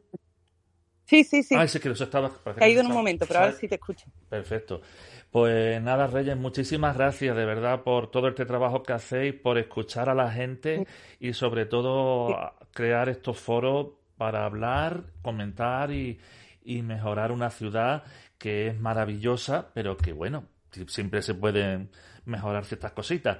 Sí, 1.06 1.24
sí, 1.24 1.44
sí. 1.44 1.56
Ah, 1.56 1.68
sí 1.68 1.80
que 1.80 1.90
los 1.90 2.02
estaba... 2.02 2.32
Caído 2.56 2.82
en 2.82 2.88
un 2.88 2.94
momento, 2.94 3.26
pero 3.28 3.42
a 3.42 3.46
ver 3.46 3.54
si 3.54 3.68
te 3.68 3.76
escucho. 3.76 4.08
Perfecto. 4.28 4.82
Pues 5.30 5.82
nada, 5.82 6.08
Reyes, 6.08 6.38
muchísimas 6.38 6.96
gracias 6.96 7.36
de 7.36 7.46
verdad 7.46 7.84
por 7.84 8.10
todo 8.10 8.30
este 8.30 8.46
trabajo 8.46 8.82
que 8.82 8.94
hacéis, 8.94 9.36
por 9.36 9.58
escuchar 9.58 10.10
a 10.10 10.16
la 10.16 10.32
gente 10.32 10.88
y 11.20 11.34
sobre 11.34 11.66
todo 11.66 12.54
crear 12.72 13.10
estos 13.10 13.38
foros 13.38 13.88
para 14.18 14.46
hablar, 14.46 15.04
comentar 15.22 15.92
y, 15.92 16.20
y 16.66 16.82
mejorar 16.82 17.32
una 17.32 17.50
ciudad 17.50 18.04
que 18.38 18.68
es 18.68 18.80
maravillosa, 18.80 19.72
pero 19.74 19.96
que 19.96 20.12
bueno, 20.12 20.46
siempre 20.88 21.22
se 21.22 21.36
pueden 21.36 21.90
mejorar 22.26 22.66
ciertas 22.66 22.92
cositas. 22.92 23.38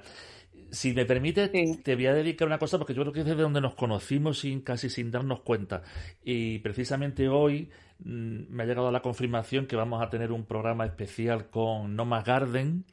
Si 0.70 0.92
me 0.94 1.04
permite, 1.04 1.48
te 1.82 1.94
voy 1.94 2.06
a 2.06 2.14
dedicar 2.14 2.48
una 2.48 2.58
cosa 2.58 2.78
porque 2.78 2.94
yo 2.94 3.02
creo 3.02 3.12
que 3.12 3.20
es 3.20 3.26
desde 3.26 3.42
donde 3.42 3.60
nos 3.60 3.74
conocimos 3.74 4.40
sin 4.40 4.62
casi 4.62 4.88
sin 4.88 5.10
darnos 5.10 5.40
cuenta. 5.40 5.82
Y 6.24 6.58
precisamente 6.60 7.28
hoy 7.28 7.70
mm, 8.00 8.48
me 8.48 8.62
ha 8.62 8.66
llegado 8.66 8.90
la 8.90 9.02
confirmación 9.02 9.66
que 9.66 9.76
vamos 9.76 10.02
a 10.02 10.08
tener 10.08 10.32
un 10.32 10.44
programa 10.44 10.86
especial 10.86 11.50
con 11.50 11.94
Noma 11.94 12.22
Garden 12.22 12.84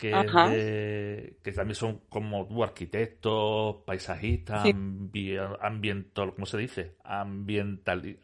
que, 0.00 1.36
que 1.42 1.52
también 1.52 1.74
son 1.74 2.00
como 2.08 2.64
arquitectos, 2.64 3.76
paisajistas, 3.84 4.64
ambientólogos, 5.60 6.34
¿cómo 6.36 6.46
se 6.46 6.56
dice? 6.56 6.94
Ambiental, 7.04 8.16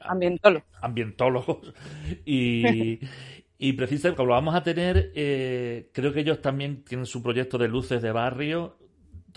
Ambientólogos. 0.81 1.75
Y, 2.25 2.99
y 3.59 3.73
precisamente 3.75 4.17
como 4.17 4.29
lo 4.29 4.35
vamos 4.35 4.55
a 4.55 4.63
tener, 4.63 5.13
eh, 5.15 5.91
creo 5.93 6.15
que 6.15 6.21
ellos 6.21 6.41
también 6.41 6.83
tienen 6.83 7.05
su 7.05 7.23
proyecto 7.23 7.59
de 7.59 7.69
luces 7.69 8.01
de 8.01 8.11
barrio. 8.11 8.79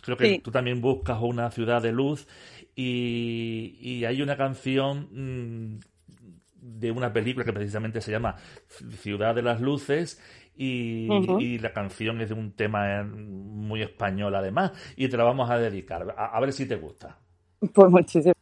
Creo 0.01 0.15
que 0.15 0.39
tú 0.39 0.49
también 0.49 0.79
buscas 0.79 1.19
una 1.21 1.51
ciudad 1.51 1.81
de 1.81 1.91
luz 1.91 2.25
y, 2.73 3.77
y 3.81 4.05
hay 4.05 4.21
una 4.21 4.37
canción 4.37 5.09
mm, 5.11 5.79
de 6.61 6.91
una 6.91 7.11
película 7.11 7.43
que 7.43 7.51
precisamente 7.51 7.99
se 7.99 8.11
llama 8.11 8.37
Ciudad 9.01 9.35
de 9.35 9.41
las 9.41 9.59
Luces 9.59 10.21
y, 10.59 11.57
la 11.59 11.71
canción 11.71 12.19
es 12.21 12.29
de 12.29 12.35
un 12.35 12.51
tema 12.51 13.03
muy 13.03 13.81
español 13.81 14.35
además 14.35 14.73
y 14.95 15.07
te 15.07 15.17
la 15.17 15.23
vamos 15.23 15.49
a 15.49 15.57
dedicar. 15.57 16.13
A, 16.17 16.37
a 16.37 16.39
ver 16.41 16.51
si 16.51 16.67
te 16.67 16.75
gusta. 16.75 17.17
Pues 17.73 17.89
muchísimo. 17.89 18.38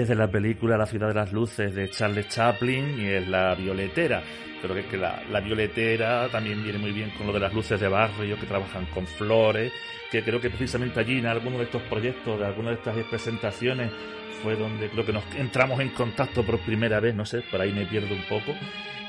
Es 0.00 0.08
de 0.08 0.14
la 0.14 0.30
película 0.30 0.76
La 0.76 0.86
ciudad 0.86 1.08
de 1.08 1.14
las 1.14 1.32
luces 1.32 1.74
de 1.74 1.90
Charles 1.90 2.28
Chaplin 2.28 3.00
y 3.00 3.06
es 3.06 3.28
La 3.28 3.54
violetera. 3.54 4.22
Creo 4.62 4.74
que, 4.74 4.84
que 4.84 4.96
la, 4.96 5.22
la, 5.30 5.40
violetera 5.40 6.28
también 6.28 6.62
viene 6.62 6.78
muy 6.78 6.92
bien 6.92 7.10
con 7.10 7.26
lo 7.26 7.32
de 7.32 7.40
las 7.40 7.52
luces 7.52 7.80
de 7.80 7.88
barrio 7.88 8.38
que 8.38 8.46
trabajan 8.46 8.86
con 8.86 9.06
flores, 9.06 9.72
que 10.10 10.22
creo 10.22 10.40
que 10.40 10.50
precisamente 10.50 11.00
allí 11.00 11.18
en 11.18 11.26
alguno 11.26 11.58
de 11.58 11.64
estos 11.64 11.82
proyectos, 11.82 12.38
de 12.38 12.46
alguna 12.46 12.70
de 12.70 12.76
estas 12.76 12.96
presentaciones, 13.06 13.90
fue 14.42 14.56
donde 14.56 14.88
creo 14.90 15.04
que 15.04 15.12
nos 15.12 15.24
entramos 15.34 15.80
en 15.80 15.90
contacto 15.90 16.44
por 16.44 16.58
primera 16.60 17.00
vez, 17.00 17.14
no 17.14 17.24
sé, 17.24 17.42
por 17.50 17.60
ahí 17.60 17.72
me 17.72 17.86
pierdo 17.86 18.14
un 18.14 18.24
poco. 18.24 18.54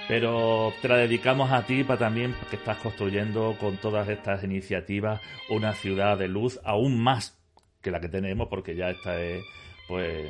Pero 0.08 0.74
te 0.82 0.88
la 0.88 0.98
dedicamos 0.98 1.52
a 1.52 1.66
ti 1.66 1.84
para 1.84 2.00
también 2.00 2.36
que 2.50 2.56
estás 2.58 2.78
construyendo 2.78 3.56
con 3.60 3.78
todas 3.78 4.10
estas 4.10 4.44
iniciativas 4.44 5.22
una 5.50 5.74
ciudad 5.74 6.18
de 6.18 6.28
luz 6.28 6.60
aún 6.64 7.02
más 7.02 7.38
que 7.82 7.92
la 7.92 8.00
que 8.00 8.10
tenemos, 8.10 8.48
porque 8.50 8.76
ya 8.76 8.90
esta 8.90 9.20
es 9.22 9.44
pues 9.88 10.30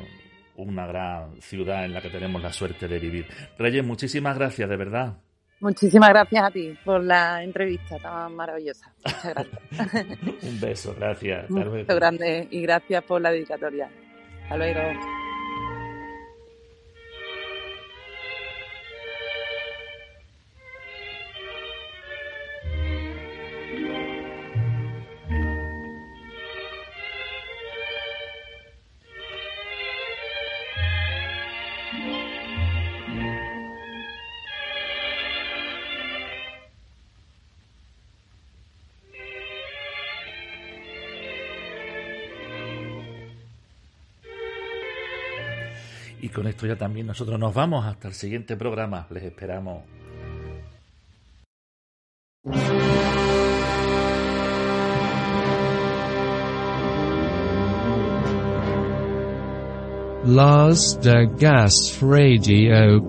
una 0.56 0.86
gran 0.86 1.40
ciudad 1.40 1.84
en 1.84 1.94
la 1.94 2.00
que 2.00 2.10
tenemos 2.10 2.42
la 2.42 2.52
suerte 2.52 2.88
de 2.88 2.98
vivir. 2.98 3.26
Reyes, 3.58 3.84
muchísimas 3.84 4.36
gracias, 4.36 4.68
de 4.68 4.76
verdad. 4.76 5.16
Muchísimas 5.60 6.08
gracias 6.08 6.44
a 6.44 6.50
ti 6.50 6.76
por 6.84 7.04
la 7.04 7.42
entrevista 7.42 7.96
tan 7.98 8.34
maravillosa. 8.34 8.92
Muchas 9.04 9.24
gracias. 9.24 10.18
Un 10.42 10.60
beso, 10.60 10.94
gracias. 10.98 11.48
Un 11.50 11.72
beso 11.72 11.94
grande 11.94 12.48
y 12.50 12.62
gracias 12.62 13.04
por 13.04 13.20
la 13.20 13.30
dedicatoria. 13.30 13.88
Hasta 14.42 14.56
luego. 14.56 15.21
Con 46.42 46.48
esto 46.48 46.66
ya 46.66 46.74
también 46.74 47.06
nosotros 47.06 47.38
nos 47.38 47.54
vamos 47.54 47.86
hasta 47.86 48.08
el 48.08 48.14
siguiente 48.14 48.56
programa. 48.56 49.06
Les 49.10 49.22
esperamos. 49.22 49.84
Lars 60.26 60.98
de 61.00 61.30
Gas 61.38 62.00
Radio. 62.00 63.00